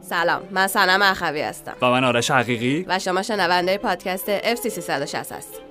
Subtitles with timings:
[0.00, 1.76] سلام من سنم اخوی هستم.
[1.82, 2.84] و من آرش حقیقی.
[2.88, 5.68] و شما شنونده پادکست FC 360 هستید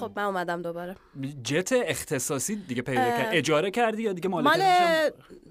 [0.00, 0.96] خب من اومدم دوباره.
[1.44, 3.28] جت اختصاصی دیگه پیدا کرد.
[3.32, 4.60] اجاره کردی یا دیگه مال مال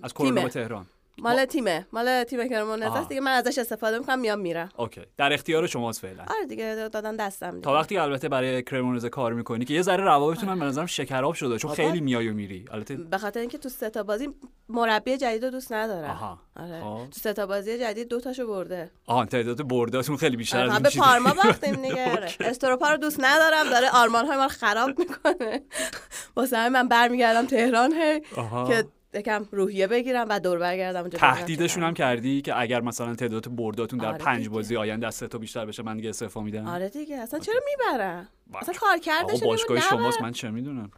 [0.04, 0.86] از کرونا تهران.
[1.22, 3.00] مال تیمه مال تیم کرمون آها.
[3.00, 6.90] است دیگه من ازش استفاده می‌کنم میام میرم اوکی در اختیار شماست فعلا آره دیگه
[6.94, 7.62] دادن دستم دیگه.
[7.62, 11.58] تا وقتی البته برای کرمونزه کار می‌کنی که یه ذره روابطتون به نظرم شکراب شده
[11.58, 11.72] چون.
[11.72, 14.30] خیلی میای و میری البته به خاطر اینکه تو سه تا بازی
[14.70, 16.40] مربی جدید دوست ندارم آها.
[16.56, 17.10] آره خب.
[17.12, 20.74] تو سه تا بازی جدید دو تاشو برده آها تعداد برداتون خیلی بیشتر از آره،
[20.74, 22.20] این به چیزی پارما باختیم دیگه.
[22.40, 25.62] استروپا رو دوست ندارم داره آرمان های ما خراب می‌کنه
[26.36, 28.20] واسه من برمیگردم تهران هی.
[28.68, 33.56] که یکم روحیه بگیرم و دور برگردم اونجا تهدیدشون هم کردی که اگر مثلا تعداد
[33.56, 34.50] برداتون در آره پنج.
[34.50, 36.68] بازی آینده از سه تا بیشتر بشه من دیگه استعفا میدم.
[36.68, 37.18] آره دیگه.
[37.18, 40.92] اصلا چرا می‌برم اصلا کار کردش باشگاه شماست من چه می‌دونم؟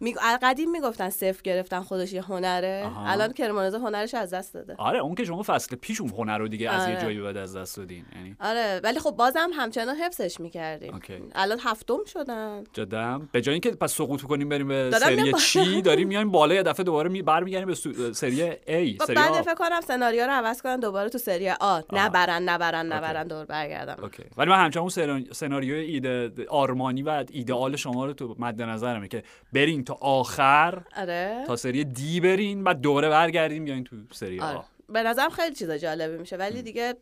[0.00, 0.14] می...
[0.42, 2.82] قدیم می‌گفتن صفر گرفتن خودش یه هنره.
[2.86, 3.10] آها.
[3.10, 4.74] الان کرمانزه هنرش از دست داده.
[4.78, 7.02] آره اون که شما فصل پیش اون هنر رو دیگه از یه آره.
[7.04, 10.94] جایی بعد از دست دادین یعنی؟ آره ولی خب بازم همچنان حفظش می‌کردیم.
[10.94, 11.22] اوکی.
[11.34, 12.64] الان هفتم شدن.
[12.72, 13.28] جدم.
[13.32, 15.32] به جای اینکه پس سقوط کنیم بریم به سری.
[15.32, 18.12] چی؟ داریم میایم بالا یه دفعه دوباره می برمیگردیم به سو...
[18.12, 21.80] سری A خب سری بعد فکر کنم سناریو رو عوض کنن دوباره تو سری آ
[21.92, 22.92] نبرن نبرن.
[22.92, 23.96] نبرن دور برگردم.
[24.02, 24.22] اوکی.
[24.36, 29.08] ولی من همچنان اون سنا- سناریوی ایده آرمانی و ایدئال شما رو تو مد نظرمه
[29.08, 29.22] که
[29.52, 30.82] برین تا آخر.
[30.96, 31.44] آره.
[31.46, 34.56] تا سری دی برین بعد دوره برگردیم بیاین تو سری آره.
[34.56, 36.94] آ به نظرم خیلی چیزا جالبی میشه ولی دیگه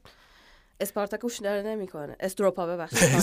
[0.81, 2.17] اسپارتاکوش داره نمی‌کنه.
[2.21, 3.19] استروپا ببخشید؟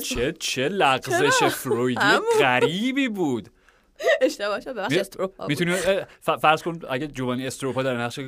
[0.08, 2.00] چه چه لغزش فرویدی.
[2.40, 3.50] غریبی بود.
[4.20, 5.46] اشتباه شد ببخشید استروپا.
[5.46, 5.76] می‌تونی
[6.20, 8.20] فرض کن اگه جوانی استروپا در نقش.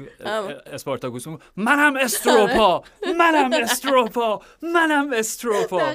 [0.72, 2.82] اسپارتاکوس بود، منم استروپا
[3.18, 5.94] منم استروپا منم استروپا.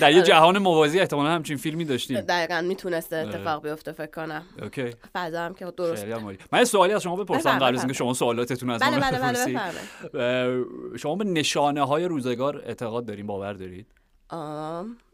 [0.00, 0.22] در یه آره.
[0.22, 3.28] جهان موازی احتمالا همچین فیلمی داشتیم دقیقا می‌تونسته آره.
[3.28, 6.06] اتفاق بیفته فکر کنم اوکی فضا هم که درست.
[6.52, 7.94] من سوالی از شما بپرسم قبل از اینکه.
[7.94, 10.98] شما سوالاتتون از بله من بله بله بپرسید.
[10.98, 13.86] شما به نشانه های روزگار اعتقاد دارین باور دارید.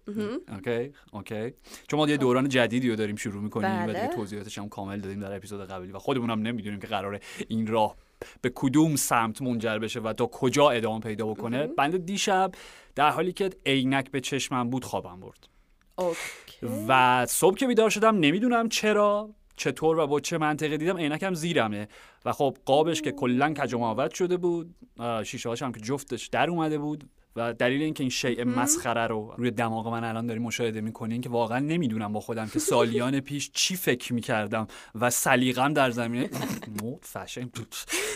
[0.08, 1.52] اوکی اوکی.
[1.88, 3.92] چون ما یه دوران جدیدی رو داریم شروع می‌کنیم و بله.
[3.92, 7.66] دیگه توضیحاتش هم کامل دادیم در اپیزود قبلی و خودمون هم نمی‌دونیم که قراره این
[7.66, 7.96] راه
[8.40, 11.66] به کدوم سمت منجر بشه و تا کجا ادامه پیدا بکنه.
[11.66, 12.52] بنده دیشب
[12.94, 15.48] در حالی که عینک به چشمم بود خوابم برد.
[15.96, 16.66] اوکی.
[16.88, 21.88] و صبح که بیدار شدم نمی‌دونم چرا چطور و با چه منطقه دیدم عینکم زیرمه.
[22.24, 24.74] و خب قابش که کلا کج و معوج شده بود
[25.24, 27.04] شیشه هاش هم که جفتش در اومده بود.
[27.36, 31.28] و دلیل اینکه این شیء مسخره رو روی دماغ من الان داری مشاهده می‌کنین که
[31.28, 36.30] واقعا نمی‌دونم با خودم که سالیان پیش چی فکر می‌کردم و سلیقم در زمینه
[36.82, 37.50] مود فشن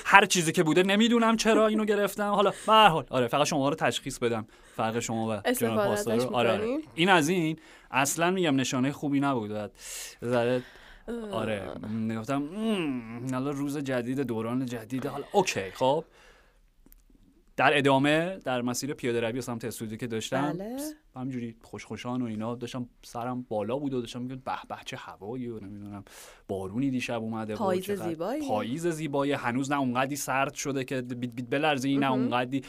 [0.05, 2.31] هر چیزی که بوده نمی‌دونم چرا اینو گرفتم.
[2.31, 4.47] حالا به حال آره فقط شما رو تشخیص بدم.
[4.77, 6.21] فرق شما و جناب پاسدار.
[6.21, 6.67] آره, آره.
[6.67, 7.57] می‌کنی؟ این از این.
[7.91, 9.71] اصلا میگم نشانه خوبی نبود.
[10.25, 10.63] ذره
[11.33, 11.63] آره
[12.19, 16.05] گفتم "مم، حالا روز جدید دوران جدید حالا اوکی خب؟
[17.59, 20.77] در ادامه در مسیر پیاده روی سمت استودیو که داشتم بله.
[21.17, 25.49] همینجوری خوشخوشان و اینا داشتم سرم بالا بود و داشتم میگم به به چه هوایی
[25.49, 26.05] و نمی‌دونم
[26.49, 28.49] بارونی دیشب اومده پاییز زیبایی.
[28.49, 32.63] پاییز زیبایی هنوز نه اونقدی سرد شده که بیت بیت بلرزی نه اونقدی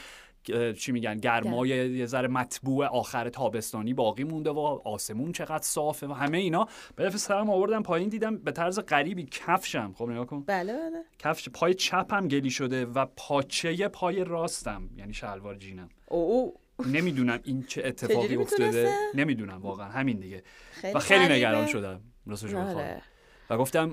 [0.78, 6.12] چی میگن گرمای یه ذره مطبوع آخر تابستانی باقی مونده و آسمون چقدر صافه و
[6.12, 10.72] همه اینا به سرم آوردم پایین دیدم به طرز غریبی کفشم خب نگاه کن بله
[10.72, 16.54] بله کفش پای چپم گلی شده و پاچه پای راستم یعنی شلوار جینم او
[16.86, 21.34] نمی‌دونم این چه اتفاقی افتاده؟ نمی‌دونم واقعا همین دیگه خیلی و خیلی.
[21.34, 22.54] نگران شدم راستش.
[22.54, 23.02] آره.
[23.50, 23.88] و گفتم.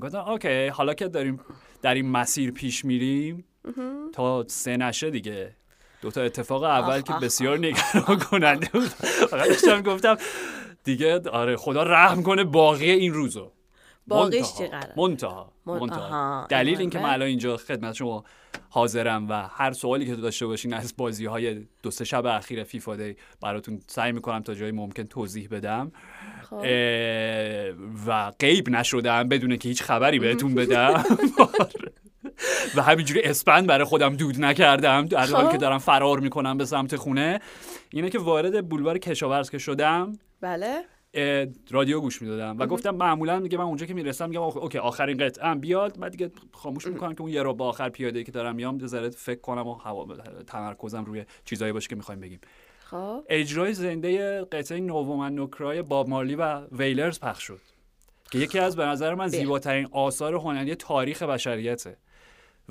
[0.00, 1.40] گفتم اوکی حالا که داریم
[1.82, 3.44] در این مسیر پیش میریم
[4.12, 5.52] تا سه نشه دیگه
[6.02, 8.88] دو تا اتفاق اول آخ، که آخ، بسیار نگران کننده بود
[9.30, 10.16] فقط داشتم گفتم
[10.84, 13.50] دیگه آره خدا رحم کنه باقی این روزو
[14.06, 14.52] باقیش.
[14.58, 16.46] چی قراره؟ منتها من- منتها.
[16.50, 17.04] دلیل این اینکه من.
[17.10, 18.24] الان اینجا خدمت شما
[18.70, 22.64] حاضرم و هر سوالی که تو داشته باشین از بازی های دو سه شب اخیر
[22.64, 25.92] فیفا دی براتون سعی می‌کنم تا جایی ممکن توضیح بدم
[26.50, 26.56] خب.
[28.06, 31.04] و غیب نشدم بدون که هیچ خبری بهتون بدم
[32.76, 35.06] و همینجوری اسپند برای خودم دود نکردم.
[35.06, 35.52] در حالی خب.
[35.52, 37.40] که دارم فرار می‌کنم به سمت خونه.
[37.90, 40.84] اینه که وارد بولوار کشاورز که شدم بله.
[41.70, 45.54] رادیو گوش می‌دادم و گفتم معمولا دیگه من اونجا که می‌رسم میگم اوکی آخرین قطعه
[45.54, 45.98] بیاد.
[45.98, 48.86] بعد دیگه خاموش می‌کنم که اون یه رو با آخر پیاده که دارم میام یه
[48.86, 50.06] ذره فکر کنم و هوا
[50.46, 52.40] تمرکزم روی چیزایی باشه که می‌خوایم بگیم.
[52.84, 53.24] خب.
[53.28, 57.60] اجرای زنده قطعه نوومن نوکرای باب مارلی و ویلرز پخش شد.
[58.30, 61.96] که یکی از به نظر من زیباترین آثار هنری تاریخ بشریته.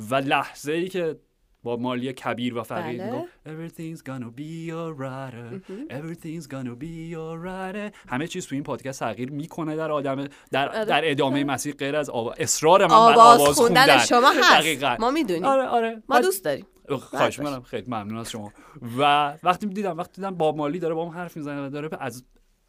[0.10, 1.20] و لحظه ای که
[1.64, 3.26] با مالی کبیر و فقیر بله.
[3.46, 9.76] everything's gonna be alright everything's gonna be alright همه چیز تو این پادکست تغییر می‌کنه
[9.76, 10.86] در آدم در, آره.
[10.86, 12.32] در ادامه مسیر غیر از آوا...
[12.32, 14.06] اصرار من بر آواز آواز خوندن خوندن.
[14.06, 14.60] شما هست.
[14.60, 14.96] دقیقاً.
[15.00, 15.46] ما می‌دونیم.
[15.46, 16.04] آره آره.
[16.10, 16.66] ما دوست داریم.
[16.90, 17.40] خواهش باش.
[17.40, 17.62] می‌کنم.
[17.62, 18.54] خیلی ممنون از شما.
[19.00, 19.02] و
[19.44, 22.24] وقتی دیدم وقتی دیدم باب مالی داره با هم حرف می‌زنه و داره از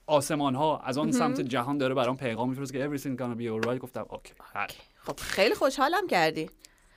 [0.06, 3.78] آسمان ها از آن سمت جهان داره برام پیغام میفرسته که everything gonna be alright.
[3.78, 4.68] گفتم اوکی حل.
[5.02, 6.50] خب خیلی خوشحالم کردی.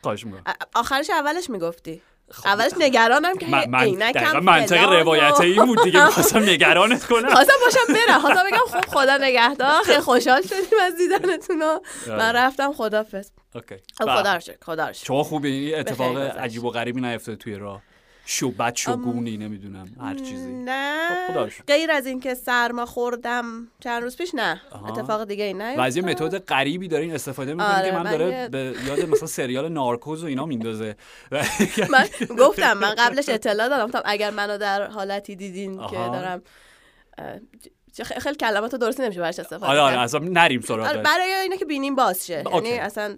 [0.03, 0.43] خواهش می‌کنم.
[0.75, 2.01] آخرش اولش می‌گفتی.
[2.45, 7.29] اولش نگرانم که من, من عینکم دقیقا منطق روایته این بود دیگه می‌خواستم نگرانت کنم.
[7.29, 8.19] خواستم باشم برم.
[8.19, 9.83] خواستم بگم خب خدا نگهدار.
[9.83, 12.73] خیلی خوشحال شدیم از دیدنتون و من رفتم.
[12.73, 13.75] خدافظ اوکی.
[13.97, 14.15] خب بله.
[14.21, 15.05] خدا رو شکر خدا رو شکر.
[15.05, 16.17] شما خوبه این اتفاق.
[16.17, 17.81] عجیب و غریبی نیفتاده توی راه.
[18.25, 21.49] شو بد شگونی نمی‌دونم هر چیزی نه خب،.
[21.67, 24.87] غیر از اینکه سرما خوردم چند روز پیش نه آها.
[24.87, 28.11] اتفاق دیگه ای نه از یه متد غریبی دارین استفاده می‌کنین آره، که من من
[28.11, 30.95] داره یه- به یاد مثلا سریال نارکوز و اینا میندازه
[31.93, 32.05] من
[32.39, 36.15] گفتم من قبلش اطلاع دادم گفتم اگر منو در حالتی دیدین که آها.
[36.15, 36.41] دارم
[37.17, 37.25] اه،
[37.93, 39.99] چه- خیلی خیلی کلمات درستی نمیشه براش استفاده آره آره.
[39.99, 42.43] اصلا نریم آره، سراغ برای اینه که بینیم باز شه.
[42.53, 43.17] یعنی اصلا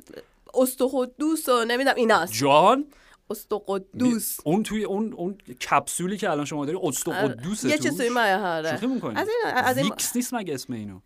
[0.53, 2.85] استخدوس و نمی‌دونم ایناست جان
[3.29, 5.37] استقدوس اون توی اون اون
[5.69, 9.53] کپسولی که الان شما داری قدوسه یه چیز توی مایه هاره شوخی می‌کنی؟ از این
[9.55, 10.99] از این ویکس نیست مگه اسم اینو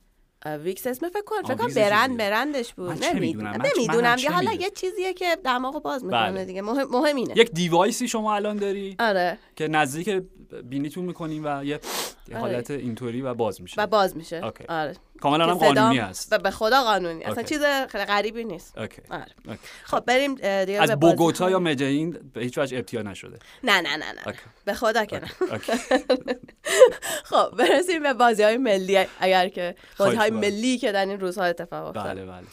[0.45, 2.17] ویکس اسم فکر کنم فکر کنم برند.
[2.17, 6.45] برندش بود؟ نمی‌دونم نمی‌دونم یه حالا؟ یه چیزیه که دماغو باز می‌کنه بله.
[6.45, 10.23] دیگه مهم مهم اینه یک دیوایسی شما الان داری آره که نزدیک
[10.53, 11.79] بینیتون می‌کنیم و یه
[12.31, 12.39] آره.
[12.39, 14.63] حالت اینطوری و باز میشه و باز میشه اوکی.
[14.69, 17.43] آره کاملا هم قانونی هست و به خدا قانونی اصلا.
[17.43, 19.01] چیز خیلی غریبی نیست اوکی.
[19.09, 19.25] آره.
[19.45, 19.59] اوکی.
[19.83, 21.49] خب بریم دیگه به از بوگوتا.
[21.49, 24.39] یا مدین به هیچ وجه ابتیاع نشده نه نه نه نه اوکی.
[24.65, 25.27] به خدا که نه.
[27.29, 30.29] خب برسیم به بازی های ملی اگر که بازی های.
[30.29, 32.47] ملی که در این روزها اتفاق افتاد بله بله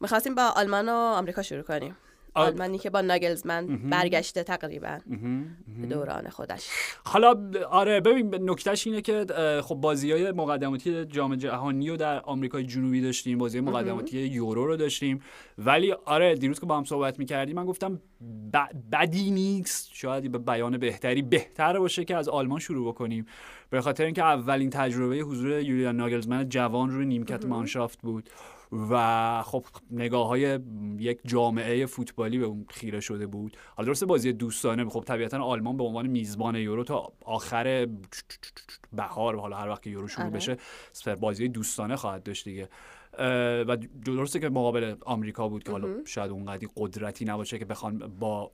[0.00, 1.96] می‌خواستیم با آلمان و آمریکا شروع کنیم
[2.36, 4.98] آلمانی که با ناگلزمن برگشته تقریبا
[5.80, 6.68] به دوران خودش.
[7.04, 9.26] حالا آره ببین نکتهش اینه که
[9.64, 14.76] خب بازی های مقدماتی جام جهانی رو در آمریکای جنوبی داشتیم بازی مقدماتی یورو رو
[14.76, 15.20] داشتیم.
[15.58, 18.00] ولی آره دیروز که با هم صحبت می‌کردیم من گفتم
[18.52, 18.58] ب-
[18.92, 23.26] بدی نیست شاید به بیان بهتری بهتر باشه که از آلمان شروع بکنیم.
[23.70, 28.30] به خاطر اینکه اولین تجربه حضور یولیان ناگلزمن جوان روی نیمکت مانشافت بود.
[28.72, 30.58] و خب نگاه های
[30.98, 33.56] یک جامعه فوتبالی به اون خیره شده بود.
[33.76, 37.88] حالا درسته بازی دوستانه خب طبیعتا آلمان به عنوان میزبان یورو تا آخر
[38.92, 40.36] بهار حالا هر وقت یورو شروع آره.
[40.36, 40.56] بشه
[41.20, 42.68] بازی دوستانه خواهد داشت دیگه.
[43.68, 48.52] و درسته که مقابل آمریکا بود که حالا شاید اونقدی قدرتی نباشه که بخوان با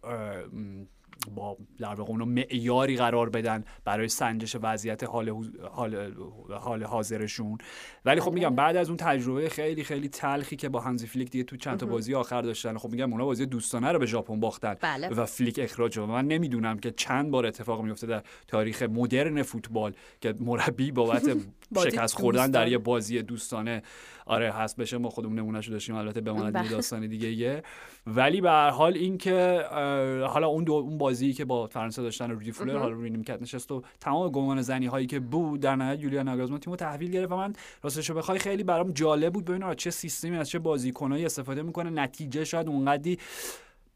[1.35, 6.13] با در واقع اونو معیاری قرار بدن برای سنجش وضعیت حال حال
[6.51, 7.59] حال حاضرشون
[8.05, 11.45] ولی خب میگم بعد از اون تجربه خیلی خیلی تلخی که با هانزی فلیک دیگه
[11.45, 14.77] تو چند تا بازی آخر داشتن خب میگم اونا بازی دوستانه رو به ژاپن باختن
[14.81, 15.09] بله.
[15.09, 19.93] و فلیک اخراج و من نمی‌دونم که چند بار اتفاق میفته در تاریخ مدرن فوتبال
[20.21, 21.37] که مربی بابت
[21.85, 22.69] شکست خوردن در.
[22.69, 23.83] یه بازی دوستانه
[24.27, 25.95] آره هست بشه ما خودمون نمونهشو داشتیم.
[25.95, 26.71] البته بماند یه بله.
[26.71, 27.63] داستان دیگه یه
[28.07, 32.03] ولی به هر حال این که اه، حالا اون دو اون بازی که با فرانسه
[32.03, 35.77] داشتن روی فولر حالا روی نیمکت نشست و تمام گمان زنی هایی که بود در
[35.77, 37.53] نهایت یولیا ناگازمان تیمو تحویل گرفت و من
[37.83, 39.45] راستش رو بخوای خیلی برام جالب بود.
[39.45, 41.91] ببینم چه سیستمی از چه بازیکنایی استفاده می‌کنه.
[41.91, 43.19] نتیجه شاید اونقدی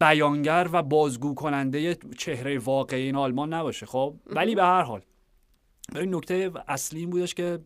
[0.00, 5.00] بیانگر و بازگو کننده چهره واقعی این آلمان نباشه خب؟ ولی به هر حال
[5.94, 7.58] ولی نکته اصلی این بودش که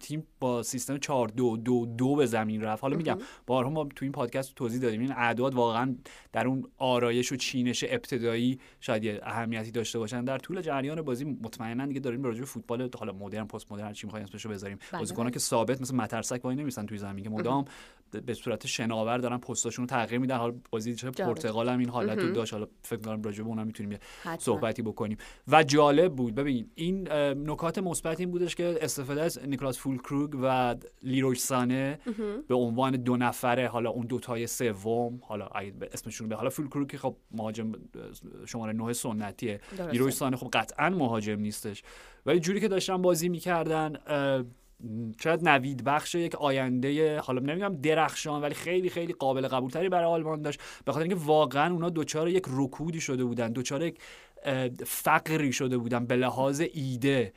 [0.00, 2.82] تیم با سیستم 4 2 2 2 به زمین رفت.
[2.82, 5.00] حالا میگم بارها ما تو این پادکست توضیح دادیم.
[5.00, 5.94] این اعداد واقعا
[6.32, 10.24] در اون آرایش و چینش ابتدایی شاید یه اهمیتی داشته باشن.
[10.24, 13.92] در طول جریان بازی مطمئنا دیگه داریم راجع به فوتبال حالا مدرن پست مدرن هر
[13.92, 14.78] چی می‌خوایم اسمشو بذاریم.
[14.92, 15.00] بله.
[15.00, 17.64] بازیکن‌ها که ثابت مثل مترسک وای نمیسن توی زمین که مدام
[18.20, 20.36] به صورت شناور دارن پستاشون رو تغییر میدن.
[20.36, 20.94] حالا بازی.
[20.94, 22.52] پرتغال هم این حالت رو داشت.
[22.52, 23.98] حالا فکر می‌کنم راجع به اونم می‌تونیم.
[24.38, 25.16] صحبتی بکنیم.
[25.48, 26.34] و جالب بود.
[26.34, 27.08] ببین این
[27.50, 31.98] نکات مثبت این بودش که استفاده از نیکلاس فولکروگ و لیروی سانه
[32.48, 35.46] به عنوان دو نفره حالا اون دوتای سوم حالا
[35.92, 37.72] اسمشون به حالا فولکروگ که خب مهاجم
[38.46, 39.60] شماره نه سنتیه.
[39.70, 39.92] درسته.
[39.92, 41.82] لیروی سانه خب قطعا مهاجم نیستش.
[42.26, 43.96] ولی جوری که داشتن بازی می‌کردن
[45.22, 50.42] شاید نوید بخش یک آینده حالا نمیگم درخشان ولی خیلی خیلی قابل قبولتری برای آلمان
[50.42, 50.60] داشت.
[50.84, 53.98] به خاطر اینکه واقعا اونا دوچار یک رکودی شده بودن دوچار یک
[54.86, 57.32] فقری شده بودن به لحاظ ایده.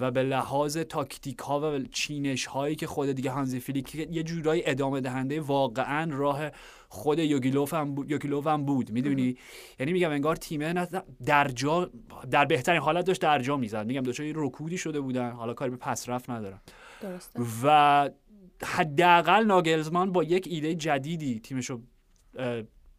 [0.00, 4.62] و به لحاظ تاکتیک ها و چینش هایی که خود دیگه هانزی فلیک یه جورایی
[4.66, 6.50] ادامه دهنده واقعا راه
[6.88, 9.36] خود یوگیلوف هم بود, یوگیلوف هم بود می‌دونی؟
[9.80, 10.88] یعنی میگم انگار تیمه نه
[11.26, 11.90] در جا
[12.30, 13.86] در بهترین حالت داشت در جا می‌زد.
[13.86, 16.60] میگم دچار رکودی شده بودن حالا کاری به پس رفت ندارم.
[17.00, 17.40] درسته.
[17.64, 18.10] و
[18.62, 21.80] حداقل ناگلزمان با یک ایده جدیدی تیمشو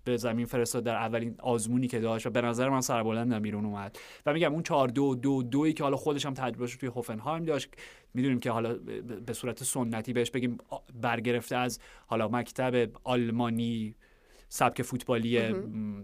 [0.10, 3.98] به زمین فرستاد در اولین آزمونی که داشت و به نظر من سربلندم بیرون اومد.
[4.26, 7.70] و میگم اون 4 دو دو دوی که حالا خودش هم تجربهش توی هوفنهایم داشت.
[8.14, 8.74] می‌دونیم که حالا
[9.26, 10.58] به صورت سنتی بهش بگیم
[11.02, 13.96] برگرفته از حالا مکتب آلمانی
[14.50, 15.54] سبک فوتبالی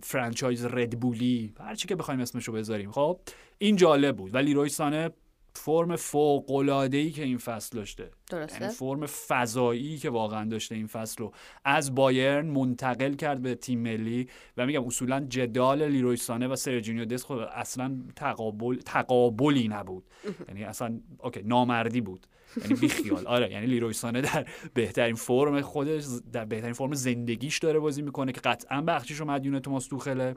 [0.04, 2.92] franchise ردبولی هرچی که بخوایم اسمشو بذاریم.
[2.92, 3.20] خب
[3.58, 4.36] این جالب بود.
[4.36, 5.10] ولی لیروی سانه
[5.56, 6.52] فرم فوق
[6.94, 8.12] ای که این فصل داشته.
[8.30, 8.62] درسته.
[8.62, 11.34] یعنی فرم فضایی که واقعا داشته این فصل رو
[11.66, 17.06] از بایرن منتقل کرد به تیم ملی و میگم اصولا جدال لیروی سانه و سرجینیو
[17.06, 20.04] دس خب اصلا تقابل تقابلی نبود.
[20.48, 22.28] یعنی اصلا اوکی نامردی بود.
[22.62, 23.28] یعنی بی خیال.
[23.36, 28.32] آره یعنی لیروی سانه در بهترین فرم خودش در بهترین فرم زندگیش داره بازی می‌کنه
[28.32, 30.36] که قطعا بخشیش رو مدیون توماس توخله.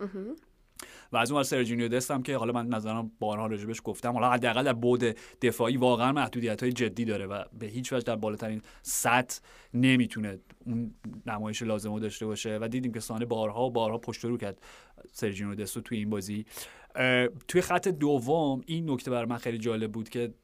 [1.13, 4.73] و از اون سرجینیو دستم که حالا من نظرم بارها راجبش گفتم حالا حداقل در
[4.73, 5.05] بود
[5.43, 9.41] دفاعی واقعا محدودیت های جدی داره و به هیچ وجه در بالاترین سطح
[9.75, 10.95] نمی‌تونه اون
[11.27, 12.59] نمایش لازم داشته باشه.
[12.61, 14.61] و دیدیم که سانه بارها و بارها پشت رو کرد
[15.13, 16.47] سرجینیو دستو توی این بازی.
[17.49, 20.35] توی خط دوم این نکته برای من خیلی جالب بود که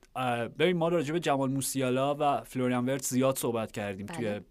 [0.59, 4.45] ببین ما راجع به جمال موسیالا و فلوریان ورت زیاد صحبت کردیم توی بله.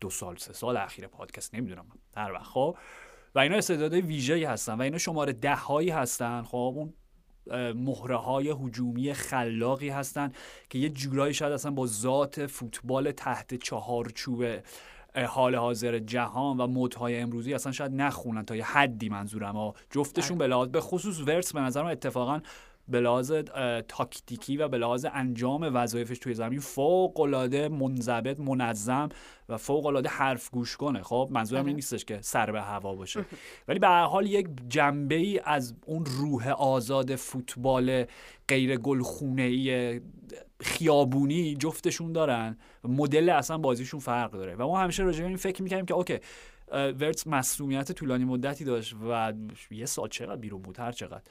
[0.00, 2.44] دو سال سه سال اخیر پادکست نمی‌دونم هر وقت.
[2.44, 2.76] خب
[3.34, 6.92] و اینا استعدادهای ویژه‌ای هستن و اینا شماره ده هایی هستن خب اون
[7.72, 10.32] مهره های هجومی خلاقی هستن
[10.70, 14.44] که یه جورایی شاید اصلا با ذات فوتبال تحت چهارچوب
[15.28, 20.38] حال حاضر جهان و مدهای امروزی اصلا شاید نخونن تا یه حدی منظورم ها جفتشون
[20.38, 20.48] بله.
[20.48, 22.40] به لحاظ به خصوص ورس به نظر من اتفاقا
[22.90, 23.32] به لحاظ
[23.88, 29.08] تاکتیکی و به لحاظ انجام وظایفش توی زمین فوق العاده منضبط منظم
[29.48, 31.74] و فوق العاده حرف گوش کنه خب منظورم این بله.
[31.74, 33.24] نیستش که سر به هوا باشه.
[33.68, 38.04] ولی به هر حال یک جنبه ای از اون روح آزاد فوتبال
[38.48, 40.00] غیر گلخونه ای
[40.60, 42.58] خیابونی جفتشون دارن.
[42.84, 44.54] مدل اصلا بازیشون فرق داره.
[44.54, 46.18] و ما همیشه راجع به این فکر می‌کنیم که اوکی
[46.72, 49.32] ورتس مسئولیت طولانی مدتی داشت و
[49.70, 51.22] یه سال چقدر بیرون بود؟ هر چقدر.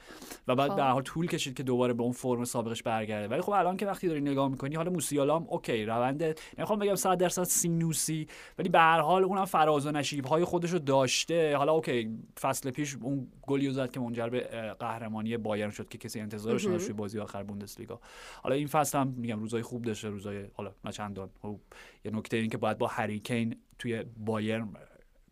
[0.47, 0.89] و بعد به خب.
[0.89, 3.27] حالا طول کشید که دوباره به اون فرم سابقش برگرده.
[3.27, 6.95] ولی خب الان که وقتی داری نگاه می‌کنی حالا موسیالا هم اوکی روندش نمی‌خوام بگم
[6.95, 8.27] 100 درصد سینوسی
[8.59, 11.57] ولی به هر حال اونم فراز و نشیب های خودش رو داشته.
[11.57, 14.39] حالا اوکی فصل پیش اون گلی زد که منجر به
[14.79, 17.99] قهرمانی بایرن شد که کسی انتظارش نداشت بازی آخر بوندسلیگا.
[18.43, 21.59] حالا این فصل هم میگم روزای خوب داشته روزای حالا نه چندان خب،
[22.05, 24.69] یه نکته این که باید با هری کین توی بایرن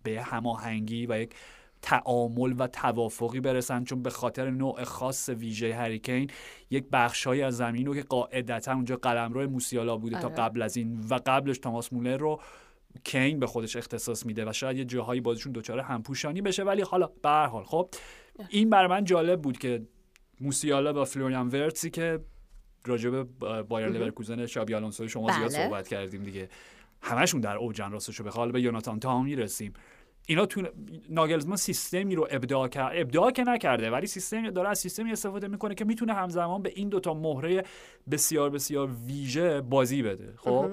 [0.08, 1.34] به هماهنگی و یک
[1.82, 6.30] تعامل و توافقی برسن چون به خاطر نوع خاص ویژه هریکین
[6.70, 10.36] یک بخشهایی از زمین رو که قاعدتا اونجا قلمرو موسیالا بوده تا آره.
[10.36, 12.42] قبل از این و قبلش تاماس مولر رو
[13.04, 17.10] کین به خودش اختصاص میده و شاید یه جاهایی بازیشون دچار همپوشانی بشه ولی حالا
[17.24, 17.90] به هر حال خب
[18.50, 19.82] این بر من جالب بود که
[20.42, 22.20] موسیالا با فلوریان ورتسی که
[22.86, 23.24] راجب
[23.64, 25.68] بایر لورکوزن شابی آلونسو شما زیاد بله.
[25.68, 26.50] صحبت کردیم دیگه
[27.02, 29.74] همشون در اوجن راستشو بخوال به یوناتان تا می‌رسیم
[30.30, 30.64] اینا تو
[31.10, 35.76] ناگلزمان سیستمی رو ابداع کرد ابداع که نکرده ولی سیستمی داره از سیستمی استفاده می‌کنه
[35.76, 37.64] که می‌تونه همزمان به این دوتا مهره
[38.12, 40.34] بسیار بسیار ویژه بازی بده.
[40.38, 40.70] خب؟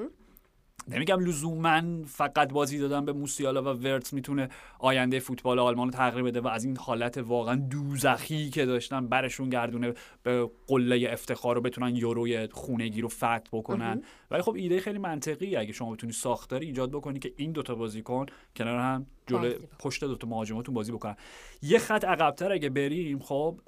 [0.88, 4.48] نمیگم لزوما فقط بازی دادن به موسیالا و ورتس می‌تونه
[4.78, 9.48] آینده فوتبال آلمان رو تغییر بده و از این حالت واقعا دوزخی که داشتن برشون
[9.48, 14.02] گردونه به قله افتخار رو بتونن یوروی خونگی رو فتح بکنن.
[14.30, 18.26] ولی خب ایده خیلی منطقی اگه شما بتونی ساختاری ایجاد بکنی که این دوتا بازیکن
[18.56, 21.16] کنار هم جلو پشت دوتا مهاجماتون بازی بکنن.
[21.62, 23.60] یه خط عقبتر اگه بریم خب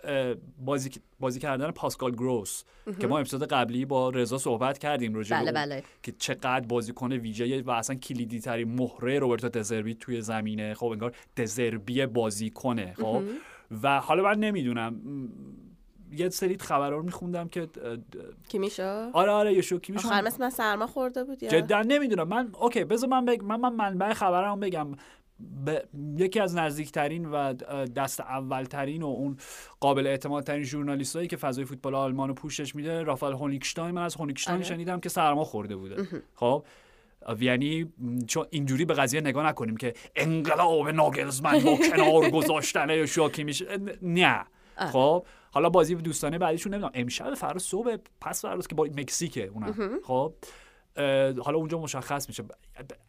[0.59, 2.65] بازی بازی کردن پاسکال گروس
[3.01, 5.83] که ما اپیزود قبلی با رضا صحبت کردیم راجع بله بله.
[6.03, 10.75] که چقدر بازیکن ویژه و اصلا کلیدی ترین مهره روبرتو دزربی توی زمینه.
[10.75, 13.23] خب انگار دزربی بازیکنه خب؟
[13.83, 15.01] و حالا من نمی‌دونم.
[16.13, 17.69] یه سری خبر رو میخوندم که
[18.49, 22.29] کیمیشا آره آره یشو کیمیشا آخر مثل من سرما خورده بود یا؟ جدا نمی‌دونم.
[22.29, 23.45] من اوکی بذار من بگ...
[23.45, 24.87] من من منبع خبرم بگم.
[25.65, 25.85] به
[26.17, 27.53] یکی از نزدیکترین و
[27.97, 29.37] دست اولترین و اون
[29.81, 33.95] قابل اعتماد ترین ژورنالیست هایی که فضای فوتبال آلمان رو پوشش میده رافال هونیکشتاین.
[33.95, 34.67] من از هونیکشتاین آره.
[34.67, 36.09] شنیدم که سرما خورده بوده.
[36.35, 36.65] خب؟
[37.41, 37.93] یعنی
[38.27, 43.79] چون اینجوری به قضیه نگاه نکنیم که انقلاب ناگلزمن با کنار گذاشتن شاکی میشه.
[44.03, 44.45] نه.
[44.77, 46.93] خب حالا بازی دوستانه بعدیشون نمی‌دونم.
[46.95, 49.99] امشب فردا صبح پس فردا که با مکزیکه اونم.
[50.05, 50.35] خب
[51.45, 52.45] حالا اونجا مشخص میشه.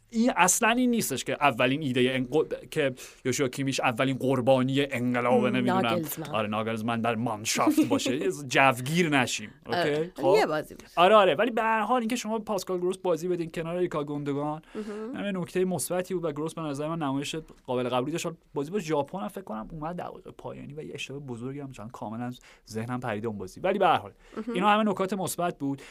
[0.09, 2.43] این اصلا این نیستش که اولین ایده انقل...
[2.71, 2.93] که
[3.25, 6.01] یوشوا کیمیش اولین قربانی انقلاب نمی‌دونم.
[6.31, 8.19] آره ناگلزمن در مانشافت باشه.
[8.47, 9.49] جوگیر نشیم.
[9.65, 10.35] اوکی؟ خب.
[10.37, 11.35] یه بازی آره آره.
[11.35, 14.61] ولی به هر حال اینکه شما پاسکال گروس بازی بدین کنار ریکا گوندگان.
[15.15, 17.35] همین نکته مثبتی بود و گروس به نظر من نمایش
[17.65, 18.27] قابل قبولی داشت.
[18.53, 22.31] بازی با ژاپن فکر کنم اومد دقیقه پایانی و یه اشتباه بزرگی هم چون کاملا
[22.69, 23.59] ذهنم پریده اون بازی.
[23.59, 24.11] ولی به هر حال
[24.53, 25.81] اینا همه نکات مثبت بود.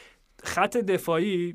[0.43, 1.55] خط دفاعی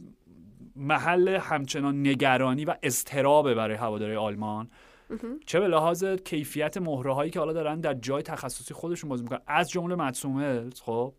[0.81, 4.69] محل همچنان نگرانی و اضطرابه برای هواداری آلمان.
[5.45, 9.39] چه به لحاظ کیفیت مهره هایی که حالا دارن در جای تخصصی خودشون بازی می‌کنن.
[9.47, 11.13] از جمله مدسومه خب.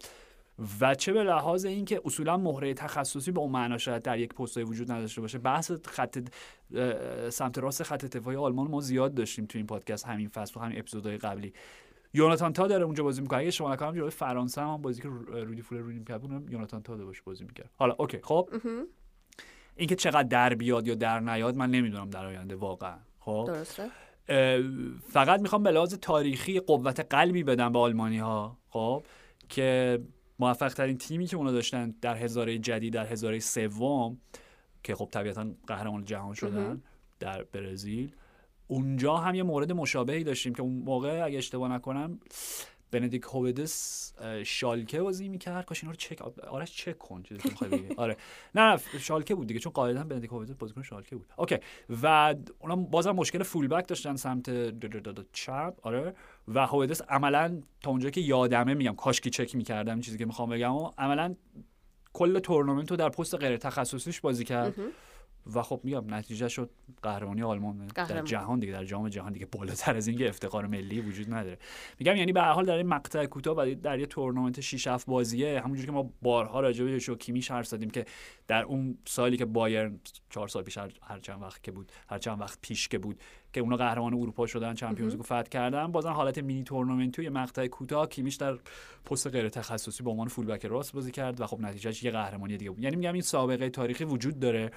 [0.80, 4.64] و چه به لحاظ اینکه اصولا مهره تخصصی به اون معنا شاید در یک پستای
[4.64, 5.38] وجود نداشته باشه.
[5.38, 6.18] بحث خط
[7.30, 10.78] سمت راست خط دفاعی آلمان ما زیاد داشتیم تو این پادکست همین فصل و همین
[10.78, 11.52] اپیزودهای قبلی.
[12.14, 13.38] یوناتان تا داره اونجا بازی می‌کنه.
[13.38, 17.22] اگه شما نکنم جلوی فرانسه هم بازی که رودی فولر رودی می‌کرد یوناتان تا باشه
[17.24, 17.70] بازی می‌کرد.
[17.76, 18.50] حالا اوکی خب.
[19.76, 23.90] اینکه چقدر در بیاد یا در نیاد من نمی‌دونم در آینده واقعا خب؟ درسته.
[25.08, 29.02] فقط می‌خوام به لحاظ تاریخی قوت قلبی بدم به آلمانی ها خب؟
[29.48, 29.98] که
[30.38, 34.18] موفق ترین تیمی که اونا داشتن در هزاره جدید در هزاره سوم
[34.82, 36.82] که خب طبیعتا قهرمان جهان شدن
[37.20, 38.14] در برزیل.
[38.66, 42.20] اونجا هم یه مورد مشابهی داشتیم که اون موقع اگه اشتباه نکنم
[42.92, 44.12] بندیک هوبدس
[44.44, 45.64] شالکه بازی می‌کرد.
[45.64, 48.16] کاش اینا رو چک آرش چک کن چیزی که آره.
[48.54, 51.32] نه شالکه بود دیگه چون قاعدتا بندیک هوبدس بازیکن شالکه بود.
[51.36, 51.56] اوکی.
[52.02, 54.50] و اونا بازم مشکل فول بک داشتن سمت
[55.32, 55.74] چپ.
[55.82, 56.14] آره.
[56.48, 60.50] و هوبدس عملا تا اونجا که یادمه میگم کاش که چک می‌کردم چیزی که می‌خوام
[60.50, 60.74] بگم.
[60.98, 61.34] عملا
[62.12, 64.74] کل تورنمنت رو در پست غیر تخصصیش بازی کرد.
[65.54, 66.70] و خب میگم نتیجه شد
[67.02, 69.46] قهرمانی آلمان در جهان دیگه در جام جهان دیگه.
[69.46, 71.58] بالاتر از اینکه افتخار ملی وجود نداره.
[71.98, 75.06] میگم یعنی به هر حال در این مقطع کوتاه و در یه تورنمنت 6 7
[75.06, 78.04] بازیه همونجوری که ما بارها راجع به شوکیمی حرف زدیم که
[78.46, 82.40] در اون سالی که بایرن 4 سال پیش هر چند وقت که بود هر چند
[82.40, 83.20] وقت پیش که بود
[83.52, 85.92] که اونا قهرمان اروپا شدن چمپیونز لیگ فتح کردن.
[85.92, 88.58] بازم حالت مینی تورنمنتی یه مقطع کوتاه کیمیش در
[89.04, 92.56] پست غیر تخصصی به عنوان فول بک راست بازی کرد و خب نتیجهش یه قهرمانی
[92.56, 92.82] دیگه بود.
[92.82, 94.70] یعنی میگم این سابقه تاریخی وجود داره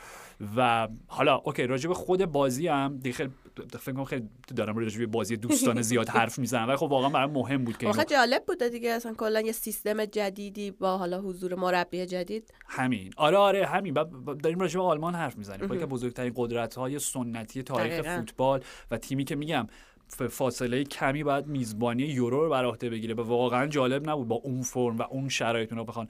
[0.56, 3.32] و حالا اوکی راجع به خود بازی هم دیگه خیلی
[3.80, 7.32] فکر کنم خیلی دارم راجع به بازی دوستانه زیاد حرف می‌زنم ولی خب واقعا برام
[7.32, 11.56] مهم بود که واقعا جالب بوده دیگه اصلا کلا یه سیستم جدیدی با حالا حضور
[11.56, 12.54] مربی جدید.
[12.68, 13.14] همین.
[13.18, 13.94] آره آره همین.
[14.44, 15.80] داریم راجع به آلمان حرف می‌زنیم.
[15.80, 18.62] که بزرگترین قدرت های سنتی تاریخ فوتبال
[18.92, 19.68] و تیمی که میگم
[20.30, 24.62] فاصله کمی باید میزبانی یورو رو بر عهده بگیره و واقعا جالب نبود با اون
[24.62, 26.08] فرم و اون شرایط اونا بخوان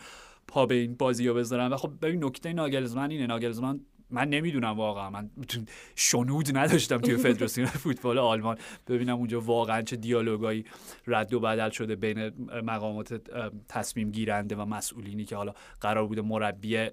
[0.48, 3.28] پا به این بازی رو بذارن و خب ببین نکته ناگلزمن اینه.
[3.28, 5.10] ناگلزمن من نمی‌دونم واقعا.
[5.10, 5.30] من
[5.96, 8.58] شنود نداشتم توی فدراسیون فوتبال آلمان.
[8.88, 10.65] ببینم اونجا واقعا چه دیالوگایی
[11.08, 12.32] رد و بدل شده بین
[12.63, 13.22] مقامات
[13.70, 16.89] تصمیم گیرنده و مسئولینی که حالا قرار بوده مربی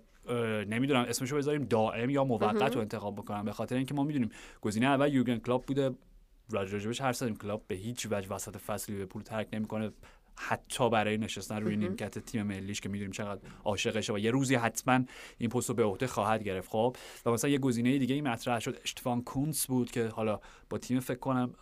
[0.68, 3.44] نمی‌دونم اسمشو بذاریم دائم یا موقت رو انتخاب بکنم.
[3.44, 4.30] به خاطر اینکه ما می‌دونیم
[4.61, 5.90] گزینه اول یورگن کلوپ بوده
[6.50, 7.37] راجبش حرف زدیم.
[7.37, 9.90] کلوپ به هیچ وجه وسط فصلی لیورپول ترک نمی‌کنه.
[10.37, 15.01] حتی برای نشستن روی نیمکت تیم ملیش که می‌دونیم چقدر عاشقشه و یه روزی حتما
[15.38, 16.68] این پست رو به عهده خواهد گرفت.
[16.71, 18.79] خب و مثلا یه گزینه دیگه ای مطرح شد.
[18.85, 20.40] اشتفان کونتس بود که حالا
[20.71, 21.55] با تیم فکر کنم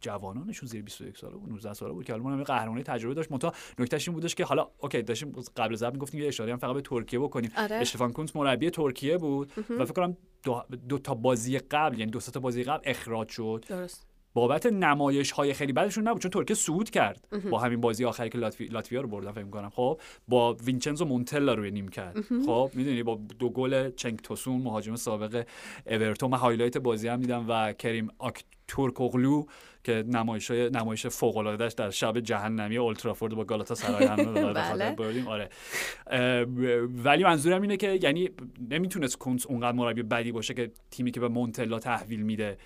[0.00, 3.32] جوانانشون زیر 21 ساله بود 19 ساله بود که آلمان هم قهرمانی تجربه داشت.
[3.32, 6.74] منتها نکتهش این بودش که حالا اوکی داشتیم قبل از می‌گفتیم یه اشاره هم فقط
[6.74, 7.50] به ترکیه بکنیم.
[7.56, 7.76] آره.
[7.76, 12.20] اشتفان کونتس مربی ترکیه بود و فکر کنم دو, دو تا بازی قبل یعنی دو
[12.20, 13.64] تا بازی قبل اخراج شد.
[13.68, 14.11] درست.
[14.34, 17.28] بابت نمایش های خیلی بدشون نبود چون ترکیه صعود کرد.
[17.50, 18.66] با همین بازی آخری که لاتوی...
[18.66, 22.20] لاتویا رو بردن فکر کنم خب با وینچنزو مونتلا روی نیمکت.
[22.46, 25.46] خب می‌دونی با دو گل چنگ توسون مهاجم سابق
[25.86, 29.44] اورتون من highlight بازی هم دیدم و کریم آکتورک‌اوغلو
[29.84, 34.16] که نمایش نمایش فوق العاده در شب جهنمی اولترافورد با گالاتاسرای هم
[34.52, 34.94] بله.
[34.94, 35.28] بردیم.
[35.28, 35.48] آره.
[37.04, 38.30] ولی منظورم اینه که یعنی
[38.70, 42.56] نمی‌تونست کونتس اونقدر مربی بدی باشه که تیمی که به مونتلا تحویل میده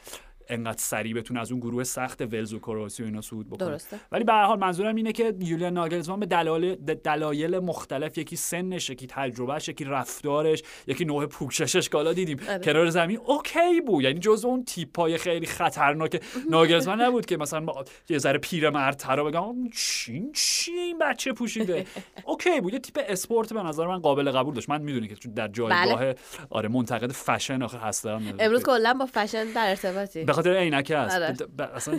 [0.49, 3.69] انقدر سریع بتونه از اون گروه سخت ولز و کرواسی و اینا صعود بکنه.
[3.69, 4.01] درسته.
[4.13, 8.91] ولی به هر حال منظورم اینه که یولیان ناگلزمان به دلایل دلایل مختلف یکی سنش
[8.91, 12.59] یکی تجربهش یکی رفتارش یکی نوع پوششش حالا دیدیم آره.
[12.59, 14.05] کنار زمین اوکی بود.
[14.05, 17.67] یعنی جزو اون تیپای خیلی خطرناک ناگلزمان نبود که مثلا
[18.09, 21.87] یه ذره پیرمردترا بگن این چیه این بچه پوشیده؟
[22.25, 22.73] اوکی بود.
[22.73, 24.69] یه تیپ اسپورت به نظر من قابل قبول داشت.
[24.69, 26.17] من می‌دونی که در جایگاه بله.
[26.51, 28.23] آره منتقد فشن آخه هستم.
[28.39, 30.25] امروز کلا با فشن در ارتباطی.
[30.37, 30.91] خاطر عینک.
[30.91, 31.99] اصلا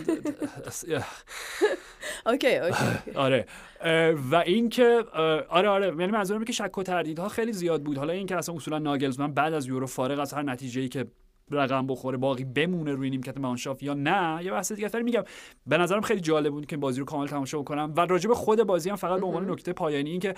[2.26, 3.46] اوکی اوکی آره.
[4.30, 5.04] و اینکه
[5.48, 5.86] آره آره.
[5.86, 7.98] یعنی منظورم که شک و تردیدها خیلی زیاد بود.
[7.98, 11.06] حالا اینکه اصلا اصولا ناگلزمن بعد از یورو فارغ از هر نتیجه‌ای که
[11.50, 15.24] رقم بخوره باقی بمونه روی نیمکت مانشافت یا نه یه بحث دیگه میگم
[15.66, 17.92] به نظرم خیلی جالب بود که بازی رو کامل تماشا بکنم.
[17.96, 20.34] و راجع به خود بازی هم فقط به عنوان نکته پایانی این که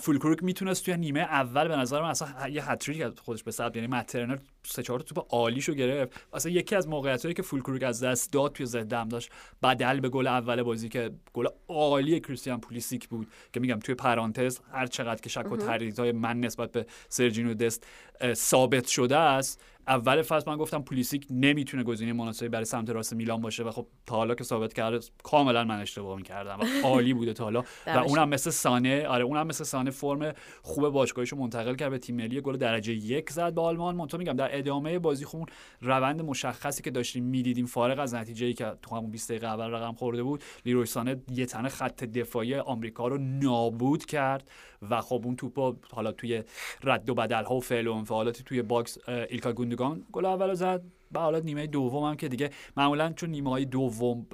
[0.00, 3.88] فولکروک می‌تونست توی نیمه اول به نظرم اصلا یه هتریک از خودش به ثبت یعنی
[3.88, 6.26] مترنر سه چهار توپ عالیشو گرفت.
[6.32, 9.30] اصلا یکی از موقعیتایی که فولکروک از دست داد توی زدم داشت
[9.62, 14.60] بدل به گل اول بازی که گل عالی کریستیان پولیسیک بود که میگم توی پرانتز
[14.72, 17.86] هر چقدر که شک و تردیدهای من نسبت به سرجینو دست
[18.34, 19.60] ثابت شده است.
[19.88, 23.86] اول فصل من گفتم پولیسیک نمی‌تونه گزینه مناسبی برای سمت راست میلان باشه و خب
[24.06, 27.60] تا حالا که ثابت کرده کاملا من اشتباه می‌کردم و عالی بوده تا حالا.
[27.86, 32.16] و اونم مثل سانه آره اونم مثل سانه فرم خوب باشگاهیشو منتقل کرد به تیم
[32.16, 33.96] ملی گل درجه یک زد به آلمان.
[33.96, 35.46] منتها میگم در ادامه بازی خون
[35.80, 39.70] روند مشخصی که داشتیم می‌دیدیم فارغ از نتیجه ای که تو همون 20 دقیقه اول
[39.70, 44.50] رقم خورده بود لیروی سانه یه تنه خط دفاعی آمریکا رو نابود کرد
[44.90, 46.42] و خب اون توپا حالا توی
[46.82, 50.82] رد و بدل ها و فعل و انفعالاتی توی box ایلکای گوندوغان گل اول زد.
[51.14, 54.26] و حالا نیمه دوم هم که دیگه معمولا چون نیمه های دوم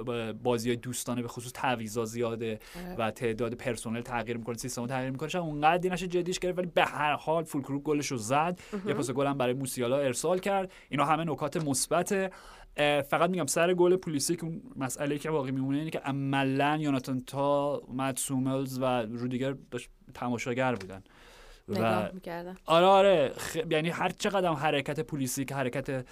[0.43, 2.59] بازی های دوستانه به خصوص تعویضا زیاده.
[2.99, 6.85] و تعداد پرسنل تغییر می‌کنه سیستم تغییر می‌کنه شاید اونقدر نشه جدیش گرفت ولی به
[6.85, 10.73] هر حال فول کروپ گلش رو زد یه پاس گل هم برای موسیالا ارسال کرد.
[10.89, 12.33] اینا همه نکات مثبت
[13.09, 17.81] فقط میگم سر گل پولیسیک اون مسئله که واقعی میمونه اینه که عملا یوناتان تا
[17.89, 19.55] مات سوملز و رودیگر
[20.15, 21.03] تماشاگر بودن.
[21.71, 22.11] و
[22.67, 23.33] آره آره
[23.71, 26.07] یعنی هر چقدر حرکت پلیسی که حرکت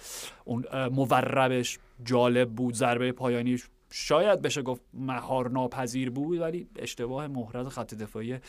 [0.45, 7.67] اون موربش جالب بود ضربه پایانیش شاید بشه گفت مهار ناپذیر بود ولی اشتباه محرز
[7.67, 8.39] خط دفاعی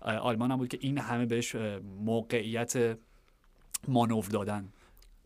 [0.00, 1.54] آلمان هم بود که این همه بهش
[2.04, 2.98] موقعیت
[3.88, 4.68] مانور دادن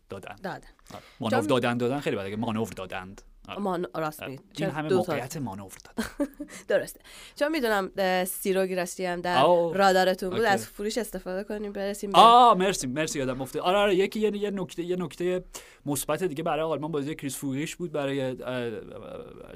[0.09, 1.03] دادن دادن آره.
[1.19, 3.21] مانور دادن دادن خیلی بده مانور دادند.
[3.59, 6.09] مان راست این همه موقعیت مانور دادن
[6.67, 6.99] درسته.
[7.35, 7.91] چون می‌دونم
[8.25, 13.41] سیرو گراستی هم در رادارتون بود از فروش استفاده کنیم برسیم آ مرسی مرسی یادم
[13.41, 15.43] افتاد آره آره یکی یه یه نکته یه نکته
[15.85, 18.35] مثبت دیگه برای آلمان بازی کریس فوریش بود برای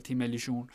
[0.03, 0.67] تیم ملیشون.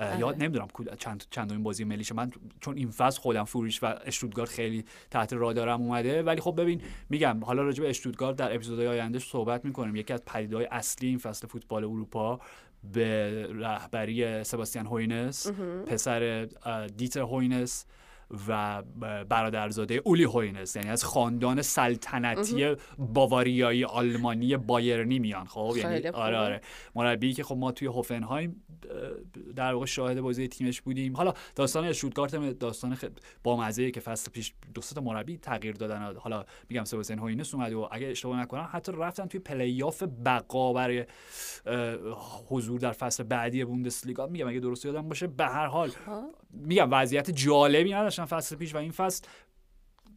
[0.00, 0.36] یاد آره.
[0.36, 2.14] نمی‌دونم چند چند این بازی ملیشه.
[2.14, 2.30] من
[2.60, 6.22] چون این فصل خودم فوریش و اشتودگارد خیلی تحت رادارم اومده.
[6.22, 9.96] ولی خب ببین میگم حالا راجع به اشتودگارد در اپیزودهای آینده صحبت می‌کنیم.
[9.96, 12.40] یکی از پدیده‌های اصلی این فصل فوتبال اروپا
[12.92, 15.46] به رهبری سباستیان هوینس
[15.86, 16.48] پسر
[16.96, 17.84] دیتر هوینس
[18.48, 18.82] و
[19.28, 26.60] برادرزاده اولی هوینس یعنی از خاندان سلطنتی باواریایی آلمانی بایرنی میان خب؟ یعنی آره آره.
[26.94, 28.62] مربی که خب ما توی هوفنهایم
[29.56, 31.16] در واقع شاهد بازی تیمش بودیم.
[31.16, 33.08] حالا داستان اشتوتگارت داستان خب
[33.42, 36.14] بامزه که فصل پیش دو تا مربی تغییر دادن.
[36.16, 41.06] حالا میگم سباستین هوینس اومد و اگه اشتباه نکنم حتی رفتن توی پلی‌آف بقا برای
[42.48, 44.26] حضور در فصل بعدی بوندسلیگا.
[44.26, 45.90] میگم اگه درست یادم باشه به هر حال
[46.50, 49.24] میگم وضعیت جالبی نداشتن فصل پیش و این فصل.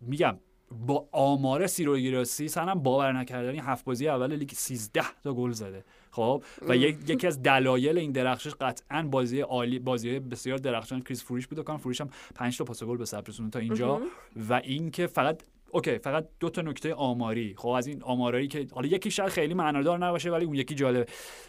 [0.02, 0.40] میگم
[0.72, 5.86] با آمار سرهو گیراسی سنم باور نکردنی هفت بازی اول لیگ 13 تا گل زده.
[6.12, 11.02] خب؟ و یکی از دلایل این درخشش قطعا بازی عالی بازی بسیار درخشان.
[11.02, 14.02] کریس فروش بود کان فروش هم 5 تا پاس گل به ثبت تا اینجا.
[14.50, 17.54] و اینکه فقط اوکی فقط دو تا نکته آماری.
[17.58, 21.06] خب از این آمارایی که حالا یکی شاید خیلی معنادار نباشه ولی اون یکی جالبه.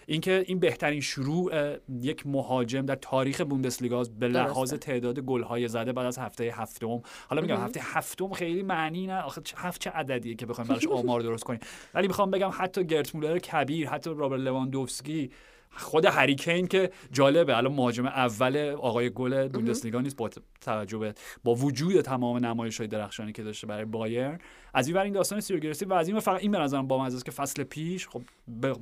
[0.07, 6.07] اینکه این بهترین شروع یک مهاجم در تاریخ بوندسلیگا به لحاظ تعداد گل‌های زده بعد
[6.07, 7.01] از هفته هفتم.
[7.29, 9.21] حالا میگم هفته هفتم خیلی معنی نه.
[9.21, 11.61] آخه هفت چه عددیه که بخوایم براش آمار درست کنیم.
[11.95, 15.31] ولی می‌خوام بگم حتی گرت مولر کبیر حتی رابرت لواندوفسکی
[15.77, 17.57] خود هری کین که جالبه.
[17.57, 20.31] الان مهاجم اول آقای گل بوندسلیگا نیست با
[20.61, 24.39] توجه به با وجود تمام نمایش های درخشانی که داشته برای بایرن.
[24.75, 27.31] از این این داستان سرهو گیراسی و از این فقط این به نظرم باعث که
[27.31, 28.23] فصل پیش خب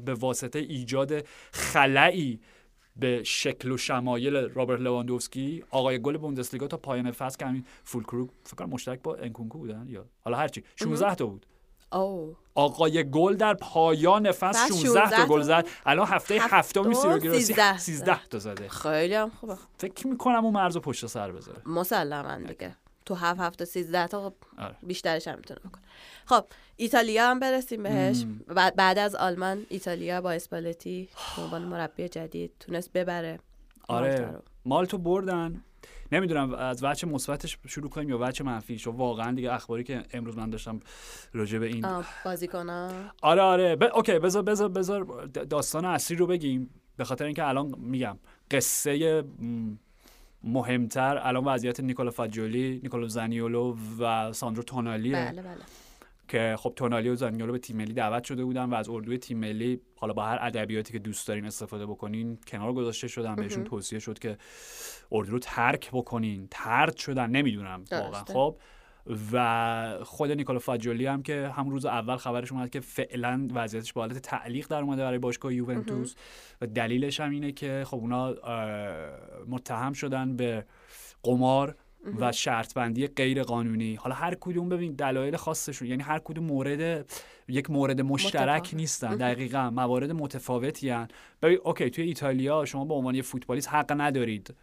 [0.04, 2.40] به واسطه ایجاد خلایی
[2.96, 8.28] به شکل و شمایل رابرت لواندوفسکی آقای گل بوندسلیگا تا پایان فصل که همین فولکروگ
[8.44, 10.64] فکر مشترک با انکونکو بودن یا حالا هرچی.
[10.76, 11.46] 16 تا بود.
[11.92, 12.36] او.
[12.54, 18.38] آقای گل در پایان فصل 16 تا گل زد الان هفته هفتم سیروگراسی 13 تا.
[18.38, 18.68] زده.
[18.68, 19.56] خیلی هم خوبه.
[19.78, 21.62] فکر می‌کنم اون مرز پشت سر بذاره.
[21.66, 22.76] مسلما دیگه.
[23.04, 24.76] تو هفت هفته 13 تا آره.
[24.82, 25.82] بیشترش هم می‌تونه بکنه.
[26.26, 26.44] خب
[26.76, 28.24] ایتالیا هم برسیم بهش.
[28.76, 33.38] بعد از آلمان ایتالیا با اسپالتی به عنوان مربی جدید تونست ببره.
[33.88, 34.38] آره.
[34.64, 35.64] مالتو بردن.
[36.12, 40.38] نمی‌دونم از وجه مثبتش شروع کنیم یا وجه منفیش و واقعا دیگه اخباری که امروز
[40.38, 40.80] من داشتم
[41.32, 41.86] راجع به این
[42.24, 42.90] بازیکن‌ها
[43.22, 43.76] آره آره.
[43.76, 43.82] ب...
[43.82, 46.70] اوکی بذار بذار بذار داستان اصلی رو بگیم.
[46.96, 48.18] به خاطر اینکه الان میگم
[48.50, 49.24] قصه
[50.44, 55.16] مهمتر الان وضعیت نیکولا فاجولی نیکولا زانیولو و ساندرو تونالیه.
[55.16, 55.56] بله بله.
[56.28, 59.38] که خب تونالی و زانیولو به تیم ملی دعوت شده بودن و از اردوی تیم
[59.38, 63.98] ملی حالا با هر ادبیاتی که دوست دارین استفاده بکنین کنار گذاشته شدن بهشون توصیه
[63.98, 64.38] شد که
[65.12, 66.48] اردو رو ترک بکنین.
[66.50, 67.84] ترد شدن نمی‌دونم.
[67.92, 68.56] واقعا خب.
[69.32, 74.00] و خود نیکولا فاجولی هم که هم روز اول خبرش اومد که فعلا وضعیتش به
[74.00, 76.14] حالت تعلیق در اومده برای باشگاه یوونتوس.
[76.60, 78.34] و دلیلش هم اینه که خب اونا
[79.48, 80.64] متهم شدن به
[81.22, 81.76] قمار
[82.18, 83.94] و شرط بندی غیر قانونی.
[83.94, 87.10] حالا هر کدوم ببین دلایل خاصشون یعنی هر کدوم مورد
[87.48, 89.16] یک مورد مشترک نیستن.
[89.16, 91.08] دقیقا موارد متفاوتی هن.
[91.42, 94.54] ببین اوکی توی ایتالیا شما به عنوان یه فوتبالیست حق ندارید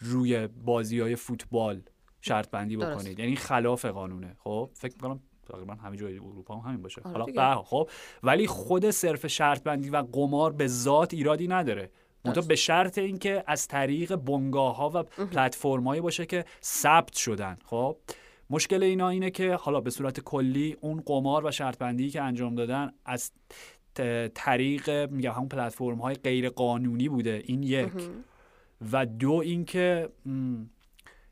[0.00, 1.82] روی بازی های فوتبال
[2.20, 3.18] شرط بندی بکنید.
[3.18, 4.36] یعنی خلاف قانونه.
[4.38, 7.02] خب فکر می‌کنم تقریبا همه جای اروپا هم همین باشه.
[7.04, 7.90] آره حالا خب
[8.22, 11.90] ولی خود صرف شرط بندی و قمار به ذات ایرادی نداره.
[12.24, 17.56] منتها به شرط اینکه از طریق بنگاه ها و پلتفرمایی باشه که ثبت شدن.
[17.64, 17.96] خب
[18.50, 22.54] مشکل اینا اینه که حالا به صورت کلی اون قمار و شرط بندی که انجام
[22.54, 23.32] دادن از
[24.34, 27.42] طریق میگم همون پلتفرم های غیر قانونی بوده.
[27.44, 27.92] این یک.
[28.92, 30.08] و دو اینکه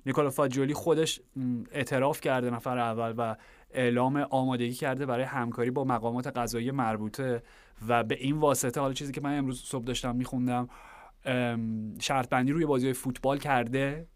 [0.06, 1.20] نیکولا فاجولی خودش
[1.72, 3.36] اعتراف کرده نفر اول و
[3.70, 7.42] اعلام آمادگی کرده برای همکاری با مقامات قضایی مربوطه
[7.88, 10.68] و به این واسطه حالا چیزی که من امروز صبح داشتم میخوندم
[12.00, 14.06] شرط بندی روی بازی فوتبال کرده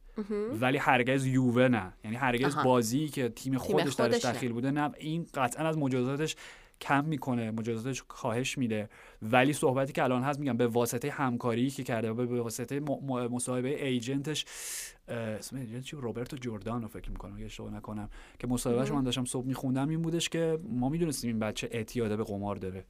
[0.61, 1.93] ولی هرگز یووه نه.
[2.05, 4.91] یعنی هرگز بازی که تیم خودش, درش دخیل بوده نه.
[4.99, 6.37] این قطعا از مجازاتش
[6.81, 8.89] کم می‌کنه مجازاتش کاهش میده.
[9.23, 12.81] ولی صحبتی که الان هست میگم به واسطه همکاری که کرده و به واسطه
[13.31, 14.45] مصاحبه ایجنتش
[15.13, 19.89] اسم چی؟ روبرتو جوردانو فکر می‌کنم اگه اشتباه نکنم که مصاحبهش من داشتم صبح میخوندم
[19.89, 22.85] این بودش که ما می‌دونستیم این بچه اعتیاده به قمار داره.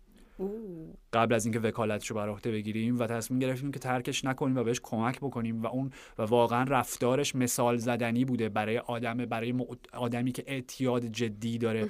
[1.13, 4.65] قبل از اینکه وکالتش رو بر عهده بگیریم و تصمیم گرفتیم که ترکش نکنیم و
[4.65, 9.55] بهش کمک بکنیم و اون و واقعا رفتارش مثال زدنی بوده برای آدم برای
[9.93, 11.89] آدمی که اعتیاد جدی داره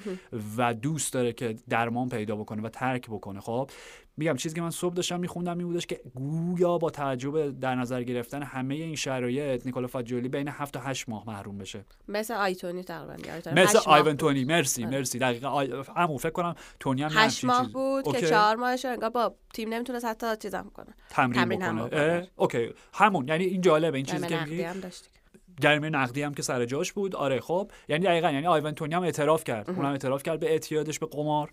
[0.57, 3.39] و دوست داره که درمان پیدا بکنه و ترک بکنه.
[3.39, 3.69] خب
[4.17, 8.03] میگم چیزی که من صبح داشتم میخوندم این بودش که گویا با توجه در نظر
[8.03, 11.85] گرفتن همه این شرایط نیکولا فاجولی بین 7 تا 8 ماه محروم بشه.
[12.07, 13.51] مثل آیتونی تقریبا.
[13.51, 14.45] مثل ایوان تونی.
[14.45, 14.97] مرسی آره.
[14.97, 15.19] مرسی.
[15.19, 15.47] دقیقاً.
[15.47, 15.83] آی...
[15.97, 18.19] همون فکر کنم تونی هم 8 ماه بود okay.
[18.19, 22.27] که 4 ماهش انگار با تیم نمی‌تونست حتی چیزام کنه تمرین, تمرین بکنه, بکنه.
[22.35, 22.69] okay.
[22.93, 23.27] همون.
[23.27, 23.97] یعنی این جالبه.
[23.97, 24.65] این چیزی که میگی
[25.59, 27.15] جریمه نقدی هم که سر جاش بود.
[27.15, 27.71] آره خب.
[27.89, 28.31] یعنی دقیقا.
[28.31, 29.69] یعنی آیون تونی هم اعتراف کرد.
[29.69, 31.51] اونم اعتراف کرد به اعتیادش به قمار.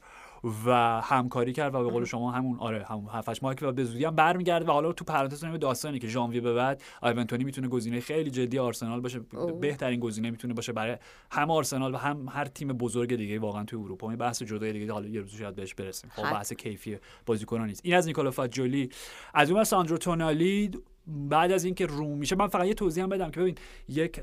[0.66, 4.05] و همکاری کرد و به قول شما همون آره همون 7 ماه که به زودی
[4.05, 8.31] هم برمیگرده و حالا تو پرانتز داستانی که ژانویه به بعد آیونتونی می‌تونه گزینه خیلی
[8.31, 9.20] جدی آرسنال باشه
[9.61, 10.96] بهترین گزینه می‌تونه باشه برای
[11.31, 14.09] هم آرسنال و هم هر تیم بزرگ دیگه واقعا تو اروپا.
[14.09, 16.11] این بحث جدای دیگه حالا یه روز شاید بهش برسیم.
[16.14, 17.81] خب بحث کیفی بازیکنان نیست.
[17.85, 18.90] این از نیکولا فاجولی
[19.35, 20.70] از اون ساندرو تونالی
[21.07, 23.55] بعد از اینکه روم میشه من فقط یه توضیح هم بدم که ببین
[23.88, 24.20] یک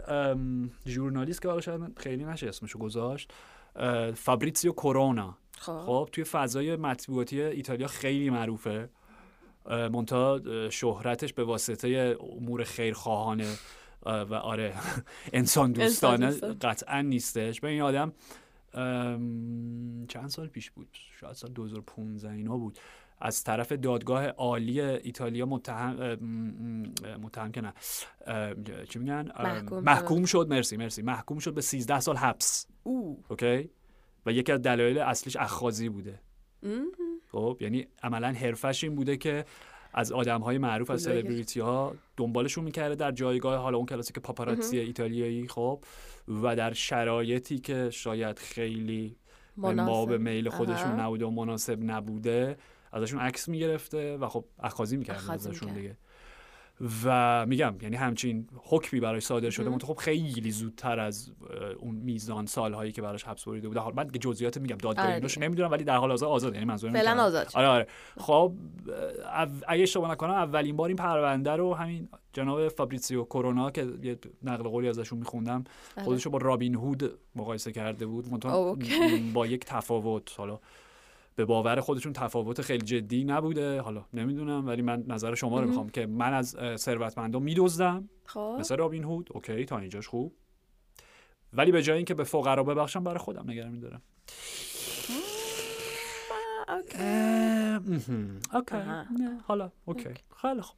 [0.87, 3.33] ژورنالیست که حالا شاید خیلی نشه اسمشو گذاشت
[4.15, 5.37] فابریتسیو کورونا.
[5.59, 5.81] خب.
[5.85, 8.89] خب توی فضای مطبوعاتی ایتالیا خیلی معروفه.
[9.69, 13.55] منتها شهرتش به واسطه امور خیرخواهانه
[14.05, 14.73] و آره
[15.33, 17.61] انسان دوستانه قطعا نیستش.
[17.61, 18.13] به این آدم
[20.07, 20.87] چند سال پیش بود؟
[21.19, 22.79] شاید سال 2015 اینا بود.
[23.21, 25.93] از طرف دادگاه عالی ایتالیا متهم
[27.21, 27.73] متهم که نه.
[28.89, 30.47] چی میگن؟ محکوم, محکوم شد.
[30.49, 31.01] مرسی مرسی.
[31.01, 32.67] محکوم شد به 13 سال حبس.
[32.83, 33.69] اوکی؟
[34.27, 36.19] و یکی از دلایل اصلیش اخاذی بوده.
[37.31, 39.45] خب یعنی عملا حرفش این بوده که
[39.93, 44.79] از آدم های معروف از سلبریتی ها دنبالشون می‌کرده در جایگاه حالا اون کلاسیک پاپاراتسی
[44.79, 45.83] ایتالیایی خب
[46.43, 49.15] و در شرایطی که شاید خیلی
[49.57, 52.57] ما به میل خودشون نبوده و مناسب نبوده
[52.91, 55.97] ازشون عکس می‌گرفته و خب اخاذی می‌کرده ازشون دیگه.
[57.05, 61.31] و میگم یعنی همچین حکمی برای صادر شده من خب خیلی زودتر از
[61.79, 63.77] اون میزان سالهایی که براش حبس بریده بود.
[63.77, 67.23] حال من جزئیات میگم دادگاهی آره نمی‌دونم ولی در حال حاضر آزاد یعنی منظورم فعلا
[67.23, 67.87] آزاد آره آره.
[68.17, 68.53] خب
[69.67, 74.63] اگه اشتباه نکنم اولین بار این پرونده رو همین جناب فابریتسیو کرونا که یه نقل
[74.63, 75.63] قولی ازشون میخوندم
[75.95, 76.05] بله.
[76.05, 78.29] خودش با رابین هود مقایسه کرده بود.
[79.33, 80.59] با یک تفاوت حالا
[81.37, 83.81] به باور خودشون تفاوت خیلی جدی نبوده.
[83.81, 88.09] حالا نمی‌دونم ولی من نظر شما رو می‌خوام که من از ثروتمندان میدزدم.
[88.25, 88.57] خب.
[88.59, 89.29] مثل رابین هود.
[89.33, 90.33] اوکی تا اینجاش خوب.
[91.53, 94.01] ولی به جای اینکه به فقرا ببخشم برای خودم نگران میدارم
[98.53, 98.77] اوکی.
[99.47, 100.09] حالا اوکی.
[100.41, 100.77] خیلی خوب.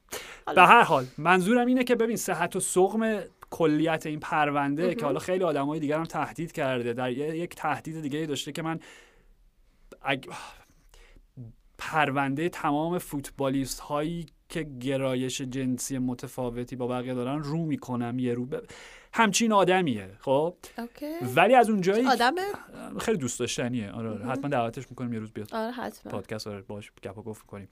[0.54, 3.20] به هر حال منظورم اینه که ببین صحت و سقم
[3.50, 8.26] کلیت این پرونده که حالا خیلی آدمای دیگر هم تهدید کرده در یک تهدید دیگه
[8.26, 8.80] داشته که من.
[11.78, 18.46] پرونده تمام فوتبالیست هایی که گرایش جنسی متفاوتی با بقیه دارن رو می‌کنم یه رو.
[18.46, 18.54] ب...
[19.12, 20.54] همچین آدمیه خب؟
[21.36, 22.34] ولی از اونجایی آدم
[23.00, 23.90] خیلی دوست داشتنیه.
[23.90, 24.26] آره, آره.
[24.26, 26.12] حتما دعوتش می‌کنیم یه روز بیاد آره حتما.
[26.12, 27.68] پادکست آره باش گپا گفت کنیم.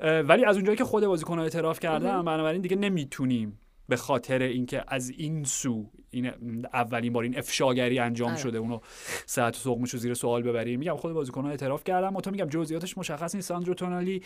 [0.00, 3.58] ولی از اونجایی که خود بازیکن اعتراف کردن بنابراین دیگه نمی‌تونیم
[3.92, 6.26] به خاطر اینکه از این سو این
[6.72, 8.38] اولین بار این افشاگری انجام آره.
[8.38, 8.80] شده اونو و
[9.52, 10.78] سقمش رو زیر سوال ببریم.
[10.78, 13.48] میگم خود بازیکن‌ها اعتراف کردم تو میگم جزئیاتش مشخص نیست.
[13.48, 14.22] ساندرو تونالی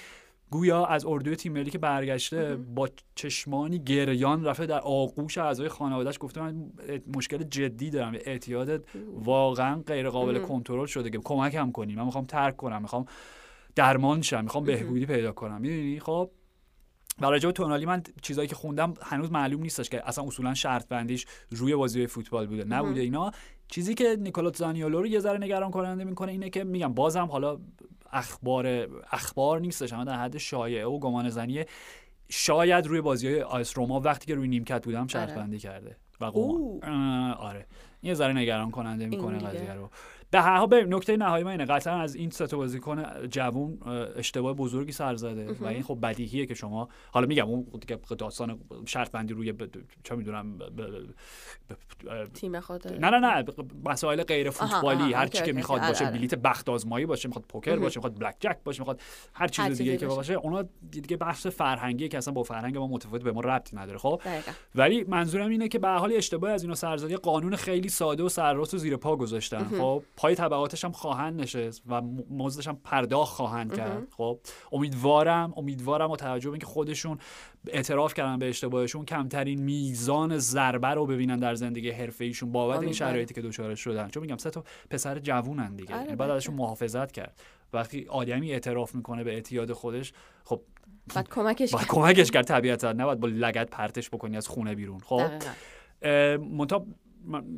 [0.50, 6.16] گویا از اردوی تیم ملی که برگشته با چشمانی گریان رفته در آغوش اعضای خانوادهش
[6.20, 6.72] گفته من
[7.14, 8.14] مشکل جدی دارم.
[8.14, 12.83] اعتیاد واقعا غیر قابل کنترل شده که کمکم کنی من می‌خوام ترک کنم.
[12.83, 13.07] می‌خوام
[13.74, 14.42] درمان شم.
[14.42, 15.61] می‌خوام بهبودی پیدا کنم.
[15.61, 16.31] می‌دونی؟ خب
[17.20, 21.26] و راجع تونالی من چیزایی که خوندم هنوز معلوم نیستش که اصلا اصولا شرط بندیش
[21.50, 22.64] روی بازی فوتبال بوده.
[22.64, 23.31] نبوده اینا.
[23.68, 27.59] چیزی که نیکولا زانیولو رو یه ذره نگران کننده می‌کنه اینه که میگم بازم حالا
[28.12, 31.66] اخبار اخبار نیستش اما در حد شایعه و گمان زنیه.
[32.29, 35.38] شاید روی بازی های آیس روما وقتی که روی نیمکت بودم شرط آره.
[35.38, 35.96] بندی کرده.
[36.20, 37.66] و آره.
[38.02, 39.90] یه ذره نگران کننده می‌کنه قضیه رو.
[40.30, 43.78] به هر حال نکته نهایی ما اینه قطعا از این سه تا بازیکن جوون
[44.16, 47.66] اشتباه بزرگی سر زده و این خب بدیهیه که شما حالا میگم اون
[48.18, 49.54] داستان شرط بندی روی
[50.04, 50.58] چه می‌دونم
[52.34, 52.88] تیم خود.
[52.88, 53.44] نه نه نه
[53.84, 56.18] مسائل غیر فوتبالی هر چی که می‌خواد باشه آره، آره.
[56.18, 59.00] بلیت بخت آزمایی باشه می‌خواد پوکر باشه می‌خواد بلک جک باشه می‌خواد
[59.34, 63.22] هر چیز دیگه که باشه اونا دیگه بحث فرهنگی که اصلا با فرهنگ ما متفاوت
[63.22, 64.20] به ما ربطی نداره خب؟
[64.74, 68.74] ولی منظورم اینه که به حال اشتباه از اینا سرزدی قانون خیلی ساده و سرراست
[68.74, 73.76] و زیر پا گذاشتن خب؟ پای طبقاتش هم خواهند نشست و مزدش هم پرداخت خواهند
[73.76, 74.08] کرد.
[74.16, 74.38] خب
[74.72, 77.18] امیدوارم امیدوارم با توجه به اینکه خودشون
[77.66, 82.92] اعتراف کردن به اشتباهشون کمترین میزان ضربه رو ببینن در زندگی حرفه ایشون بابت این
[82.92, 84.08] شرایطی که دچارش شدن.
[84.08, 85.94] چون میگم سه تا پسر جوونن دیگه.
[85.94, 87.40] آره یعنی بعد ازشون محافظت کرد.
[87.72, 90.12] وقتی آدمی اعتراف می‌کنه به اعتیاد خودش
[90.44, 90.60] خب
[91.14, 92.92] بعد کمکش بعد کمکش کرد طبیعتا.
[92.92, 94.98] نباید با لگت پرتش بکنی از خونه بیرون.
[94.98, 95.30] خب
[96.38, 96.86] منتها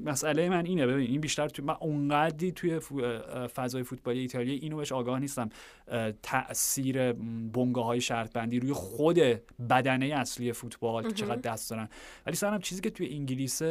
[0.04, 2.78] مسئله من اینه ببین این بیشتر توی من اونقدی توی
[3.54, 5.48] فضای فوتبالی ایتالیا اینو بهش آگاه نیستم.
[6.22, 7.12] تاثیر
[7.52, 9.18] بنگاه های شرط بندی روی خود
[9.70, 11.88] بدنه اصلی فوتبال که چقدر دست دارن.
[12.26, 13.62] ولی سرم چیزی که توی انگلیس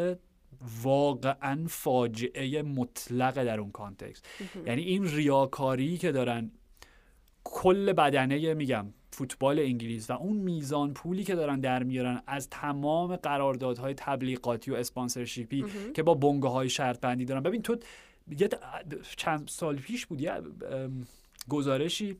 [0.84, 4.26] واقعا فاجعه مطلقه در اون context.
[4.66, 6.52] یعنی این ریاکاری که دارن
[7.44, 13.16] کل بدنه میگم فوتبال انگلیس و اون میزان پولی که دارن در میارن از تمام
[13.16, 17.44] قراردادهای تبلیغاتی و sponsorship ی که با بنگاه های شرط بندی دارن.
[17.44, 17.78] ببین تو
[18.40, 18.50] یه
[19.18, 20.34] چند سال پیش بود یه
[21.50, 22.18] گزارشی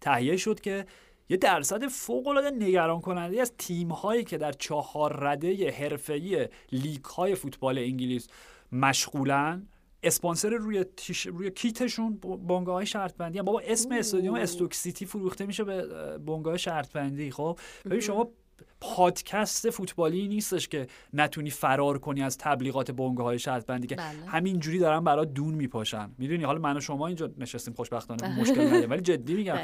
[0.00, 0.86] تهیه شد که
[1.28, 7.04] یه درصد فوق العاده نگران کننده از تیم هایی که در چهار رده حرفه‌ای لیگ
[7.04, 8.28] های فوتبال انگلیس
[8.72, 9.66] مشغولن
[10.02, 11.26] اسپانسر روی تیش...
[11.26, 12.16] روی کیتشون
[12.48, 15.82] بنگاه های شرط بندی بابا اسم استادیوم استوک سیتی فروخته میشه به
[16.18, 18.32] بنگاه شرط بندی خب؟ ببین شما
[18.80, 24.26] پادکست فوتبالی نیستش که نتونی فرار کنی از تبلیغات بنگاه های شرط بندی که بله.
[24.26, 26.10] همینجوری دارن برای دون میپاشن.
[26.18, 28.40] می‌دونی؟ حالا من و شما اینجا نشستیم خوشبختانه.
[28.40, 29.58] مشکل نداره ولی جدی میگم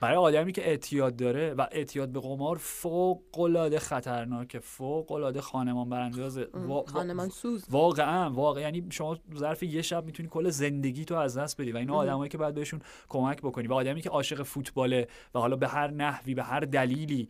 [0.00, 4.58] برای آدمی که اعتیاد داره و اعتیاد به قمار فوق العاده خطرناکه.
[4.58, 6.38] فوق العاده خانمان برانداز.
[6.38, 6.84] وا...
[6.84, 7.64] خانمان سوز.
[7.70, 8.62] واقعا واقعا.
[8.62, 12.28] یعنی شما ظرف یه شب می‌تونی کل زندگی تو از دست بدی و اینا آدمایی
[12.28, 13.66] که بعد بهشون کمک بکنی.
[13.66, 17.28] و آدمی که عاشق فوتباله و حالا به هر نحوی به هر دلیلی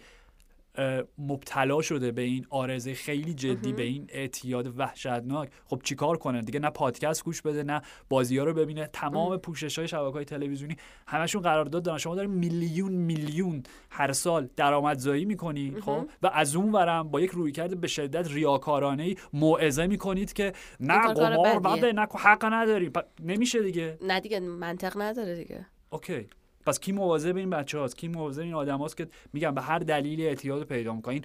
[1.18, 5.50] مبتلا شده به این آرزه خیلی جدی به این اعتیاد وحشتناک.
[5.64, 8.86] خب چیکار کنه؟ دیگه نه پادکست گوش بده نه بازی ها رو ببینه.
[8.92, 11.98] تمام پوشش های شبکه های تلویزیونی همشون قرارداد دارن.
[11.98, 17.30] شما دارین میلیون میلیون هر سال درآمدزایی می‌کنی خب؟ و از اون ورم با یک
[17.30, 23.62] رویکرد به شدت ریاکارانه ای موعظه می‌کنید که نه قمار بده نه حق نداری نمیشه
[23.62, 23.98] دیگه.
[24.02, 25.66] نه دیگه منطق نداره دیگه.
[25.90, 26.26] okay.
[26.68, 29.78] پس کی مواظب این بچه هاست کی مواظب این آدم هاست که میگن به هر
[29.78, 31.24] دلیلی اعتیاد پیدا می‌کنین؟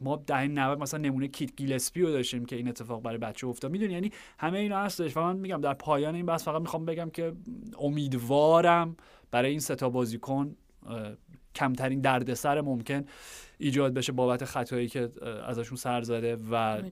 [0.00, 3.70] ما دهه 90 مثلا نمونه کیت گیلسپی رو داشتیم که این اتفاق برای بچه افتاد.
[3.70, 5.16] می‌دونی؟ یعنی همه اینا هستش.
[5.16, 7.32] و من میگم در پایان این بحث فقط می‌خوام بگم که
[7.78, 8.96] امیدوارم
[9.30, 10.56] برای این سه تا بازیکن
[11.54, 13.04] کمترین دردسر ممکن
[13.58, 15.10] ایجاد بشه بابت خطایی که
[15.46, 16.82] ازشون سر زده و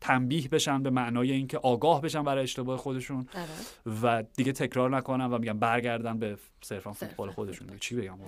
[0.00, 3.28] تنبیه بشن به معنای اینکه آگاه بشن برای اشتباه خودشون.
[3.34, 3.98] آره.
[4.02, 7.68] و دیگه تکرار نکنن و میگم برگردن به صرفا فوتبال خودشون.
[7.80, 8.18] چی بگم؟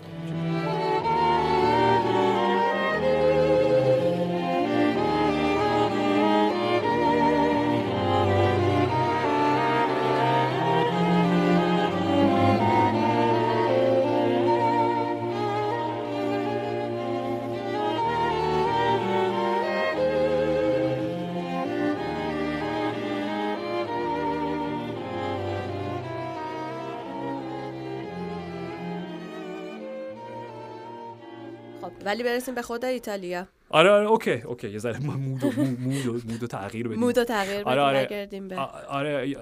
[32.04, 33.46] ولی برسیم به خود ایتالیا.
[33.70, 37.00] آره آره okay okay یه ذره mood و mood mood تغییر بدیم.
[37.00, 38.56] mood و تغییر آره آره به
[38.88, 39.34] آره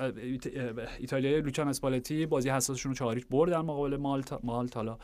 [0.99, 4.99] ایتالیا لوچانو اسپالتی بازی حساسشون رو چهار هیچ برد در مقابل مالتا مالتا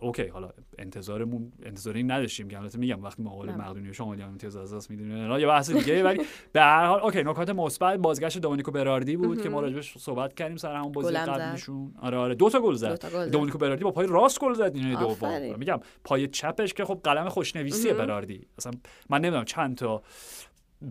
[0.00, 4.74] okay حالا انتظارمون انتظاری این نداشتیم که البته میگم وقتی مقابل مقدونیه شمالی امتیاز از
[4.74, 6.20] دست می‌دیم یه بحث دیگه ولی
[6.52, 10.56] به هر حال okay نکات مثبت بازگشت دومینیکو براردی بود که ما راجبش صحبت کردیم
[10.56, 11.94] سر همون بازی قبلیشون.
[12.00, 13.30] آره آره دو تا گل زد.
[13.30, 15.58] دومینیکو براردی با پای راست گل زد این دوم.
[15.58, 18.72] میگم پای چپش که خب قلم خوشنویسی براردی اصلا
[19.10, 20.02] من نمی‌دونم چند تا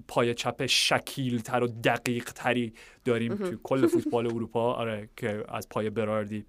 [0.07, 2.73] پای چپ شکیل تر و دقیق تری
[3.05, 6.45] داریم تو کل فوتبال اروپا آره که از پای براردی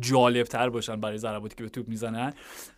[0.00, 2.32] جالب تر باشن برای ضرباتی که به توپ می‌زنن.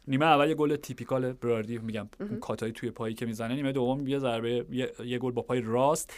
[0.08, 3.54] نیمه اول یه گل تیپیکال براردی میگم اون کاتای توی پایی که می‌زنه.
[3.54, 4.66] نیمه دوم یه ضربه
[5.04, 6.12] یه, گل با پای راست.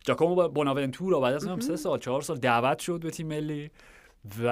[0.00, 3.70] جاکومو بوناونتورا بعد از سه سال چهار سال دعوت شد به تیم ملی
[4.42, 4.48] و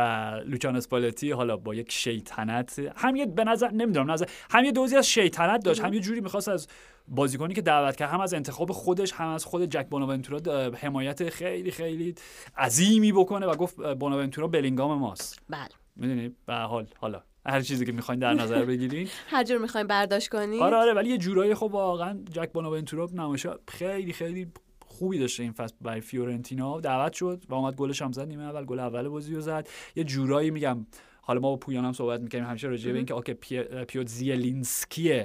[0.47, 4.97] لوچان اسپالتی حالا با یک شیطنت هم یه به نظر نمی‌دونم نظر هم یه دوزی
[4.97, 5.81] از شیطنت داشت.
[5.81, 6.67] هم یه جوری می‌خواست از
[7.09, 11.71] بازیکنی که دعوت کرد هم از انتخاب خودش هم از خود جک بوناونتورا حمایت خیلی
[11.71, 12.15] خیلی
[12.57, 15.39] عظیمی بکنه و گفت بوناونتورا بلینگام ماست.
[15.51, 15.69] بله.
[15.97, 17.23] می‌دونی؟ به حال حالا.
[17.47, 19.09] هر چیزی که می‌خواین در نظر بگیرین.
[19.31, 20.63] هر جور می‌خواین برداشت کنین.
[20.63, 24.53] آره آره ولی یه جورایی خب واقعا جک بوناونتورا نمایشا خیلی خیلی
[24.87, 26.81] خوبی داشته این فصل برای فیورنتینا.
[26.81, 29.69] دعوت شد و اومد گلش هم زد نیمه اول گل اول بازی رو زد.
[29.97, 30.87] یه جورایی میگم
[31.23, 33.35] حالا ما با پویان هم صحبت می‌کنیم همیشه راجع به اینکه okay
[33.85, 35.23] پیوتر زیلینسکی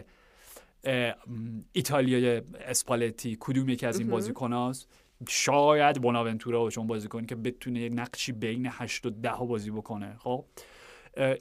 [1.72, 4.88] ایتالیای اسپالتی کدوم یکی از این بازیکناست
[5.30, 10.16] شاید بوناونتورا چون بازیکن که بتونه یک نقشی بین 8 و 10 بازی بکنه.
[10.20, 10.46] خب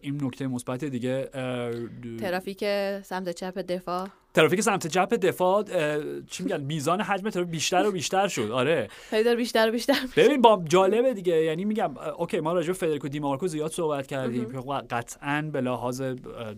[0.01, 1.31] این نکته مثبت دیگه
[2.20, 2.64] ترافیک
[3.03, 4.09] سمت چپ دفاع.
[4.35, 5.62] ترافیک سمت چپ دفاع
[6.31, 8.51] چی میگن؟ میزان حجم ترافیک بیشتر و بیشتر شد.
[8.51, 8.89] آره.
[9.11, 11.45] خیلی بیشتر و بیشتر ببین با جالبه دیگه.
[11.45, 14.53] یعنی میگم okay ما راجع به فدریکو دیمارکو زیاد صحبت کردیم.
[14.53, 14.59] که
[14.91, 16.03] قطعا به لحاظ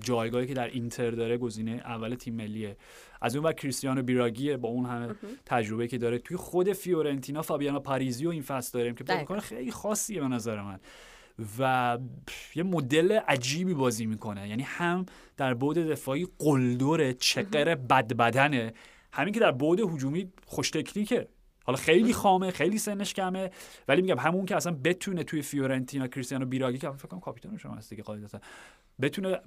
[0.01, 2.77] جایگاهی که در اینتر داره گزینه اول تیم ملیه.
[3.21, 5.15] از اون ور کریستیانو بیراگیه با اون همه
[5.47, 6.19] تجربه که داره.
[6.19, 10.79] توی خود فیورنتینا فابیانو پاریزیو این فصل داریم که بازیکن خیلی خاصیه به نظر من.
[11.59, 11.99] و
[12.55, 14.49] یه مدل عجیبی بازی می‌کنه.
[14.49, 15.07] یعنی هم
[15.37, 18.73] در بعد دفاعی قلدر چقر بد بدنه
[19.13, 21.29] همین که در بعد هجومی خوش تکنیکه.
[21.69, 23.51] حالا خیلی خامه خیلی سنش کمه
[23.89, 27.75] ولی میگم همون که اصلا بتونه توی فیورنتینا کریستیانو بیراگی که فکر کنم کاپیتان شما
[27.75, 28.41] هست دیگه قاعدتا
[29.01, 29.41] بتونه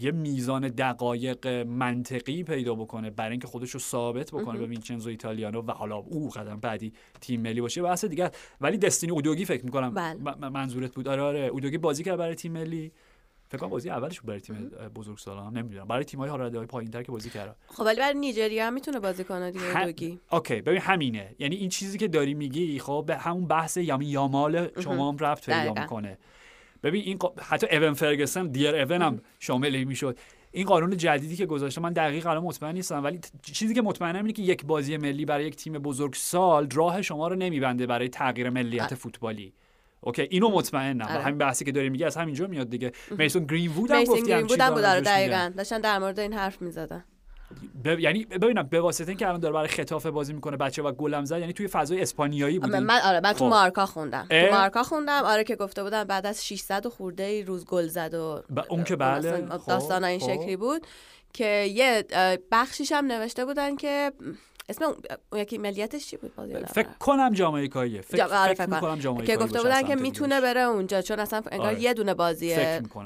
[0.00, 5.62] یه میزان دقایق منطقی پیدا بکنه برای اینکه خودش رو ثابت بکنه به وینچنزو ایتالیانو
[5.62, 7.82] و حالا او قدم بعدی تیم ملی باشه.
[7.82, 10.48] بحث دیگه ولی دستینی اودوگی فکر می‌کنم بله.
[10.48, 11.08] منظورت بود.
[11.08, 11.40] آره آره.
[11.40, 12.92] اودوگی بازی کرد برای تیم ملی.
[13.52, 15.88] فکر کنم بازی اولش برای تیم بزرگسالان نمی‌دونم.
[15.88, 19.24] برای تیم های های پایینتر که بازی کرد خب ولی برای نیجریه هم می‌تونه بازی
[19.24, 20.18] کنه دیگه هم...
[20.32, 21.34] okay ببین همینه.
[21.38, 25.50] یعنی این چیزی که داری میگی خب به همون بحث لامین یامال شما هم ربط
[25.50, 26.18] پیدا می‌کنه
[26.82, 30.18] ببین این حتی اون فرگوسن دیر اون هم شامل می‌شد.
[30.52, 34.32] این قانون جدیدی که گذاشته من دقیق الان مطمئن نیستم ولی چیزی که مطمئنم اینه
[34.32, 38.94] که یک بازی ملی برای یک تیم بزرگسال راه شما رو نمیبنده برای تغییر ملیت
[38.94, 39.52] فوتبالی.
[40.04, 41.22] okay اینو مطمئنم آره.
[41.22, 42.92] همین بحثی که داری میگه از همینجا میاد دیگه.
[43.10, 45.52] میسون گرین وود هم گفتی گرین وود هم بود دقیقاً.
[45.56, 47.04] داشتن در مورد این حرف می‌زدن.
[47.84, 47.98] ب...
[47.98, 51.38] یعنی ببینم به واسطه اینکه الان داره برای خطافه بازی می‌کنه بچه و گلم زد
[51.38, 53.44] یعنی توی فضای اسپانیایی بود من آره من تو خب.
[53.44, 54.26] مارکا خوندم.
[54.30, 55.22] تو مارکا خوندم.
[55.24, 58.60] آره که گفته بودن بعد از 600 خورده روز گل زد و ب...
[58.70, 59.40] اون که بله.
[59.68, 60.34] داستان این خب.
[60.34, 60.86] شکلی بود
[61.32, 62.04] که یه
[62.52, 64.12] بخشیش هم نوشته بودن که
[64.68, 64.84] اسم
[65.32, 66.32] اون یکی ملیتش چی بود؟
[66.66, 69.24] فکر کنم جامائیکاییه فکر, آره فکر, کنم.
[69.24, 71.82] که گفته بودن که می‌تونه بره اونجا چون اصلا انگار آره.
[71.82, 72.56] یه دونه بازی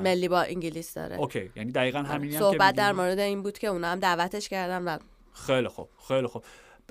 [0.00, 1.16] ملی با انگلیس داره.
[1.16, 1.50] اوکی.
[1.56, 2.08] یعنی دقیقاً آره.
[2.08, 4.98] همینی صحبت در مورد این بود که اونا هم دعوتش کردن و
[5.32, 6.44] خیلی خوب خیلی خوب.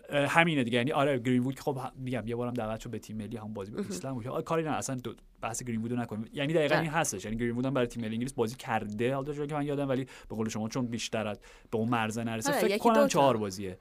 [0.10, 0.78] همینه دیگه.
[0.78, 3.54] یعنی آره گرین وود که خب میگم یه بارم دعوت شد به تیم ملی هم
[3.54, 3.88] بازی بود.
[3.90, 4.44] اسلام بود.
[4.44, 6.30] کاری نه اصلا دو بحث گرین وود نکنیم.
[6.34, 7.26] یعنی دقیقاً این هستش.
[7.26, 9.16] یعنی گرین وود هم برای تیم ملی انگلیس بازی کرده.
[9.16, 11.24] حالا که من یادم ولی به قول شما چون بیشتر
[11.72, 13.78] به اون مرزه نرسه آره، فکر کنم چهار بازیه.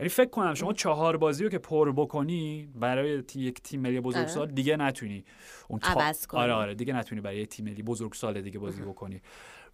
[0.00, 4.42] یعنی فکر کنم شما چهار بازی رو که پر بکنی برای یک تیم ملی بزرگسال
[4.42, 4.52] آره.
[4.52, 5.24] دیگه نتونی.
[5.68, 6.12] اون تا...
[6.32, 9.20] آره آره دیگه نتونی برای تیم ملی بزرگسال دیگه بازی بکنی.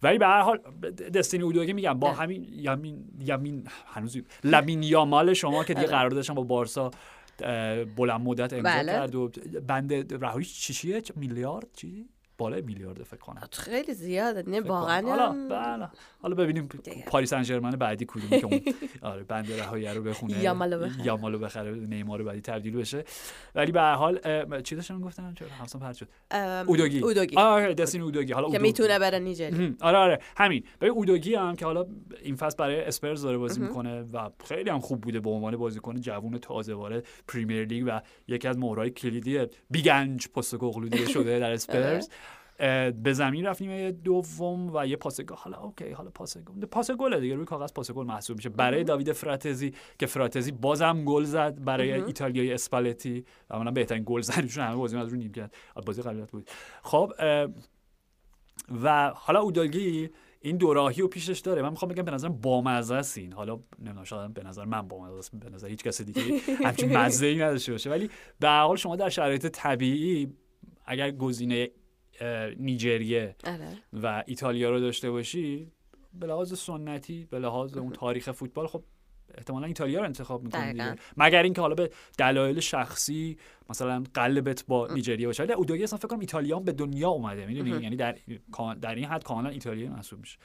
[0.03, 0.59] ولی به هر حال
[0.91, 5.97] دستینی اودوگی میگم با همین یمین یمین هنوز لامین یامال شما که دیگه آره.
[5.97, 6.91] قرار داشتن با بارسا
[7.95, 8.91] بلند مدت امضا بله.
[8.91, 9.31] کرد و
[9.67, 13.41] بند رهایی چیه؟ میلیارد چی؟ بالای میلیارد فکر کنم.
[13.51, 15.09] خیلی زیاده نه واقعا.
[15.09, 15.89] حالا بله.
[16.21, 16.69] حالا ببینیم
[17.07, 18.61] پاریس سن ژرمن بعدی کدومی که اون
[19.11, 20.43] آره بند رهایی رو بخونه.
[20.43, 21.05] یا مالو بخره.
[21.05, 23.03] یا مالو بخره نیمار بعدی تبدیل بشه.
[23.55, 24.19] ولی به هر حال
[24.61, 26.07] چی داشتم گفتم چرا حواسم پرت شد.
[26.67, 26.99] اودوگی.
[26.99, 27.37] اودوگی.
[27.37, 28.33] آره دستینی اودوگی.
[28.33, 29.75] حالا که می‌تونه بره نیجریه.
[29.81, 30.19] آره آره.
[30.37, 30.63] همین.
[30.81, 31.85] ببین اودوگی هم که حالا
[32.23, 36.01] این فصل برای اسپرز داره بازی می‌کنه و خیلی هم خوب بوده به عنوان بازیکن
[36.01, 40.27] جوون تازه وارد پریمیر لیگ و یکی از مهره‌های کلیدی بیگ انج
[40.89, 42.09] دیگه شده در اسپرز.
[43.03, 45.35] به زمین رفت نیمه دوم و یه پاس گل.
[45.35, 46.65] حالا okay حالا پاس گل.
[46.65, 48.49] پاس گل دیگه روی کاغذ پاس گل محسوب میشه.
[48.49, 53.25] برای داوید فراتزی که فراتزی بازم گل زد برای ایتالیای اسپالتی.
[53.49, 55.55] و من بهترین گل زنشون همه بازی از رو نیم کرد.
[55.85, 56.49] بازی قبلیت بود.
[56.83, 57.11] خب
[58.83, 60.09] و حالا اودالگی
[60.41, 61.61] این دوراهی و پیشش داره.
[61.61, 63.33] من می‌خوام بگم به نظر بامزه است این.
[63.33, 65.35] حالا نمی‌دونم شاید به نظر من بامزه است.
[65.35, 66.21] به نظر هیچ کس دیگه
[66.63, 67.89] همچین مزه ای نداشته باشه.
[67.89, 70.33] ولی به حال شما در شرایط طبیعی
[70.85, 71.69] اگر گزینه
[72.59, 73.67] نیجریه آره.
[73.93, 75.71] و ایتالیا رو داشته باشی
[76.13, 78.83] به لحاظ سنتی به لحاظ اون تاریخ فوتبال خب
[79.37, 80.81] احتمالا ایتالیا رو انتخاب می‌کنی
[81.17, 83.37] مگر اینکه حالا به دلایل شخصی
[83.69, 85.43] مثلا قلبت با نیجریه باشه.
[85.43, 88.17] ولی اودوگی اصلا فکر کنم ایتالیا به دنیا اومده می‌دونی؟ یعنی در
[88.81, 90.37] در این حد کاملا ایتالیا محسوب میشه.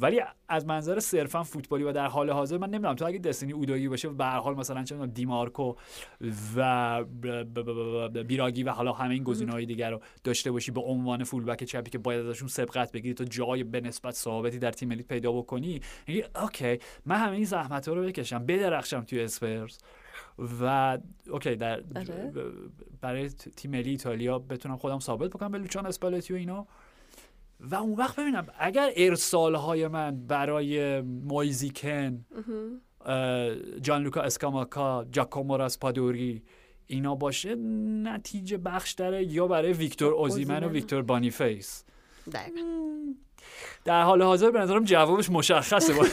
[0.00, 2.94] ولی از منظر صرفا فوتبالی و در حال حاضر من نمی‌دونم.
[2.94, 5.74] تو اگه دستینی اودایی باشه به هر حال مثلا چه دیمارکو
[6.56, 7.04] و
[8.24, 11.98] بیراگی و حالا همه این گزینه‌های دیگر رو داشته باشی به عنوان فولبک چپی که
[11.98, 15.80] باید ازشون سبقت بگیری تا جای به نسبت ثابتی در تیم ملی پیدا بکنی.
[16.06, 19.78] میگی okay من همه این زحمت رو بکشم بدرخشم توی اسپرز
[20.60, 20.98] و
[21.30, 22.32] okay در آره.
[23.00, 26.66] برای تیم ملی ایتالیا بتونم خودم ثابت بکنم به لوچان اسپالتی و اینا.
[27.60, 32.24] و اون وقت ببینم اگر ارسال های من برای مویزه کین
[33.82, 36.42] جان لوکا اسکاماکا جاکومو راسپادوری
[36.86, 37.54] اینا باشه
[38.04, 41.84] نتیجه بخش داره یا برای ویکتور اوزیمن و ویکتور بونیفیس.
[43.84, 46.04] در حال حاضر به نظرم جوابش مشخصه با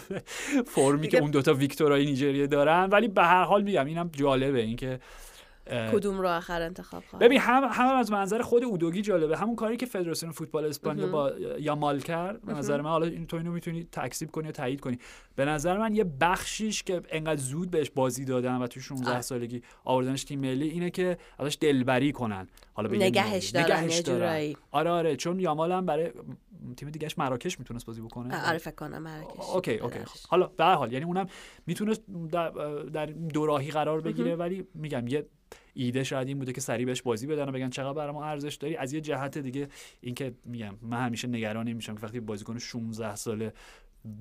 [0.74, 2.88] فرمی که اون دوتا ویکتورای نیجریه دارن.
[2.92, 5.00] ولی به هر حال میگم اینم جالبه اینکه
[5.92, 9.36] کدوم رو آخر انتخاب خواهد ببین هم هم از منظر خود اودوگی جالبه.
[9.36, 13.36] همون کاری که فدراسیون فوتبال اسپانیا با یامال کرد به نظر من حالا این تو
[13.36, 14.98] اینو می‌تونی تکسیب کنی یا تایید کنی.
[15.36, 19.62] به نظر من یه بخشیش که انقدر زود بهش بازی دادن و تو 16 سالگی
[19.84, 22.48] آوردنش تیم ملی اینه که ازش دلبری کنن.
[22.74, 24.54] حالا نگهش دارن نگهش دارن.
[24.70, 26.10] آره آره چون یامال هم برای
[26.76, 28.48] تیم دیگهش مراکش می‌تونست بازی بکنه.
[28.48, 29.50] آره فکر کنم مراکش.
[29.54, 29.98] okay okay.
[30.28, 31.26] حالا به هر حال یعنی اونم
[31.66, 32.02] می‌تونست
[32.32, 32.50] در,
[32.92, 35.26] در دوراهی قرار بگیره ولی میگم یه
[35.76, 38.54] ایده شاید این بوده که سریع بهش بازی بدن و بگن چقدر برای ما ارزش
[38.54, 38.76] داری.
[38.76, 39.68] از یه جهت دیگه
[40.00, 43.52] اینکه میگم من همیشه نگران میشم که وقتی بازیکن 16 ساله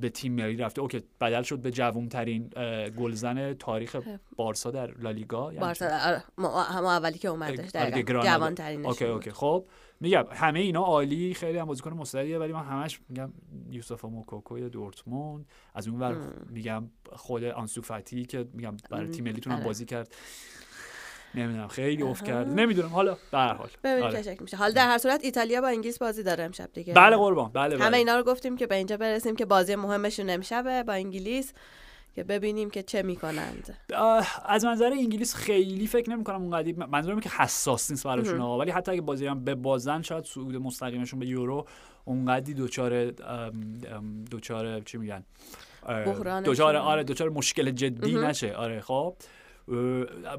[0.01, 2.49] به تیم ملی رفته okay بدل شد به جوون ترین
[2.97, 3.95] گلزن تاریخ
[4.35, 9.31] بارسا در لالیگا یعنی بارسا آره هم اولی که اومدش در جوان ترین okay okay.
[9.31, 9.65] خب
[9.99, 13.33] میگم همه اینا عالی خیلی هم بازیکن مستعدیه ولی من همش میگم
[13.69, 15.45] یوسف موکوکو دورتموند
[15.75, 16.17] از اون ور
[16.49, 19.67] میگم خود آنسوفاتی که میگم برای تیم ملیتون هم آره.
[19.67, 20.15] بازی کرد.
[21.35, 22.51] نمی‌دونم خیلی افت کرده.
[22.51, 23.69] نمی‌دونم حالا به هر حال.
[23.83, 24.37] ببینیم آره.
[24.41, 24.57] میشه.
[24.57, 26.93] حالا در هر صورت ایتالیا با انگلیس بازی داره امشب دیگه.
[26.93, 27.85] بله قربان بله, بله.
[27.85, 31.53] همه اینا رو گفتیم که به اینجا برسیم که بازی مهمشون امشبه با انگلیس
[32.15, 33.77] که ببینیم که چه می‌کنند.
[34.45, 38.91] از منظر انگلیس خیلی فکر نمی کنم اونقدی منظورم که حساس نیست براشون ولی حتی
[38.91, 41.67] اگه بازی هم به بازن شاید صعود مستقیمشون به یورو
[42.05, 43.11] اونقدی دوچار
[44.31, 45.23] دوچار چی میگن؟
[46.43, 48.53] دوچار آره دوچار مشکل جدی نشه.
[48.53, 49.15] آره خب.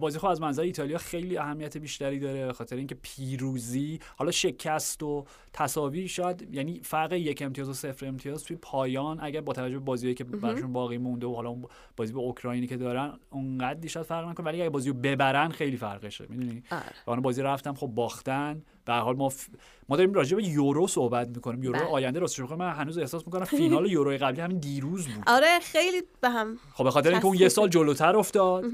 [0.01, 6.09] بازی از منظر ایتالیا خیلی اهمیت بیشتری داره خاطر اینکه پیروزی حالا شکست و تساوی
[6.09, 10.15] شاید یعنی فرق یک امتیاز و صفر امتیاز توی پایان اگر با توجه به بازیایی
[10.15, 11.65] که براشون باقی مونده و حالا اون
[11.97, 15.77] بازی به اوکراینی که دارن اونقدر شاید فرق نکنه ولی اگه بازی رو ببرن خیلی
[15.77, 16.63] فرقشه می‌دونی؟
[17.07, 17.21] آره.
[17.21, 18.63] بازی رفتم خب باختن.
[18.87, 19.47] به حال ما ف...
[19.89, 21.63] ما داریم راجع به یورو صحبت می‌کنیم.
[21.63, 21.89] یورو بله.
[21.89, 25.25] آینده راستش من هنوز احساس می‌کنم فینال یورو قبلی همین دیروز بود.
[25.27, 28.65] آره خیلی به هم خب به خاطر اینکه اون یه سال جلوتر افتاد.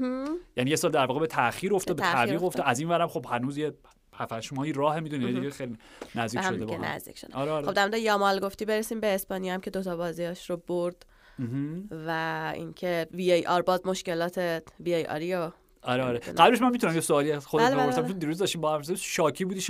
[0.57, 2.65] یعنی یه سال در واقع به تاخیر افتاد به تعویق افتاد.
[2.67, 3.73] از این ورم خب هنوز یه
[4.13, 5.77] هفت ماهی راه می‌دونی؟ دیگه خیلی
[6.15, 7.35] نزدیک شده با نزدیک شده.
[7.35, 7.65] آره آره.
[7.65, 11.05] خب در یامال گفتی برسیم به اسپانیا هم که دو تا بازیاش رو برد.
[12.07, 15.35] و اینکه وی ای آر باز مشکلات وی ای آری
[15.85, 16.19] آره آره.
[16.19, 18.01] قبلش من می‌تونم یه سوالی خودت بله بپرسم.
[18.01, 18.13] بله.
[18.13, 19.65] دیروز داشتیم با هم شاکی بودی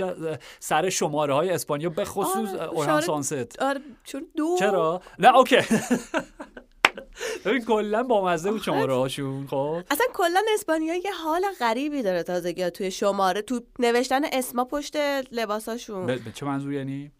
[0.60, 3.62] سر شماره های اسپانیا به خصوص آره اوران سانست.
[3.62, 5.56] آره چون دو؟ چرا؟ نه اوکی.
[7.44, 9.82] ببین کلا با مزه بود شماره هاشون خب.
[9.90, 14.96] اصلا کلا اسپانیا یه حال غریبی داره تازگی توی شماره تو نوشتن اسما پشت
[15.32, 16.06] لباساشون.
[16.06, 17.12] به چه منظور یعنی؟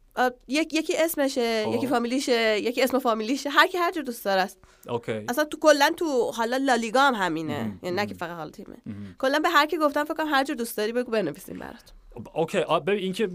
[0.48, 1.74] یک یکی اسمشه خب.
[1.74, 3.50] یکی فامیلیشه یکی اسم فامیلیشه.
[3.50, 4.58] هر کی هر جور دوست داره است.
[4.88, 5.12] okay.
[5.28, 7.78] اصلا تو کلا تو حالا لالیگا هم همینه.
[7.82, 8.76] یعنی نه که فقط حال تیمه.
[9.18, 11.92] کلا به هر کی گفتم فکر کنم هر جور دوست داری بگو بنویسیم برات.
[12.32, 13.28] okay ببین اینکه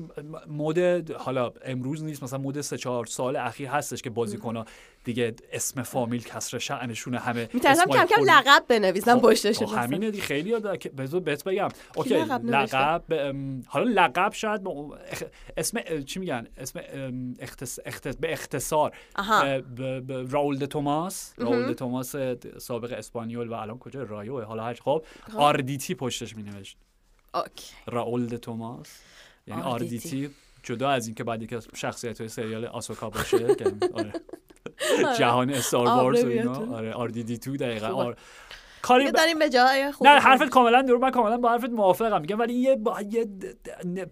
[0.47, 4.65] mood حالا امروز نیست مثلا mood سه چهار سال اخیر هستش که بازیکن‌ها
[5.03, 10.11] دیگه اسم فامیل کسر شأنشون همه میترسم کم کم لقب بنویسم خب، پشتش خب، همینه
[10.11, 11.69] دی خیلی یاد بذار بهت بگم.
[11.95, 13.03] okay لقب
[13.67, 14.61] حالا لقب شاید
[15.57, 16.79] اسم چی میگن؟ اسم
[17.39, 17.79] اختص...
[18.19, 18.91] به اختصار
[20.29, 21.33] راول توماس.
[21.37, 22.15] راول توماس
[22.57, 25.39] سابق اسپانیول و الان کجا؟ رایو حالا هر خب, خب.
[25.39, 26.77] RDT پشتش می نوشت
[27.85, 28.89] راول توماس
[29.47, 30.29] یعنی RDT
[30.63, 34.13] جدا از اینکه بعد که شخصیت های سریال آسوکا باشه که آره.
[35.17, 36.75] جهان Star Wars و اینا.
[36.75, 38.13] آره R2-D2 دقیقا.
[38.81, 42.21] کاری داریم به جای خوب نه حرفت کاملا درست من کاملا با حرفت موافقم.
[42.21, 43.01] میگم ولی یه با...
[43.01, 43.25] یه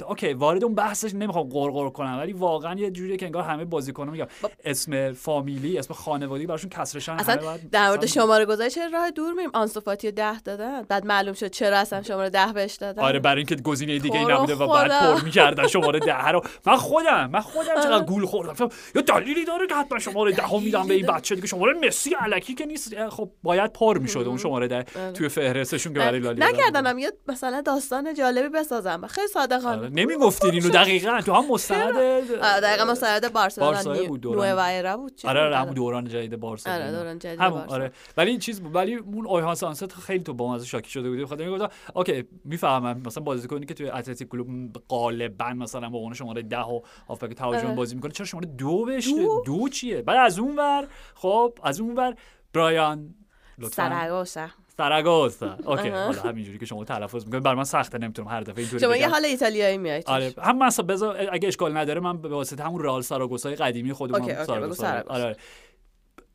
[0.08, 4.12] اوکی وارد اون بحثش نمی‌خوام قرقر کنم ولی واقعا یه جوریه که انگار همه بازیکن‌ها
[4.12, 4.50] میگم با...
[4.66, 10.12] اسم فامیلی اسم خانوادگی براشون کسرشن اصلا در مورد شماره گذاری راه دور میریم؟ آنسوفاتی
[10.12, 13.04] 10 دادن بعد معلوم شد چرا اصلا شماره 10 بهش دادن.
[13.04, 16.42] آره برای اینکه گزینه دیگه ای نبوده و بعد پر می‌کردن شماره 10 رو.
[16.66, 18.06] من خودم من خودم چقدر.
[18.06, 18.70] گول خوردم.
[18.96, 21.48] یا دلیلی داره که حتما شماره 10 میدم به این بچه دیگه.
[21.48, 23.10] شماره مسی الکی که نیست.
[23.10, 25.12] خب باید پر می‌شد اون شماره ده آره.
[25.12, 29.08] توی فهرستشون که برای لالیگا نکردنم یه مثلا داستان جالبی بسازم.
[29.08, 29.78] خیلی صادقانه.
[29.78, 29.90] آره.
[29.90, 30.70] نمی‌گفتین اینو.
[30.70, 31.22] دقیقاً.
[31.22, 31.94] تو هم مستند
[32.42, 34.04] دقیقاً مستند بارسلونا.
[34.08, 34.98] بود دوران.
[34.98, 35.22] بود.
[35.26, 37.92] آره همون دوران جدید بارسا آره دوران جدید آره.
[38.18, 41.24] ولی این چیز ولی اون اویهان سانست خیلی تو با شاکی شده بودی.
[41.24, 43.02] بخاطر می‌گفتم اوکی می‌فهمم.
[43.06, 44.48] مثلا بازیکنی که توی اتلتیک کلوب
[44.90, 49.08] غالبا مثلا با اون شماره 10 و هافبک تهاجم بازی می‌کنه چرا شماره دو بهش
[49.08, 52.16] دو, دو چیه؟ بعد از اون ور خب از اون ور
[52.54, 53.16] برایان
[53.60, 54.46] لطفا.
[54.78, 57.44] ساراگوسا okay حالا همینجوری که شما تلفظ می‌کنید.
[57.44, 60.86] برای من سخته نمی‌تونم هر دفعه اینطوری شما یه حال ایتالیایی میایید آره هم مثلا
[60.86, 65.36] بذار اگه اشکال نداره من به واسطه همون رئال ساراگوسای قدیمی خودمون ساراگوسا آره.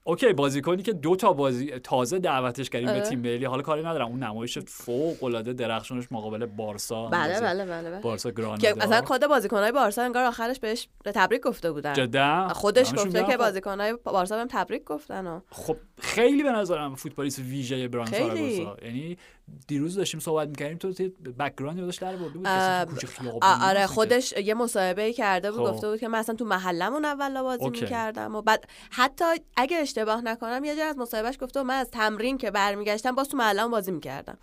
[0.04, 4.06] okay بازیکنی که دو تا بازی تازه دعوتش کردیم به تیم ملی حالا کاری ندارم.
[4.06, 8.00] اون نمایش فوق العاده درخشانش مقابل بارسا بله بله بله, بله.
[8.00, 8.72] بارسا گرانادا.
[8.72, 11.92] که اصلا خود بازیکنای بارسا انگار آخرش بهش تبریک گفته بودن.
[11.92, 15.40] جدا؟ خودش گفته که بازیکنای بارسا بهم تبریک گفتن و.
[15.50, 19.16] خب خیلی به نظرم فوتبالیست ویژه بران ساراگوسا یعنی
[19.68, 20.92] دیروز داشتیم صحبت می‌کردیم تو
[21.38, 22.46] بک‌گراند یادش در برده بود
[23.42, 25.72] آره خودش یه مصاحبه کرده بود خب.
[25.72, 29.24] گفته بود که من اصلا تو محلمون اول بازی می‌کردم و بعد حتی
[29.56, 33.36] اگه اشتباه نکنم یه جا از مصاحبهش گفته من از تمرین که برمیگشتم باز تو
[33.36, 34.38] محلم بازی می‌کردم.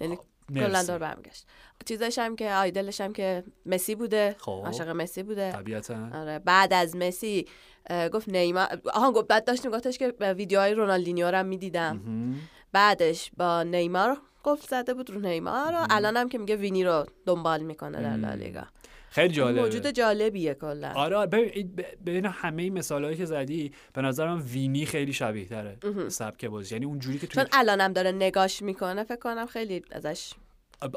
[0.00, 1.46] یعنی خب، کلا دور برمیگشت.
[1.84, 4.62] چیزاش هم که آیدلش هم که مسی بوده خب.
[4.64, 5.52] عاشق مسی بوده.
[5.52, 6.08] طبیعتا.
[6.14, 7.46] آره بعد از مسی
[8.12, 12.00] گفت نیمار آها گفت بعد داشتیم گفتش که ویدیوهای رونالدینیو رو هم می‌دیدم.
[12.72, 17.06] بعدش با نیمار گفت زده بود رو نیمار و الان هم که میگه وینی رو
[17.26, 18.62] دنبال می‌کنه در لالیگا.
[19.10, 19.60] خیلی جالبه.
[19.60, 20.92] موجود جالبیه کلا.
[20.94, 21.26] آره
[22.06, 25.76] ببین همه این مثالهایی که زدی به نظرم وینی خیلی شبیه تره
[26.08, 26.74] سبک بازی.
[26.74, 30.32] یعنی اونجوری که چون الانم داره نگاش می‌کنه فکر کنم خیلی ازش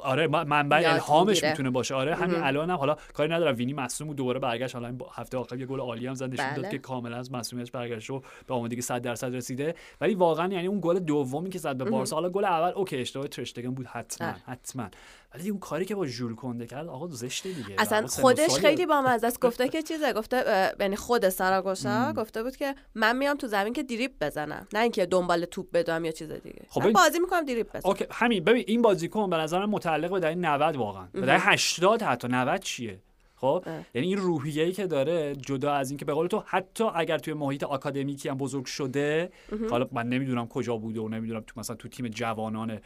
[0.02, 1.96] آره منبع الهامش می‌تونه باشه.
[1.96, 3.56] آره همین الان هم حالا کاری ندارم.
[3.56, 4.76] وینی مصوم دوباره برگشت.
[4.76, 6.72] حالا هفته آخر یه گل عالی هم زد نشون داد بله.
[6.72, 9.76] که کاملا از مصومیتش برگشت و به آمادگی 100 درصد رسیده.
[10.02, 13.28] ولی واقعا یعنی اون گل دومی که زد به بارسا حالا گل اول okay اشتباه
[13.28, 14.90] ترشتگن بود حتما حتما.
[15.36, 17.76] ولی اون کاری که با ژول کنده کرد آقا زشته دیگه.
[17.78, 19.42] اصلا خودش خیلی با مزه است.
[19.46, 20.44] گفته که چیزه؟ گفته
[20.80, 24.68] یعنی خود ساراگوسا گفته بود که من میام تو زمین که دریبل بزنم.
[24.74, 26.62] نه اینکه دنبال توپ بدوم یا چیز دیگه.
[26.70, 27.92] خب بازی می‌کنم دریبل بزنم.
[27.92, 28.44] okay همین.
[28.44, 31.08] ببین این بازیکن به نظرم متعلق به دهه 90 واقعا.
[31.14, 32.28] به دهه 80 حتی.
[32.28, 33.00] 90 چیه؟
[33.36, 33.64] خب؟
[33.94, 37.64] یعنی این روحیه‌ای که داره جدا از اینکه به قول تو حتی اگر توی محیط
[37.64, 39.32] آکادمیکی هم بزرگ شده
[39.70, 42.80] حالا من نمی‌دونم کجا بوده و نمی‌دونم تو مثلا تو تیم جوانان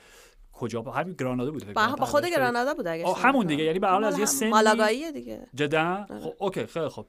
[0.59, 3.87] کجا؟ با همین گرانادا بود با, با خود گرانادا بود اگه همون دیگه یعنی به
[3.87, 5.47] حال از یه سن مالاگایی دیگه.
[5.55, 6.19] جدا؟ آره.
[6.19, 7.05] خب اوکی خیلی خوب.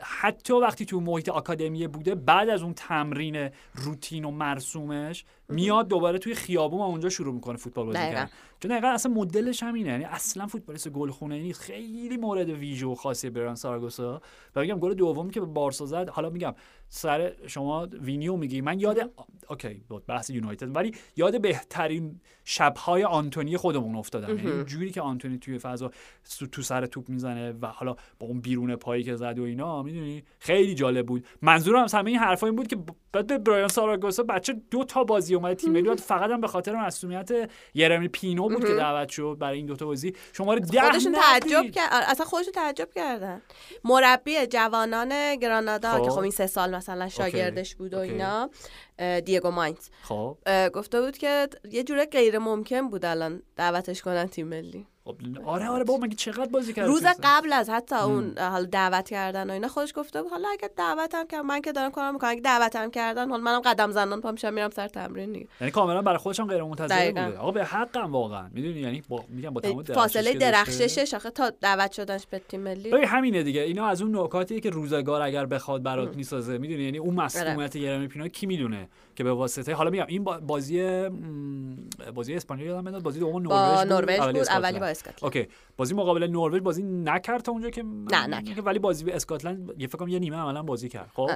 [0.00, 6.18] حتی وقتی تو محیط آکادمی بوده بعد از اون تمرین روتین و مرسومش میاد دوباره
[6.18, 8.30] توی خیابون و اونجا شروع می‌کنه فوتبال بازی کردن.
[8.60, 11.60] چون دقیقا اصلا مدلش همینه یعنی اصلا فوتبالیست گلخونه نیست.
[11.60, 14.20] خیلی مورد ویژه و خاصی برایان ساراگوسا.
[14.56, 16.54] و میگم گل دومی که به بارسا زد حالا میگم
[16.94, 18.60] سر شما وینیو میگی.
[18.60, 19.10] من یاد
[19.50, 20.76] okay بحث یونایتد.
[20.76, 25.90] ولی یاد بهترین شبهای آنتونی خودمون افتادم یعنی جوری که آنتونی توی فضا
[26.52, 30.24] تو سر توپ می‌زنه و حالا با اون بیرون پایی که زد و اینا می‌دونی؟
[30.38, 31.26] خیلی جالب بود.
[31.42, 32.76] منظورم همه این حرفا این بود که
[33.12, 36.76] بعد به برایان ساراگوسا بچه دو تا بازی اومد تیم ملی فقط هم به خاطر
[36.76, 40.12] مصدومیت یرمی پینو بود که دعوت شد برای این دو تا بازی.
[40.32, 43.42] شما خودشون تعجب کرد اصلا خودشون تعجب کردن.
[43.84, 48.50] مربی جوانان گرانادا که خب, خب این سه سال مثلا شاگردش بود و اینا
[49.24, 49.88] دیگو ماینز.
[50.02, 50.38] خب.
[50.74, 54.86] گفته بود که یه جوره غیر ممکن بود الان دعوتش کنن تیم ملی.
[55.04, 59.10] خب، آره آره بابا مگه چقدر بازی کرد روز قبل از حتی اون حال دعوت
[59.10, 62.30] کردن و اینا خودش گفته بود حالا اگه دعوتم کردن من که دارم کارم می‌کنم
[62.30, 65.46] اگه دعوتم کردن حالا منم قدم زنان پا میشم میرم سر تمرین دیگه.
[65.60, 67.38] یعنی کاملا برای خودش هم غیر منتظر بوده.
[67.38, 68.48] آقا به حقم واقعا.
[68.52, 72.90] می‌دونی یعنی با میگم با تمام فاصله درخششش آخه تا دعوت شدنش به تیم ملی.
[72.90, 73.60] ببین همینه دیگه.
[73.60, 78.08] اینا از اون نکاتیه که روزگار اگر بخواد برات می‌سازه می‌دونی؟ یعنی اون مسئولیت یرمی
[78.08, 81.08] پینا کی می‌دونه؟ که به واسطه حالا میگم این بازی
[82.14, 85.24] بازی اسپانیا یادم میاد بازی دوم نروژ نروژ بود اولی با اسکاتلند.
[85.24, 89.72] اوکی بازی مقابل نروژ بازی نکرد تا اونجا که نه نه ولی بازی به اسکاتلند
[89.78, 91.10] یه فکر یه نیمه عملا بازی کرد.
[91.14, 91.30] خب؟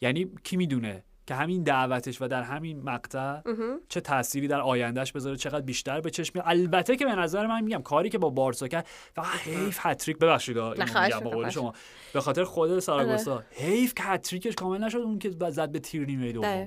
[0.00, 3.40] یعنی کی می‌دونه که همین دعوتش و در همین مقطع
[3.88, 7.82] چه تأثیری در آیندهش بذاره چقدر بیشتر به چشم البته که به نظر من میگم
[7.82, 11.72] کاری که با بارسا کرد فقط حیف هتریک ببخشید اینو شما.
[12.12, 13.44] به خاطر خود ساراگوسا آره.
[13.50, 16.66] حیف که هتریکش کامل نشد اون که زد به تیر نیمه دوم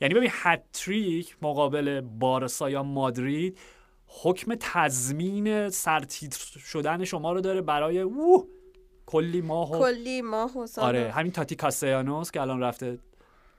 [0.00, 3.58] یعنی ببین هتریک مقابل بارسا یا مادرید
[4.06, 8.46] حکم تضمین سرتیتر شدن شما رو داره برای اوه
[9.06, 9.78] کلی ماه و...
[9.78, 12.98] کلی ماه و آره همین تاتی کاسیانوس که الان رفته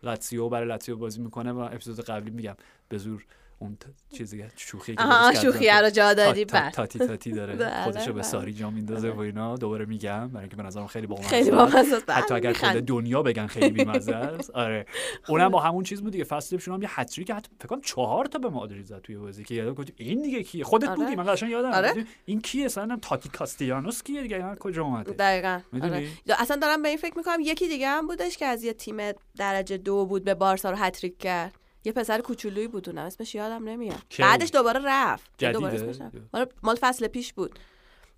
[0.04, 2.56] لاتسیو برای لاتسیو بازی می‌کنه و اپیزود قبلی میگم
[2.90, 3.26] به زور
[3.60, 3.78] اون
[4.18, 5.04] چیزی شوخی که
[5.42, 8.22] شوخی رو جا دادی تاتی تاتی داره بله، خودشو به بله.
[8.24, 9.56] ساری جا میندازه و اینا.
[9.56, 13.48] دوباره میگم برای اینکه به نظرم خیلی با خیلی بامزه حتی اگر خود دنیا بگن
[13.48, 14.50] خیلی بیمزه است.
[14.50, 14.86] آره.
[15.28, 16.24] اونم با همون چیز بود دیگه.
[16.24, 19.56] فصل هم یه هتریک حتی فکر کنم چهار تا به مادرید زد توی بازی که
[19.56, 20.96] یادم گفتم این دیگه کیه؟ خودت آره.
[20.96, 21.16] بودی.
[21.16, 22.06] من قشنگ یادم آره.
[22.26, 25.60] این کیه؟ اصلا تاتی کاستیانوس کیه دیگه؟ کجا اومده؟ دقیقاً.
[25.82, 26.08] آره.
[26.40, 28.98] اصلا دارم به این فکر می‌کنم یکی دیگه هم بودش که از یه تیم
[29.38, 31.54] درجه دو بود به بارسا رو هتریک کرد.
[31.84, 34.02] یه پسر کوچولویی بود اونم اسمش یادم نمیاد.
[34.20, 35.44] بعدش دوباره رفت.
[35.54, 36.08] دوباره
[36.64, 37.60] مال فصل پیش بود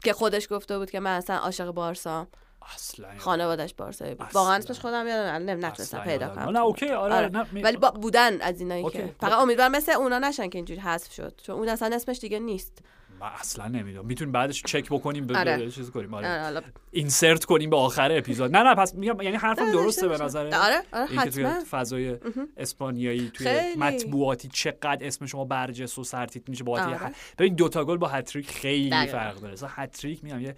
[0.03, 2.27] که خودش گفته بود که من اصلا عاشق بارسا.
[2.75, 4.27] اصلا خانوادش بارسایی بود.
[4.33, 6.49] واقعا اسمش خودم یادم نتونستم پیدا کنم.
[6.49, 7.29] نه اوکی آره, آره.
[7.63, 11.41] ولی بودن از اینایی که فقط امیدوارم مثل اونا نشن که اینجوری حذف شد.
[11.43, 12.79] چون اون اصلا اسمش دیگه نیست.
[13.21, 14.05] من اصلا نمی‌دونم.
[14.05, 15.71] می‌تونیم بعدش چک بکنیم به آره.
[15.71, 16.13] چیز کنیم.
[16.13, 16.45] آره.
[16.45, 18.55] آره insert کنیم به آخر اپیزود.
[18.55, 21.53] نه نه پس میگم یعنی حرفم درسته به نظر آره آره حتما.
[21.71, 22.17] فضای
[22.57, 26.99] اسپانیایی توی مطبوعاتی چقدر اسم شما برجسته و سرتیتر میشه با آره.
[27.37, 29.53] ببین دو تا گل با هتریک خیلی فرق داره.
[29.53, 30.55] مثلا هتریک میگم یه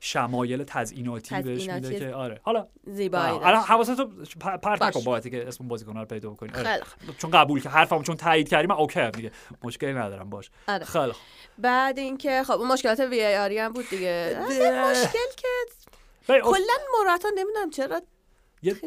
[0.00, 2.40] شمایل تزییناتی بهش میده که آره.
[2.42, 6.80] حالا زیبایی الان حواستو پرت نکن که اسم بازیکن رو پیدا کنی آره.
[7.18, 9.30] چون قبول که حرفمو چون تایید کردیم من okay دیگه.
[9.64, 10.50] مشکلی ندارم باش.
[10.68, 10.84] آره.
[10.84, 11.12] خیلی
[11.58, 14.38] بعد اینکه خب اون مشکلات VAR ی هم بود دیگه.
[14.90, 15.48] مشکل که
[16.26, 18.02] کلا موراتا نمی‌دونم چرا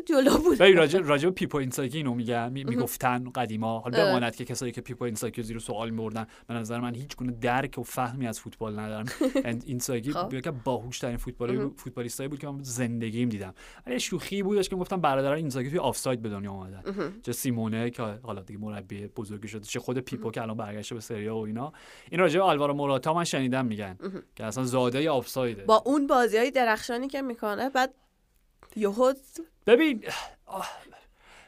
[0.06, 0.64] جلو بود.
[0.64, 3.80] راجع راجع پیپو اینساکی اینو میگن می‌گفتن قدیما.
[3.80, 7.32] حالا بماند که کسایی که پیپو اینساکی زیر سوال میبردن به نظر من هیچ گونه
[7.32, 9.06] درک و فهمی از فوتبال ندارم
[9.66, 10.34] اینساکی خب.
[10.34, 13.54] یکی باهوش ترین فوتبال فوتبالیستایی بود که من زندگیم دیدم.
[13.88, 17.14] ولی شوخی بودش که گفتم برادران اینساکی توی آفساید به دنیا اومدن.
[17.24, 21.02] چه سیمونه که حالا دیگه مربی بزرگی شده چه خود پیپو که الان برگشته به
[21.02, 21.74] سری آ و اینا.
[22.12, 23.98] این راجع آلوارو موراتا من شنیدم میگن
[24.36, 25.64] که اصلا زاده آفسایده.
[25.64, 27.94] با اون بازیای درخشانی که می‌کنه بعد
[28.76, 29.14] یهو
[29.68, 30.04] ببین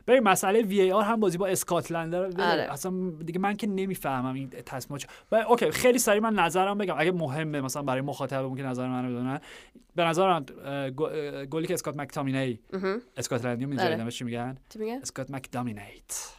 [0.07, 2.38] ببین مسئله وی ای آر هم بازی با اسکاتلند آره.
[2.72, 5.05] اصلا دیگه من که نمی‌فهمم این تصمیمات
[5.49, 6.95] اوکی خیلی سریع من نظرم بگم.
[6.97, 9.39] اگه مهمه مثلا برای مخاطبمون که نظر منو بدونن.
[9.95, 10.45] به نظر من
[11.49, 12.59] گلی که اسکات مکتامینی.
[13.18, 14.57] اسکاتلندی می‌ذارن چی میگن؟
[15.01, 16.34] اسکات مکدامینیت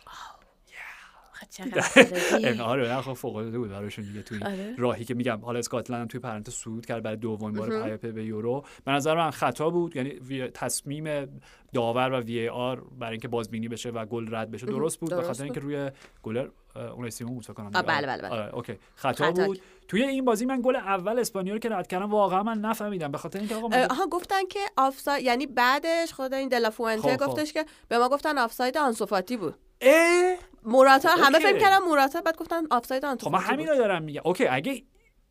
[2.62, 4.74] آره خب فوق العاده بود براشون دیگه توی آره.
[4.78, 8.64] راهی که میگم حالا اسکاتلند توی پرانتز صعود کرد برای دومین بار پیاپی به یورو
[8.84, 11.28] به نظر من خطا بود یعنی تصمیم
[11.72, 15.44] داور و VAR برای اینکه بازبینی بشه و گل رد بشه درست بود به خاطر
[15.44, 15.90] اینکه روی
[16.22, 20.46] گلر اون سیمون بود کنم بله بله بله آره okay خطا, بود توی این بازی
[20.46, 23.68] من گل اول اسپانیا رو که رد کردم واقعا من نفهمیدم به خاطر اینکه آقا
[23.90, 27.16] آها گفتن که آفساید یعنی بعدش خدا این دلافوئنته.
[27.16, 32.36] گفتش که به ما گفتن آفساید آنسوفاتی بود اه موراتا همه فکر کردن موراتا بعد
[32.36, 34.20] گفتن آفساید آن خب من همین رو دارم میگم.
[34.24, 34.82] اوکی اگه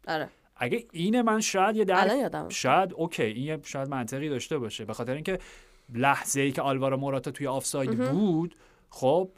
[0.07, 0.29] آره.
[0.55, 4.85] اگه اینه من شاید یه در شاید اوکی این شاید منطقی داشته باشه.
[4.85, 5.39] به خاطر اینکه
[5.93, 8.55] لحظه ای که آلوارو موراتا توی آفساید بود
[8.89, 9.29] خب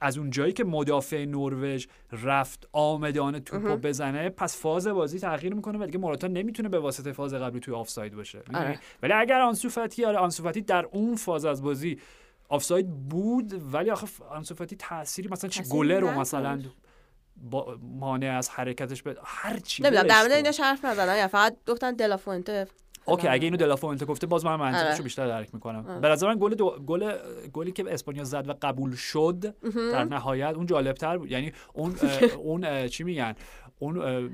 [0.00, 5.78] از اون جایی که مدافع نروژ رفت عامدانه توپو بزنه پس فاز بازی تغییر می‌کنه
[5.78, 8.42] و دیگه موراتا نمی‌تونه به واسطه فاز قبلی توی آفساید باشه.
[8.54, 8.78] آره.
[9.02, 11.98] ولی اگر آنسوفاتی آره آنسوفاتی در اون فاز از بازی
[12.48, 16.62] آفساید بود ولی آخه انصفاتی تأثیری مثلا چی؟ گله رو مثلا
[17.36, 21.56] با مانع از حرکتش به هر چی نمی‌دونم در مورد اینش حرف نزدن یا فقط
[21.66, 22.66] گفتن دلافونته
[23.04, 25.02] اوکی اگه اینو دلافونته گفته باز من منطقشو آره.
[25.02, 26.00] بیشتر درک می‌کنم.
[26.00, 26.54] به نظر من گل
[26.86, 27.12] گل
[27.52, 29.54] گلی که اسپانیا زد و قبول شد
[29.92, 31.30] در نهایت اون جالب بود.
[31.30, 31.96] یعنی اون
[32.44, 33.34] اون چی میگن؟
[33.78, 34.28] اون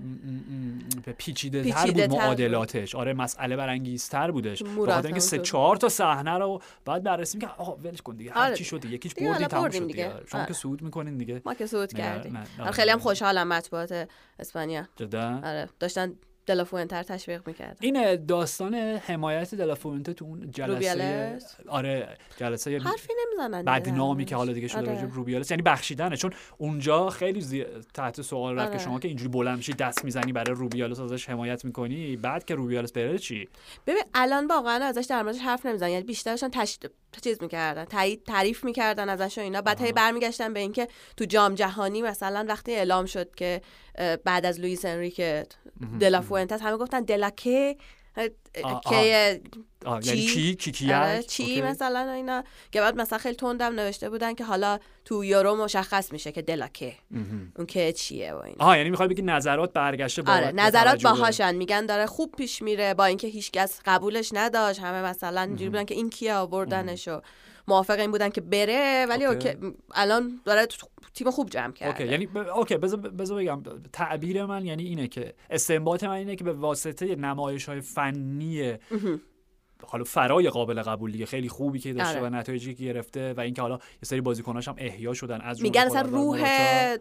[1.18, 2.94] پیچیده تر بود معادلاتش.
[2.94, 4.62] آره مسئله برانگیزتر بودش.
[4.62, 8.32] بخاطر اینکه سه چهار تا صحنه رو بعد بررسی میگه آقا ولش کن دیگه.
[8.32, 8.56] هر آره.
[8.56, 10.08] چی شد یکیش بردی تموم شد دیگه.
[10.08, 10.52] شما که آره.
[10.52, 11.42] صعود می‌کنین دیگه.
[11.44, 12.44] ما که صعود کردیم.
[12.72, 15.68] خیلی هم خوشحالم مطبوعات اسپانیا جدا؟ آره.
[15.80, 16.14] داشتن
[16.50, 21.38] دلافوئنته تشویق می‌کرد این داستان حمایت دلافوئنته تو اون جلسه
[21.68, 25.10] آره جلسه حرفی نمی‌زنن بدنامی که حالا دیگه شده آره.
[25.14, 26.16] روبیالس یعنی بخشیدنه.
[26.16, 27.64] چون اونجا خیلی زی...
[27.94, 28.84] تحت سوال رفت که آره.
[28.84, 32.92] شما که اینجوری بلند میشی دست می‌زنی برای روبیالس ازش حمایت می‌کنی بعد که روبیالس
[32.92, 33.48] بره چی؟
[33.86, 35.90] ببین الان واقعا ازش در موردش حرف نمی‌زنن.
[35.90, 36.78] یعنی بیشترشون تش...
[37.24, 39.62] چیز می‌کردن تایید تعریف می‌کردن ازش و اینا.
[39.62, 43.62] بعد هی برمیگشتن به اینکه تو جام جهانی مثلا وقتی اعلام شد که
[44.24, 45.46] بعد از لوئیس انریکه
[46.00, 47.76] دلافوئنتس همه گفتن دلاکه
[48.88, 49.40] که
[50.02, 52.44] یعنی چی؟ کی آره، چی مثلا اینا.
[52.72, 56.94] که بعد مثلا خیلی تندم نوشته بودن که حالا تو یورو مشخص میشه که دلاکه.
[57.56, 58.56] اون که چیه و اینا.
[58.58, 61.54] آها یعنی می‌خوای بگی نظرات برگشته با آره نظرات باهاشن.
[61.54, 64.80] میگن داره خوب پیش میره با اینکه هیچکس قبولش نداشت.
[64.80, 67.20] همه مثلا اینجوری بودن که این کیه آوردنشو
[67.68, 69.06] موافق این بودن که بره.
[69.08, 69.50] ولی اوکی.
[69.94, 70.66] الان داره
[71.14, 72.02] تیم خوب جمع کرده.
[72.02, 72.36] اوکی یعنی ب...
[72.36, 77.68] اوکی بذار بگم تعبیر من یعنی اینه که استنباط من اینه که به واسطه نمایش
[77.68, 78.39] های فنی
[79.86, 82.28] حالا فراتر از قابل قبولی خیلی خوبی که داشته آره.
[82.28, 85.80] و نتایجی که گرفته و اینکه حالا یه سری بازیکناش هم احیا شدن از میگن
[85.80, 86.44] اصلا روح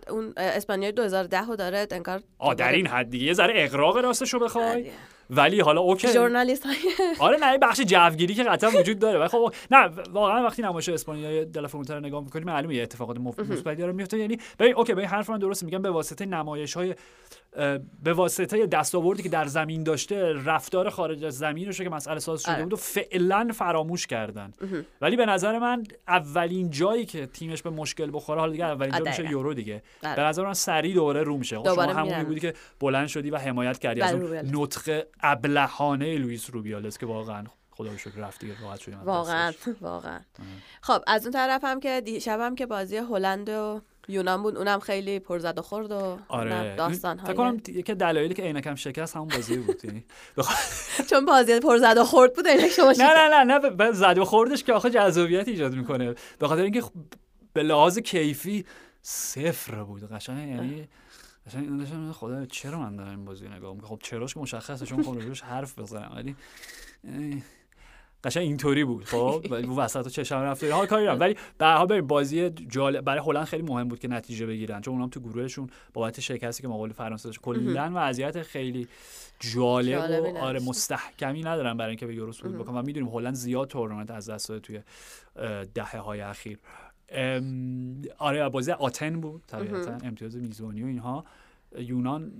[0.09, 3.25] اون اسپانیای 2010 رو داره انگار آ در این حد دیگه.
[3.25, 4.91] یه ذره اغراق راستشو بخوای.
[5.29, 6.07] ولی حالا اوکی.
[6.07, 6.65] ژورنالیست
[7.19, 9.19] آره نه بخش جوگیری که قطعا وجود داره.
[9.19, 13.75] ولی خب نه واقعا وقتی نمایش اسپانیای دلافوئنته رو نگاه می‌کنیم معلومه یه اتفاقات مثبتی
[13.75, 16.95] داره میفته یعنی ببین اوکی ببین حرف من درست میگم به واسطه نمایش های
[18.03, 22.51] به واسطه دستاوردی که در زمین داشته رفتار خارج از زمین که مسئله ساز شده
[22.51, 22.63] آره.
[22.63, 24.53] بود و فعلا فراموش کردن.
[25.01, 29.03] ولی به نظر من اولین جایی که تیمش به مشکل بخوره حالا دیگه اولین جا
[29.03, 29.83] میشه یورو دیگه.
[30.03, 30.15] آره.
[30.15, 31.59] به نظر من سری دوره رو میشه.
[31.59, 34.01] خب شما همونی بودی که بلند شدی و حمایت کردی.
[34.01, 39.53] از اون نطق ابلهانه لوئیس روبیالس که واقعا خدا شکر رفت دیگه راحت شدیم واقعا
[39.81, 40.19] واقعا.
[40.81, 45.19] خب از اون طرف هم که دیشب که بازی هلند و یونان بود اونم خیلی
[45.19, 46.75] پرزد و خورد و آره.
[46.75, 49.85] داستان فکر کنم که دلایلی که عینکم شکست همون بازی بود.
[49.85, 50.05] یعنی
[51.09, 54.63] چون بازی پرزد و خورد بود عینک شما نه نه نه نه زد و خوردش
[54.63, 56.15] که آخه جذابیت ایجاد می‌کنه.
[56.39, 56.83] به خاطر اینکه
[57.53, 58.65] به لحاظ کیفی
[59.01, 60.11] صفر بود.
[60.11, 60.87] قشنگ یعنی
[61.45, 65.41] قشنگ خدا چرا من دارم این بازی نگاه می‌کنم؟ خب چراش مشخصه چون خب روش
[65.41, 66.11] حرف بزنم.
[66.15, 66.35] ولی
[68.23, 69.05] قشنگ اینطوری بود.
[69.05, 73.45] خب ولی وسط چشم رفته حال کاری ولی به هر حال بازی جالب برای هلند
[73.45, 74.81] خیلی مهم بود که نتیجه بگیرن.
[74.81, 77.41] چون اونام تو گروهشون بابت شکستی که مقابل فرانسه داشت.
[77.41, 78.87] کلا وضعیت خیلی
[79.39, 83.67] جالب و آره مستحکمی ندارن برای اینکه به یورو صعود بکنن و می‌دونیم هلند زیاد
[83.67, 84.81] تورنمنت از دست داده توی
[85.73, 86.59] دهه های اخیر.
[88.17, 89.43] آره بازی آتن بود.
[89.47, 91.25] طبیعتا امتیاز میزبانی و اینها.
[91.79, 92.31] یونان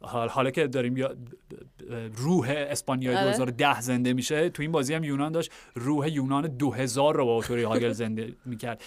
[0.00, 0.96] حالا که داریم
[2.16, 3.80] روح اسپانیای 2010 آره.
[3.80, 7.92] زنده میشه تو این بازی هم یونان داشت روح یونان 2000 رو با اوتوری هاگل
[8.02, 8.82] زنده می‌کرد.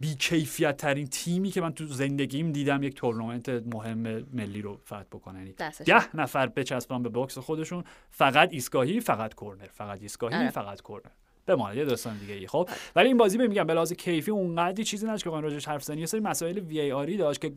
[0.00, 5.02] بی کیفیت ترین تیمی که من تو زندگیم دیدم یک تورنمنت مهم ملی رو فتح
[5.12, 5.54] بکنن یعنی
[5.86, 10.50] ده نفر بچسبن به باکس خودشون فقط ایستگاهی فقط کورنر فقط ایستگاهی آره.
[10.50, 11.10] فقط کورنر.
[11.46, 12.46] بماند یه داستان دیگه ای.
[12.46, 12.78] خب آره.
[12.96, 16.06] ولی این بازی میگم به لحاظ کیفی اونقدی چیزی نداشت که راجعش حرف زنی یه
[16.06, 17.52] سری مسائل VAR ی داشت که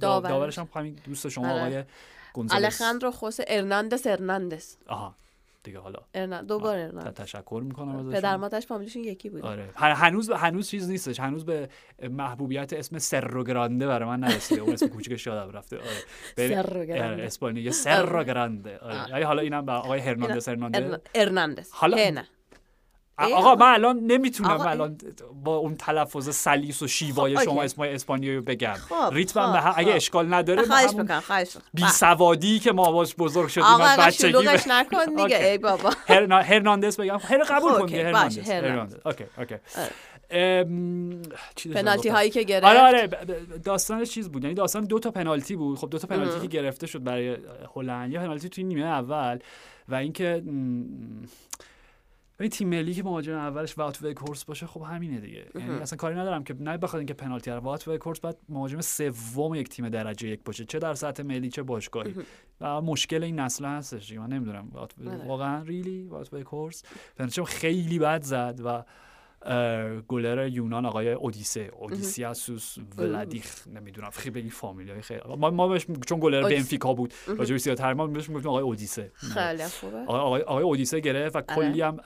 [0.00, 0.58] داورش.
[0.58, 1.84] هم همین دوست شما آقای
[2.36, 5.14] الخاندرو خوس ارناندس ارناندس آها
[5.62, 5.98] دیگه حالا.
[6.14, 7.10] ارنا دوبار ارنا.
[7.10, 9.42] تشکر می‌کنم ازش پدر مادرش فامیلیشون یکی بود.
[9.42, 9.68] آره.
[9.76, 11.20] هنوز هنوز چیز نیستش.
[11.20, 11.68] هنوز به
[12.10, 14.60] محبوبیت اسم سرو گرانده برای من نرسیده.
[14.60, 15.76] اون اسم کوچیکش یادم رفته.
[15.76, 16.62] آره.
[16.62, 17.22] سرو گرانده.
[17.22, 18.78] اسپانیایی سرو گرانده.
[18.78, 19.26] آره.
[19.26, 20.98] حالا اینم با آقای هرناندز هرناندز.
[21.14, 21.70] ارناندز.
[21.72, 22.22] حالا
[23.20, 24.98] آقا من الان نمی‌تونم الان
[25.44, 28.72] با اون تلفظ سلیس و شیوای خب، شما اسمای اسپانیایی رو بگم.
[28.72, 33.48] خب، ریتمم خب، اگه اشکال نداره خواهش می‌کنم خواهش بی سوادی که ما باش بزرگ
[33.48, 35.90] شدیم آقا بچگی نکن دیگه ای بابا.
[36.30, 37.18] هرناندز بگم.
[37.22, 39.56] هر قبول کن هرناندز اوکی اوکی.
[41.74, 42.66] پنالتی هایی که گرفت.
[42.66, 43.08] آره آره
[43.64, 44.44] داستانش چیز بود.
[44.44, 45.78] یعنی داستان دو تا پنالتی بود.
[45.78, 47.36] خب دو تا پنالتی که گرفته شد برای
[47.76, 48.12] هلند.
[48.12, 49.38] یه پنالتی توی نیمه اول
[49.88, 50.42] و اینکه
[52.40, 55.46] این تیم ملی که مهاجم اولش وات کورس باشه خب همینه دیگه.
[55.54, 59.54] یعنی اصلا کاری ندارم که نه بخواد اینکه پنالتی رو وات کورس بعد مهاجم سوم
[59.54, 60.64] یک تیم درجه یک باشه.
[60.64, 62.14] چه در سطح ملی چه باشگاهی.
[62.60, 65.26] و مشکل این نسل هستش من نمی‌دونم آره.
[65.26, 66.82] واقعا ریلی وات کورس
[67.46, 68.84] خیلی بد زد و
[70.08, 75.20] گلر یونان آقای اودیسه اودیسیاسوس ولادیخ نمی‌دونم خیلی به این خیلی.
[75.38, 79.12] ما ما بهش چون گلر بنفیکا بود راجع سیاتر ما بهش می‌گفتیم آقای اودیسه.
[79.14, 79.96] خیلی خوبه.
[79.96, 81.46] آقای آقای اودیسه گرفت و آره.
[81.56, 82.00] کلی هم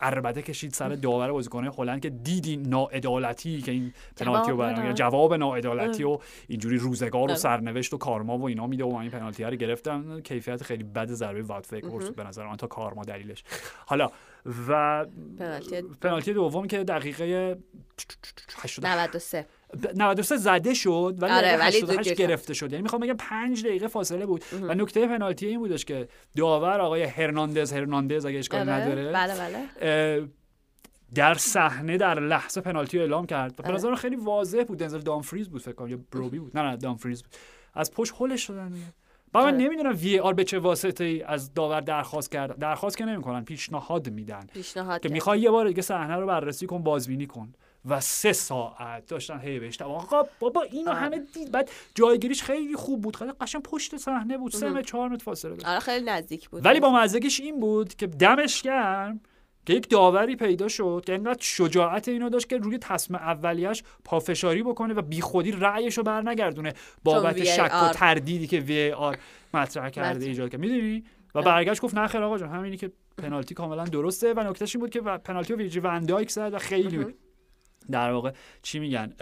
[0.00, 5.34] عربده کشید سر داور بازیکن هلند که دیدی ناعدالتی که این پنالتی رو برام جواب
[5.34, 6.18] ناعدالتی و
[6.48, 7.34] اینجوری روزگار و آره.
[7.34, 11.42] سرنوشت و کارما و اینا میده و این پنالتی رو گرفتم کیفیت خیلی بد ضربه
[11.42, 11.84] واتفیک
[12.16, 13.44] به نظر من تا کارما دلیلش.
[13.86, 14.10] حالا
[14.68, 15.06] و
[16.00, 16.66] پنالتی دوم.
[16.66, 17.58] که دقیقه
[18.82, 19.46] 93
[19.96, 22.72] 93 زده شد ولی آره 88 گرفته شد.
[22.72, 24.44] یعنی می‌خوام بگم 5 دقیقه فاصله بود.
[24.62, 28.72] و نکته پنالتی این بودش که داور آقای هرناندز هرناندز اگه اشکال آره.
[28.72, 30.28] نداره بله بله.
[31.14, 33.56] در صحنه در لحظه پنالتی رو اعلام کرد.
[33.56, 33.74] به آره.
[33.74, 34.78] نظر خیلی واضح بود.
[34.78, 36.56] دنزل دامفریز بود فکر کنم یا بروبی بود.
[36.56, 37.32] نه نه دامفریز بود.
[37.74, 38.72] از پشت هولش شدن.
[39.32, 42.58] با من نمی‌دونم وی آر به چه واسطه ای از داور درخواست کرد.
[42.58, 44.46] درخواست که نمی‌کنن پیشنهاد میدن.
[44.54, 47.52] پیشنهاد که می‌خوای یه بار دیگه صحنه رو بررسی کن بازبینی کن.
[47.88, 51.52] و سه ساعت داشتن هی بهش آقا بابا اینو همه دید.
[51.52, 53.16] بعد جایگیریش خیلی خوب بود.
[53.16, 54.52] خیلی قشنگ پشت صحنه بود.
[54.52, 55.66] سه متر چهار متر فاصله بود.
[55.66, 56.64] آره خیلی نزدیک بود.
[56.64, 59.20] ولی با مزدگیش این بود که دمش گرم.
[59.66, 64.62] که یک داوری پیدا شد که انقدر شجاعت اینو داشت که روی تصمیم اولیش پافشاری
[64.62, 66.72] بکنه و بیخودی رأیش رو برنگردونه.
[67.04, 69.18] بابت شک و تردیدی که وی آر
[69.54, 70.60] مطرح کرده ایجاد کرد.
[70.60, 71.04] می‌دونی؟
[71.34, 74.80] و برگشت گفت نه خیر آقا جان همینی که پنالتی کاملا درسته و نکتهش این
[74.80, 77.06] بود که پنالتی رو ویجی وندایک زد و خیلی
[77.90, 78.32] در واقع
[78.62, 79.12] چی میگن؟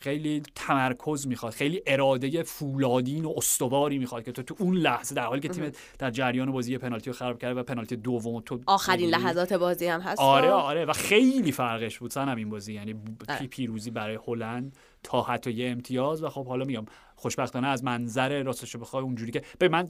[0.00, 5.24] خیلی تمرکز می‌خواد خیلی اراده فولادین و استواری می‌خواد که تو تو اون لحظه در
[5.24, 9.10] حالی که تیم در جریان بازی پنالتی رو خراب کرده و پنالتی دوم تو آخرین
[9.10, 12.74] لحظات بازی هم هست آره آره و خیلی فرقش بود سر این بازی.
[12.74, 12.94] یعنی
[13.28, 13.46] آره.
[13.46, 16.84] پیروزی برای هلند تا حتی یه امتیاز و خب حالا میگم
[17.16, 19.88] خوشبختانه از منظر راستش بخوای اونجوری که به من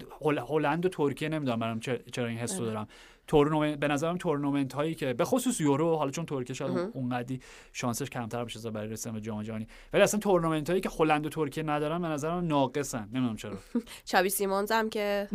[0.49, 1.81] هلند و ترکیه نمی‌دونم برام
[2.13, 2.65] چرا این حسو آره.
[2.65, 2.89] دارم.
[3.31, 7.41] تورنمنت به نظرم تورنمنت هایی که به خصوص یورو حالا چون ترکیه شاید اونقدی
[7.73, 9.67] شانسش کمتر بشه برای رسیدن به جام جهانی.
[9.93, 13.09] ولی اصلا تورنمنت هایی که هلند و ترکیه ندارن به نظرم ناقصن.
[13.13, 13.53] نمی‌دونم چرا.
[14.11, 15.29] چابی سیمونز هم که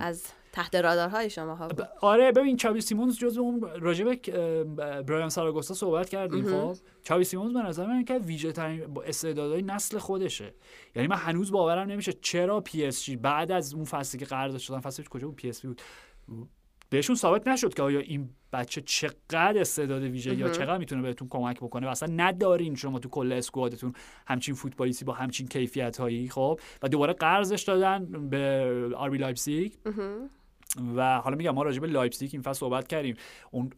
[0.00, 1.88] از تحت رادارهای شما ها بود.
[2.00, 4.14] آره ببین چابی سیمونز جزو اون راجع به
[5.02, 6.76] برایان ساراگوسا صحبت کردیم خب.
[7.02, 10.54] چابی سیمونز به نظر من که ویژه ترین استعدادهای نسل خودشه.
[10.96, 14.60] یعنی من هنوز باورم نمیشه چرا پی اس جی بعد از اون فصلی که قرارداد
[14.60, 15.82] شدن فصل کجا بود؟ پی اس وی بود.
[16.92, 21.56] بهشون ثابت نشد که آیا این بچه چقدر استعداد ویژه یا چقدر می‌تونه بهتون کمک
[21.56, 21.86] بکنه.
[21.86, 23.92] و اصلا ندارین شما تو کل اسکوادتون
[24.26, 29.72] همچین فوتبالیستی با همچین کیفیت هایی خب؟ و دوباره قرضش دادن به آربی لایپزیگ.
[30.96, 33.16] و حالا میگم ما راجع به لایپزیگ این فصل صحبت کردیم.
[33.50, 33.70] اون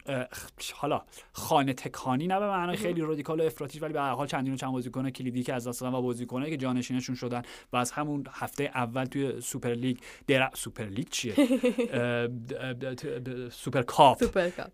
[0.73, 1.01] حالا
[1.33, 4.71] خانه تکانی نه به معنای خیلی رادیکال و افراطی ولی به هر حال چندین چند
[4.71, 7.41] بازیکن کلیدی که از دست دادن و بازیکنایی که جانشینشون شدن
[7.73, 11.35] و از همون هفته اول توی سوپر لیگ در سوپر لیگ چیه؟
[13.51, 14.23] سوپر کاپ.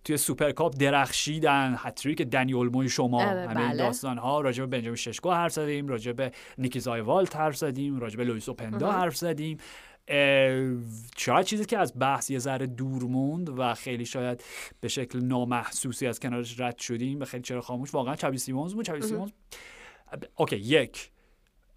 [0.03, 1.75] توی سوپر کاپ درخشیدن.
[1.77, 3.29] هتریک دنی اولموی شما.
[3.29, 3.77] آره، همین بله.
[3.77, 5.87] داستان ها راجع به بنجامین ششکو حرف زدیم.
[5.87, 7.99] راجع به نیکولاس زایوالد حرف زدیم.
[7.99, 9.57] راجع به لوئیس اوپندا حرف زدیم.
[11.17, 14.43] شاید چیزی که از بحث یه ذره دور موند و خیلی شاید
[14.79, 18.85] به شکل نامحسوسی از کنارش رد شدیم و خیلی چرا خاموش واقعا چابی سیمونز بود
[18.85, 19.31] چابی سیمونز.
[20.35, 21.11] اوکی یک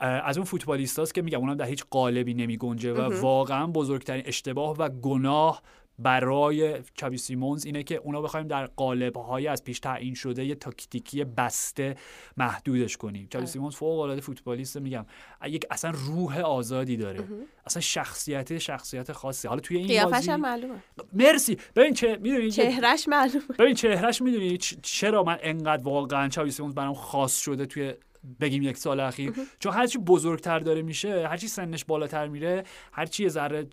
[0.00, 4.76] از اون فوتبالیستاست که میگم اونم در هیچ قالبی نمی گنجه و واقعا بزرگترین اشتباه
[4.76, 5.62] و گناه
[5.98, 10.54] برای چابی سیمونز اینه که اونو بخوایم در قالب های از پیش تعیین شده یه
[10.54, 11.96] تاکتیکی بسته
[12.36, 13.28] محدودش کنیم.
[13.30, 13.46] چابی.
[13.46, 15.06] سیمونز فوق العاده فوتبالیست میگم.
[15.46, 17.24] یک اصلا روح آزادی داره.
[17.66, 19.48] اصلا شخصیت شخصیت خاصی.
[19.48, 20.82] حالا توی این بازی هم معلومه.
[21.12, 21.58] مرسی.
[21.76, 23.44] ببین چه می‌دونی چهرش معلومه.
[23.58, 27.94] ببین چهرش می‌دونی چرا من انقدر واقعا چابی سیمونز برام خاص شده توی
[28.40, 29.32] بگیم یک سال اخیر.
[29.58, 33.66] چون هرچی بزرگتر داره میشه هرچی سنش بالاتر میره هرچی یه ذره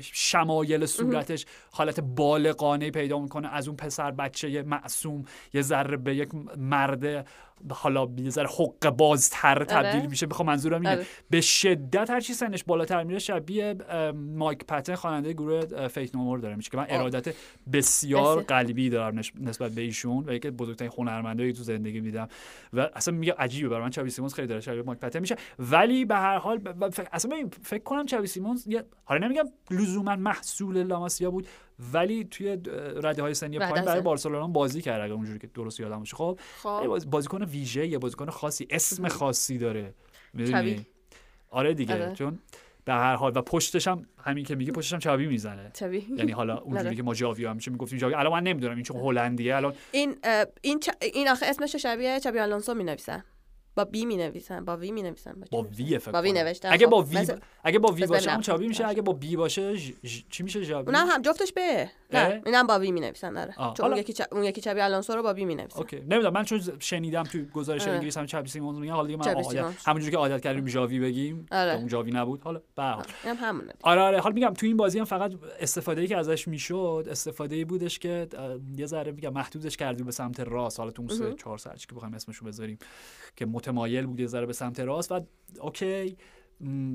[0.00, 3.48] شمایل صورتش حالت بالغانه پیدا می‌کنه.
[3.48, 7.26] از اون پسر بچه معصوم یه ذره به یک مرد
[7.70, 9.64] حالا یه ذره حق بازتر آره.
[9.64, 10.26] تبدیل میشه.
[10.26, 10.90] بخوام منظورم اینه.
[10.90, 11.06] آره.
[11.30, 13.74] به شدت هر چی سنش بالاتر میره شبیه
[14.14, 17.34] مایک پتن خواننده گروه فیت نومور داره میشه که من ارادت
[17.72, 22.28] بسیار قلبی دارم نسبت به ایشون و یکی بزرگترین هنرمندایی تو زندگی دیدم
[22.72, 23.90] و اصلا میگه عجیبه برای من.
[23.90, 25.36] چاوی سیمونز خیلی داره شبیه مایک پتن میشه.
[25.58, 26.60] ولی به هر حال
[27.12, 28.68] اصلا فکر کنم چاوی سیمونز
[29.04, 31.46] حالا نمیگم لزوما محصول لاماسیا بود
[31.92, 32.58] ولی توی
[33.02, 36.16] رده های سنی پایین برای بارسلونا بازی کرد اگه اونجوری که درست یادم باشه.
[36.16, 37.04] خب, خب.
[37.04, 39.94] بازیکن ویژه یا بازیکن خاصی اسم خاصی داره.
[40.32, 40.86] می‌دونی؟
[41.50, 42.14] آره دیگه آره.
[42.14, 42.38] چون
[42.84, 45.70] به هر حال و پشتش هم همین که میگه پشتش هم چابی می‌زنه.
[45.74, 48.14] چابی یعنی حالا اونجوری که ما جاوی همیشه می‌گفتیم جاوی.
[48.14, 50.16] الان من نمی‌دونم این چون هلندیه؟ الان این
[50.62, 53.24] این این آخه اسمش شبیه چابی آلونسو می‌نویسن
[53.78, 56.86] با بی می نویسن با وی می نویسن با وی فکر با وی نوشتن اگه
[56.86, 57.26] با وی
[57.64, 59.76] اگه با وی باشه هم چابی میشه؟ اگه با وی باشه
[60.30, 63.54] چی میشه چابی اونم هم جفتش به نه اینم با وی می نویسن آره.
[63.74, 65.78] چون اون یکی اون یکی چابی آلونسو رو با وی می نویسن.
[65.78, 65.96] اوکی.
[65.96, 70.12] نمی‌دونم من چون شنیدم تو گزارش انگلیسی هم چابی سیمونز میگن حالا دیگه من همونجوری
[70.12, 71.74] که عادت کردیم جاوی بگیم آره.
[71.74, 72.42] اون جاوی نبود.
[72.42, 74.20] حالا به اینم همونه آره آره.
[74.20, 77.98] حالا میگم تو این بازی هم فقط استفاده ای که ازش می‌شد استفاده ای بودش
[77.98, 78.28] که
[78.76, 80.78] یه ذره میگم محدودش کردیم به سمت راست.
[80.80, 82.78] حالا تو اون سه چهار سرچ که بخوایم اسمشو بذاریم
[83.36, 85.20] که متمایل بود یه ذره به سمت راست و
[85.60, 86.16] اوکی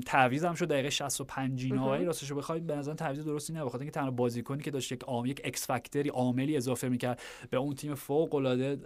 [0.06, 3.90] تعویض شد دقیقه 65 اینایی راستش رو بخواید به نظر تعویض درستی نه بخاطر اینکه
[3.90, 7.20] تنها بازیکنی که داشت یک عامل یک X factor ی عاملی اضافه می‌کرد
[7.50, 8.78] به اون تیم فوق العاده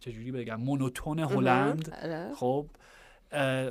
[0.00, 1.96] چجوری بگم monotone هلند.
[2.02, 2.34] آره.
[2.34, 2.66] خب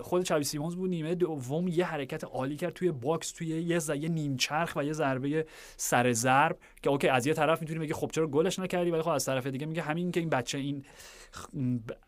[0.02, 4.10] خود چاوی سیمونز بود نیمه دوم یه حرکت عالی کرد توی باکس توی یه یه
[4.10, 5.46] نیم چرخ و یه ضربه
[5.78, 9.10] سر ضرب که اوکی از یه طرف می‌تونی بگی خب چرا گلش نکردی؟ ولی خب
[9.10, 10.86] از طرف دیگه میگه همین که این بچه این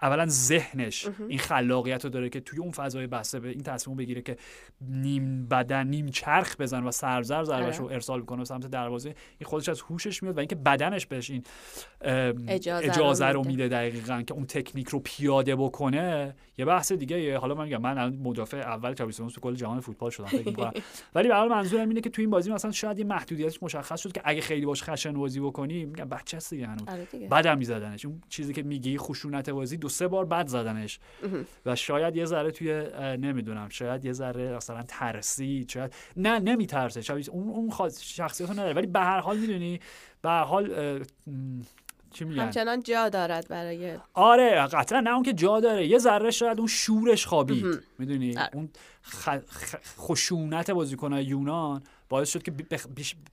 [0.01, 4.21] اولا ذهنش این خلاقیت رو داره که توی اون فضای بسته به این تصمیم بگیره
[4.21, 4.37] که
[4.81, 7.93] نیم بدن نیم چرخ بزن و سرزر ضربش رو آره.
[7.93, 9.09] ارسال کنه سمت دروازه.
[9.09, 11.43] این خودش از هوشش میاد و اینکه بدنش بهش این
[12.47, 13.67] اجازه, اجازه رو میده.
[13.67, 18.57] دقیقا که اون تکنیک رو پیاده بکنه یه بحث دیگه حالا من میگم من مدافع
[18.57, 20.71] اول چابیسونس تو کل جهان فوتبال شدم فکر می‌کنم.
[21.15, 24.11] ولی به حال منظورم اینه که تو این بازی مثلا شاید یه محدودیتش مشخص شد
[24.11, 26.87] که اگه خیلی باش خشن بازی بکنی میگم بچه است دیگه هنوز.
[26.87, 28.05] آره بعدم میزدنش.
[28.05, 30.99] اون چیزی که میگی خشونت بازی دو سه بار بعد زدنش.
[31.65, 32.83] و شاید یه ذره توی
[33.17, 37.01] نمی‌دونم شاید یه ذره مثلا ترسی شاید نه نمیترسه.
[37.01, 38.73] شاید اون اون شخصیت نداره.
[38.73, 39.79] ولی به هر حال می‌دونی
[40.21, 40.99] به هر حال
[42.17, 45.87] چی میگن؟ همچنان جا دارد برای آره قطعا نه اون که جا داره.
[45.87, 47.65] یه ذره شاید اون شورش خوابید.
[47.99, 48.49] می‌دونی؟ آره.
[48.53, 48.69] اون
[49.01, 49.29] خ...
[49.47, 49.75] خ...
[49.97, 52.51] خشونت بازیکنهای یونان باعث شد که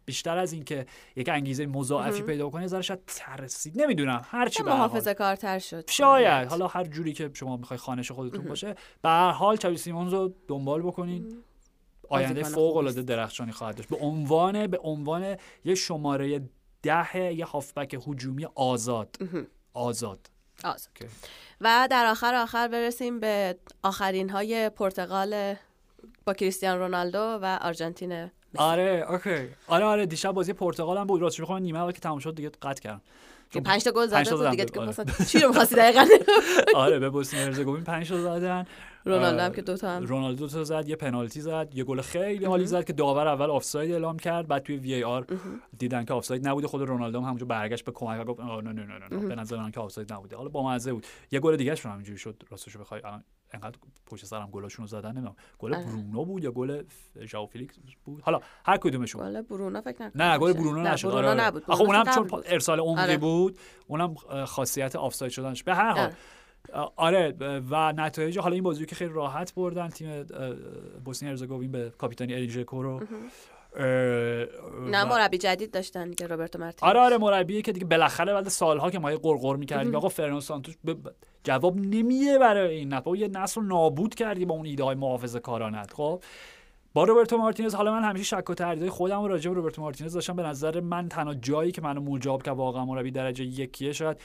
[0.07, 3.83] بیشتر از این که یک انگیزه مضاعفی پیدا کنه ذره شاید ترسید.
[3.83, 4.23] نمی‌دونم.
[4.25, 5.91] هر چی محافظه کارتر شد.
[5.91, 6.49] شاید.
[6.49, 10.35] حالا هر جوری که شما می‌خوای خانش خودتون باشه به هر حال چاوی سیمونز رو
[10.49, 11.43] دنبال بکنین.
[12.09, 13.89] آینده فوق العاده درخشانی خواهد داشت.
[13.89, 16.41] به عنوان به عنوان یه شماره
[16.85, 19.17] ده یه هافبک هجومی آزاد.
[19.75, 20.31] آزاد.
[20.65, 20.91] آزاد.
[21.61, 25.55] و در آخر آخر برسیم به آخرین های پرتغال
[26.25, 29.49] با کریستیان رونالدو و آرژانتین آره اوکی.
[29.67, 31.23] آره آره دیشب بازی پرتغال هم بود.
[31.23, 33.01] راستش بخوام نیمه اول که تموم شد دیگه قطع کردم.
[33.51, 34.89] که 5 تا گل زده بود دیگه آره.
[34.89, 36.07] مثلا چی رو می‌خواستی دقیقاً؟
[36.75, 38.65] آره به بوسنی هرزگوین 5 تا زدن.
[39.05, 40.03] رونالدو هم که دو تا هم.
[40.03, 43.93] رونالدو تا زد یه پنالتی زد یه گل خیلی عالی زد که داور اول آفساید
[43.93, 45.27] اعلام کرد بعد توی VAR
[45.79, 46.67] دیدن که آفساید نبوده.
[46.67, 49.71] خود رونالدو هم همونجا برگشت به کمک گفت نه نه نه نه به نظر من
[49.71, 50.37] که آفساید نبوده.
[50.37, 51.07] حالا با مزه بود.
[51.31, 53.01] یه گل دیگه شون همینجوری شد راستش بخوای
[53.55, 55.37] انقدر پشت سرم گلاشونو زدن نمی‌دونم.
[55.59, 55.75] گل.
[55.75, 56.83] برونو بود یا گل
[57.21, 59.21] ژائو فیلیکس بود؟ حالا هر کدومشون.
[59.23, 61.09] گل برونو فکر نکنم نه گل برونو نشد.
[61.09, 61.41] آره آره.
[61.41, 61.65] نبود.
[61.69, 63.17] آخه اونم چون ارسال عمقی آره.
[63.17, 65.63] بود اونم خاصیت آفساید شدنش.
[65.63, 66.13] به هر حال
[66.97, 67.35] آره
[67.71, 70.27] و نتایج حالا این بازی که خیلی راحت بردن تیم
[71.05, 73.03] بوسنی هرزگوین به کاپیتانی الیجکو رو
[74.91, 76.91] نه مربی جدید داشتن که روبرتو مارتینز.
[76.91, 80.75] آره آره مربی که دیگه بالاخره بعد سالها که ما قرقر می‌کردیم آقا فرناندو سانتوس
[81.45, 85.93] جواب نمیده برای این نفع یه نسل نابود کردی با اون ایده های محافظه کارانت.
[85.93, 86.23] خب
[86.95, 90.15] با روبرتو مارتینز حالا من همیشه شک و تردید خودم رو راجع به روبرتو مارتینز
[90.15, 90.37] داشتم.
[90.37, 94.17] به نظر من تنها جایی که منو مجاب که واقعا مربی درجه یکیه شاید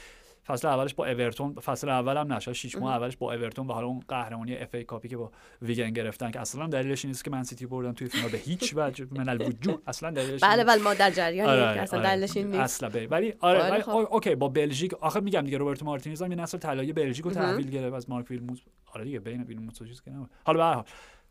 [0.50, 3.86] فصل اولش با اورتون فصل اول هم نشه 6 ماه اولش با اورتون و حالا
[3.86, 5.30] اون قهرمانی FA Cup ی که با
[5.62, 9.28] ویگان گرفتن که اصلا دلیلش این که من‌سیتی بردن توی فینال به هیچ وجه من
[9.28, 12.84] الوجوه اصلا دلیلش بله بله ما در جریان آره اصلا آره دلیلش این نیست.
[12.84, 16.58] اصلا ولی آره ولی okay با بلژیک آخه میگم دیگه روبرتو مارتینز هم یه نسل
[16.58, 18.58] طلایی بلژیک رو تحویل گرفت از مارک ویلموتس.
[18.92, 20.10] آره دیگه بین ویلموت چیز که
[20.44, 20.84] حالا به هر حال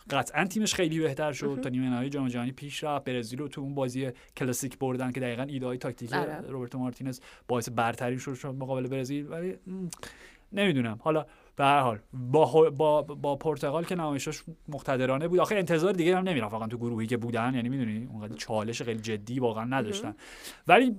[0.09, 1.59] قطعا تیمش خیلی بهتر شد.
[1.63, 3.05] تا نیمه نهایی جام جهانی پیش رفت.
[3.05, 6.41] برزیل رو تو اون بازی کلاسیک بردن که دقیقا ایده های تاکتیکی آره.
[6.41, 9.27] روبرتو مارتینز باعث برتری شد مقابل برزیل.
[9.27, 9.55] ولی
[10.53, 10.99] نمی‌دونم.
[11.01, 15.39] حالا به هر حال با با با پرتغال که نمایشش مقتدرانه بود.
[15.39, 16.53] آخه انتظار دیگه هم نمی‌رفت.
[16.53, 20.15] واقعا تو گروهی که بودن یعنی می‌دونی اونقدر چالش خیلی جدی واقعا نداشتن.
[20.67, 20.95] ولی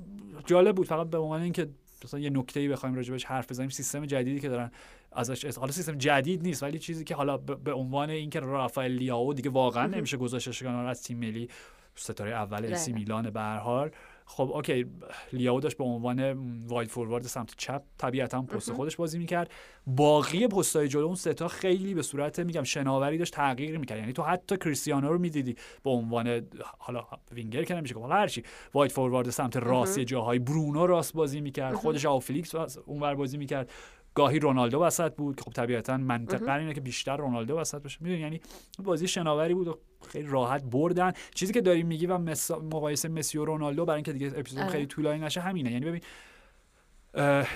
[0.46, 0.86] جالب بود.
[0.86, 1.68] فقط به عنوان اینکه
[2.04, 4.70] مثلا یه نکته‌ای بخوایم راجبش حرف بزنیم سیستم جدیدی که دارن
[5.12, 9.50] ازش حالا سیستم جدید نیست ولی چیزی که حالا به عنوان اینکه رافائل لیاو دیگه
[9.50, 11.48] واقعا نمیشه گذاشتش از تیم ملی
[11.94, 13.90] ستاره اول اسی میلان به هر حال.
[14.26, 14.86] خب اوکی
[15.32, 16.32] لیاو داشت به عنوان
[16.66, 19.50] واید فوروارد سمت چپ طبیعتا پست خودش بازی می‌کرد.
[19.86, 23.98] باقی پستای جلو اون ستا خیلی به صورت میگم شناوری داشت تغییر می‌کرد.
[23.98, 26.42] یعنی تو حتی کریستیانو رو می‌دیدی به عنوان
[26.78, 28.42] حالا وینگر که نمیشه حالا هرچی
[28.74, 33.70] wide forward سمت راست جاهای برونو راست بازی می‌کرد خودش ژوآو فلیکس اونور بازی می‌کرد.
[34.14, 37.98] گاهی رونالدو وسط بود که خب طبیعتا منطق بر اینه که بیشتر رونالدو وسط باشه.
[38.00, 38.40] می‌دونی؟ یعنی
[38.78, 41.12] بازی شناوری بود و خیلی راحت بردن.
[41.34, 42.18] چیزی که داری میگی و
[42.50, 44.70] مقایسه مسی و رونالدو برای اینکه دیگه اپیزود آره.
[44.70, 45.72] خیلی طولانی نشه همینه.
[45.72, 46.00] یعنی ببین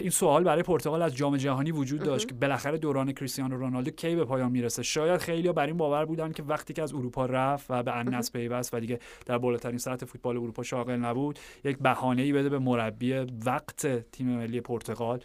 [0.00, 4.16] این سوال برای پرتغال از جام جهانی وجود داشت که بالاخره دوران کریستیانو رونالدو کی
[4.16, 7.66] به پایان می‌رسه؟ شاید خیلی بر این باور بودن که وقتی که از اروپا رفت
[7.68, 12.22] و به النصر پیوست و دیگه در بالاترین سطح فوتبال اروپا شاغل نبود یک بهانه
[12.22, 13.12] ای بده به مربی
[13.46, 15.20] وقت تیم ملی پرتغال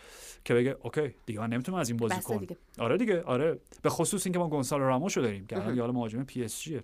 [0.46, 2.48] که بگه okay دیگه من نمی‌تونم از این بازی کنم
[2.80, 3.60] آره دیگه آره.
[3.82, 6.84] به خصوص اینکه ما گونسالو راموسو داریم که حالا مهاجم PSG ه.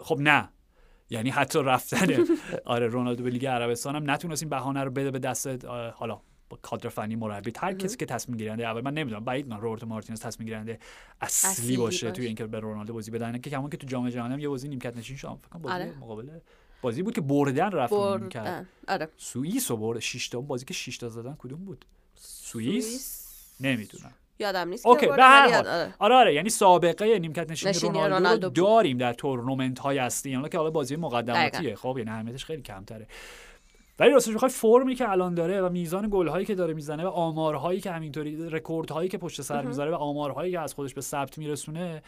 [0.00, 0.48] خب نه.
[1.12, 2.24] یعنی حتی رفتن
[2.64, 6.58] آره رونالدو به لیگ عربستان هم نتونست این بهانه رو بده به دست حالا با
[6.62, 7.52] کادر فنی مربی.
[7.58, 10.78] هر کسی که تصمیم گیرنده اول من نمی‌دونم بعید من روبرتو مارتینز تصمیم گیرنده
[11.20, 13.38] اصلی, اصلی باشه توی اینکه به رونالدو بازی بدن.
[13.38, 15.98] که کما اینکه تو جام جهانی هم یه بازی نیمکت نشین شد فکر بازی آره.
[16.00, 16.28] مقابل
[16.82, 18.28] بازی بود که بردن رفت برد...
[18.28, 19.08] کرد آره.
[19.16, 19.98] سوئیس و برد.
[19.98, 21.84] 6 تا بازی که 6 تا زدن کدوم بود؟
[22.14, 24.12] سوئیس؟ نمی‌دونم.
[24.42, 25.66] یادم نیست okay به هر حال.
[25.66, 25.94] آره.
[25.98, 30.48] آره آره یعنی سابقه نیمکت نشینی رونالدو, رونالدو رو داریم در تورنمنت های اصلی یعنی
[30.48, 31.74] که حالا بازی مقدماتیه.
[31.74, 33.06] خب یعنی اهمیتش خیلی کمتره.
[33.98, 37.08] ولی راستش بخوای فرمی که الان داره و میزان گل هایی که داره می‌زنه و
[37.08, 41.00] آمارهایی که همینطوری رکورد هایی که پشت سر می‌ذاره و آمارهایی که از خودش به
[41.00, 42.02] ثبت میرسونه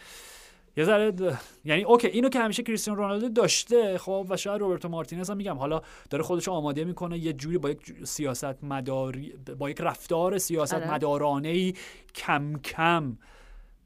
[0.76, 5.30] یه ذره یعنی اوکی اینو که همیشه کریستیانو رونالدو داشته خب و شاید روبرتو مارتینز
[5.30, 5.58] هم میگم.
[5.58, 10.74] حالا داره خودش آماده می‌کنه یه جوری با یک سیاست مداری با یک رفتار سیاست
[10.74, 10.94] آره.
[10.94, 11.74] مدارانه ای
[12.14, 13.18] کم کم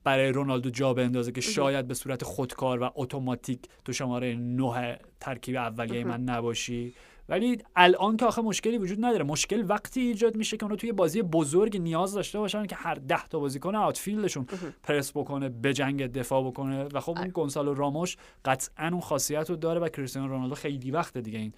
[0.05, 5.56] برای رونالدو جا بندازه که شاید به صورت خودکار و اتوماتیک تو شماره نه ترکیب
[5.56, 6.94] اولیه من نباشی.
[7.29, 9.25] ولی الان که آخه مشکلی وجود نداره.
[9.25, 13.27] مشکل وقتی ایجاد میشه که اونا توی بازی بزرگ نیاز داشته باشن که هر ده
[13.27, 14.47] تا بازیکن آوتفیلدشون
[14.83, 16.85] پرس بکنه به جنگ دفاع بکنه.
[16.85, 21.19] و خب اون گونسالو راموش قطعا اون خاصیت رو داره و کریستیانو رونالدو خیلی وقت
[21.19, 21.53] دیگه این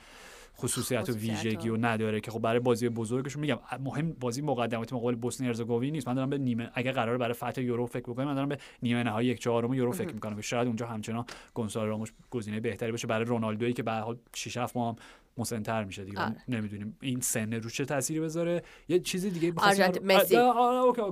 [0.58, 5.14] خصوصیت و ویژگی و نداره که خب برای بازی بزرگشون میگم مهم بازی مقدماتی مقابل
[5.14, 6.08] بوسنی هرزگوین نیست.
[6.08, 9.02] من دارم به نیمه اگه قرار برای فتح یورو فکر بکنم من دارم به نیمه
[9.02, 10.36] نهایی یک چهارم یورو فکر می‌کنم.
[10.36, 11.24] که شاید اونجا همچنان
[11.54, 14.96] گونسالو راموس گزینه بهتری باشه برای رونالدویی که به حال 6 7 ماه
[15.38, 16.20] مسنتر میشه دیگه.
[16.20, 16.36] آره.
[16.48, 18.62] نمی‌دونیم این سن رو چه تاثیری بذاره.
[18.88, 20.36] یه چیزی دیگه آرژانتین مسی.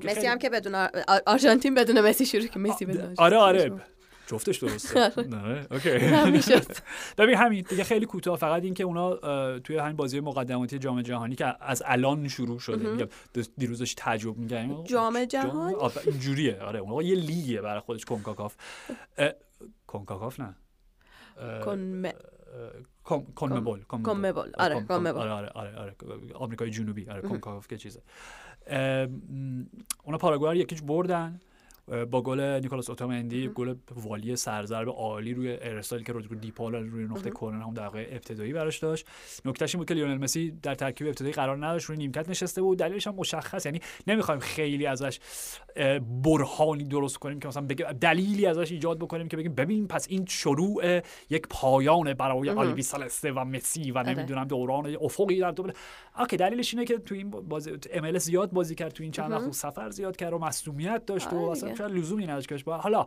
[0.04, 0.74] مسی هم که بدون
[1.26, 3.72] آرژانتین بدون مسی شروع که مسی بدون آره آره.
[4.26, 5.12] جفتش درسته.
[5.36, 5.90] نه اوکی.
[7.18, 8.36] ببین همین دیگه خیلی کوتاه.
[8.36, 9.16] فقط این که اونا
[9.58, 12.90] توی همین بازی مقدماتی جام جهانی که از الان شروع شده.
[12.90, 13.08] میگم
[13.58, 15.74] دیروزش تعجب میگم جام جهانی؟
[16.06, 16.60] اینجوریه.
[16.60, 18.04] آره اون یه لیگه برای خودش.
[18.04, 18.56] کنکاکاف.
[19.86, 20.54] کنکاکاف نه.
[23.34, 25.94] کنمبول کنمبول آره کنمبول آره آره آره آره
[26.34, 28.02] آمریکای جنوبی آره کنکاکاف که چیزه
[30.04, 31.40] اونا پاراگوئه یکیش بردن
[32.10, 37.30] با گل نیکولاس اوتامندی گل والی سرضرب عالی روی ارسالی که رو دیپال روی نقطه
[37.30, 39.06] کرنر هم دقیقه ابتدایی براش داشت.
[39.44, 42.78] نکتهش این بود که لیونل مسی در ترکیب ابتدایی قرار نداشت روی نیمکت نشسته بود.
[42.78, 45.20] دلیلش هم مشخص یعنی نمی‌خوایم خیلی ازش
[46.24, 50.26] برهانی درست کنیم که مثلا بگه دلیلی ازش ایجاد بکنیم که بگیم ببین پس این
[50.28, 51.00] شروع
[51.30, 54.10] یک پایان برای آلبی سلسته و مسی و آره.
[54.10, 55.74] نمی‌دونم دوران افقی در دوباره
[56.18, 59.52] okay دلیلش اینه که تو این بازی ام زیاد بازی کرد تو این چند وقت
[59.52, 63.06] سفر زیاد کرد و مصدومیت داشت و آره اصلا شاید لزومی نداشت که حالا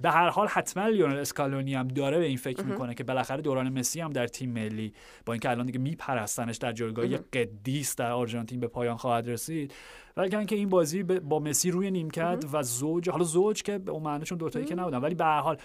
[0.00, 3.78] به هر حال حتما لیونل اسکالونی هم داره به این فکر می‌کنه که بالاخره دوران
[3.78, 4.92] مسی هم در تیم ملی
[5.26, 9.74] با اینکه الان دیگه میپرستنش در جایگاه قدیس در آرژانتین به پایان خواهد رسید.
[10.16, 14.02] ولی که این بازی با مسی روی نیمکت و زوج حالا زوج که به اون
[14.02, 14.98] معنی چون دوتایی که نبودن.
[14.98, 15.56] ولی به هر حال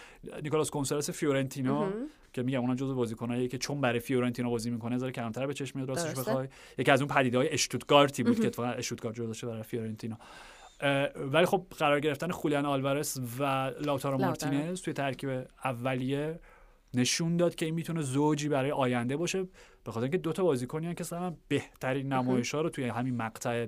[0.44, 1.90] نیکولاس گونزالس فیورنتینا
[2.34, 5.80] که میگم اونا جزو بازیکنایی که چون برای فیورنتینا بازی می‌کنه ذره کمتر به چشم
[5.80, 6.48] میاد راستش بخوای.
[6.78, 10.18] یکی از اون پدیده اشتوتگارتی بود که اتفاقا اشتوتگارت جدا شده برای فیورنتینا
[11.16, 15.30] ولی خب قرار گرفتن خولیان آلوارس و لاوتارو مارتینز توی ترکیب
[15.64, 16.40] اولیه
[16.94, 19.44] نشون داد که این می‌تونه زوجی برای آینده باشه
[19.84, 21.04] به خاطر اینکه دوتا بازیکنی که
[21.48, 23.68] بهترین نمایش ها رو توی همین مقطع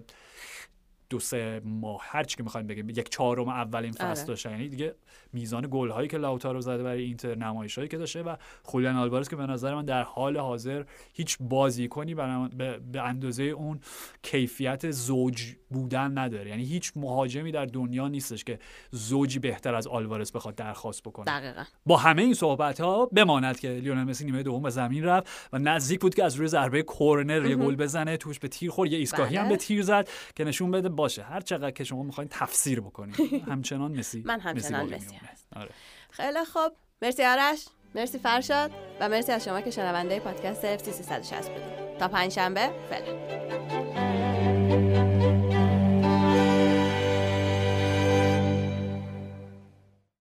[1.10, 4.28] دو سه ماه هر چی که می‌خوایم بگیم یک چهارم اولین فصل آره.
[4.28, 4.96] داشته یعنی دیگه
[5.34, 9.30] میزان گل هایی که لاوتارو زده برای اینتر نمایش هایی که داشته و خولیان آلوارز
[9.30, 10.84] که به نظر من در حال حاضر
[11.14, 13.80] هیچ بازیکنی به, به اندازه اون
[14.24, 18.60] کیفیت زوج بودن نداره یعنی هیچ مهاجمی در دنیا نیستش که
[18.92, 21.64] زوجی بهتر از آلوارز بخواد درخواست بکنه دقیقا.
[21.86, 25.60] با همه این صحبت ها بماند که لیونل مسی نیمه دوم به زمین رفت و
[25.60, 28.98] نزدیک بود که از روی ضربه کورنر یه گل بزنه توش به تیر خورد یه
[28.98, 29.58] ایستگاهی هم به بله.
[29.58, 31.24] تیر زد که نشون بده باشه.
[31.24, 33.16] هر چقدر که شما می‌خواین تفسیر بکنید
[33.52, 35.16] همچنان مسی من همچنان مسی,
[35.56, 35.70] آره.
[36.12, 36.72] خیلی خوب.
[37.02, 37.66] مرسی آرش.
[37.96, 38.72] مرسی فرشاد.
[39.00, 43.69] و مرسی از شما که شنونده پادکست اف 360 بودید تا پنج شنبه فعلا.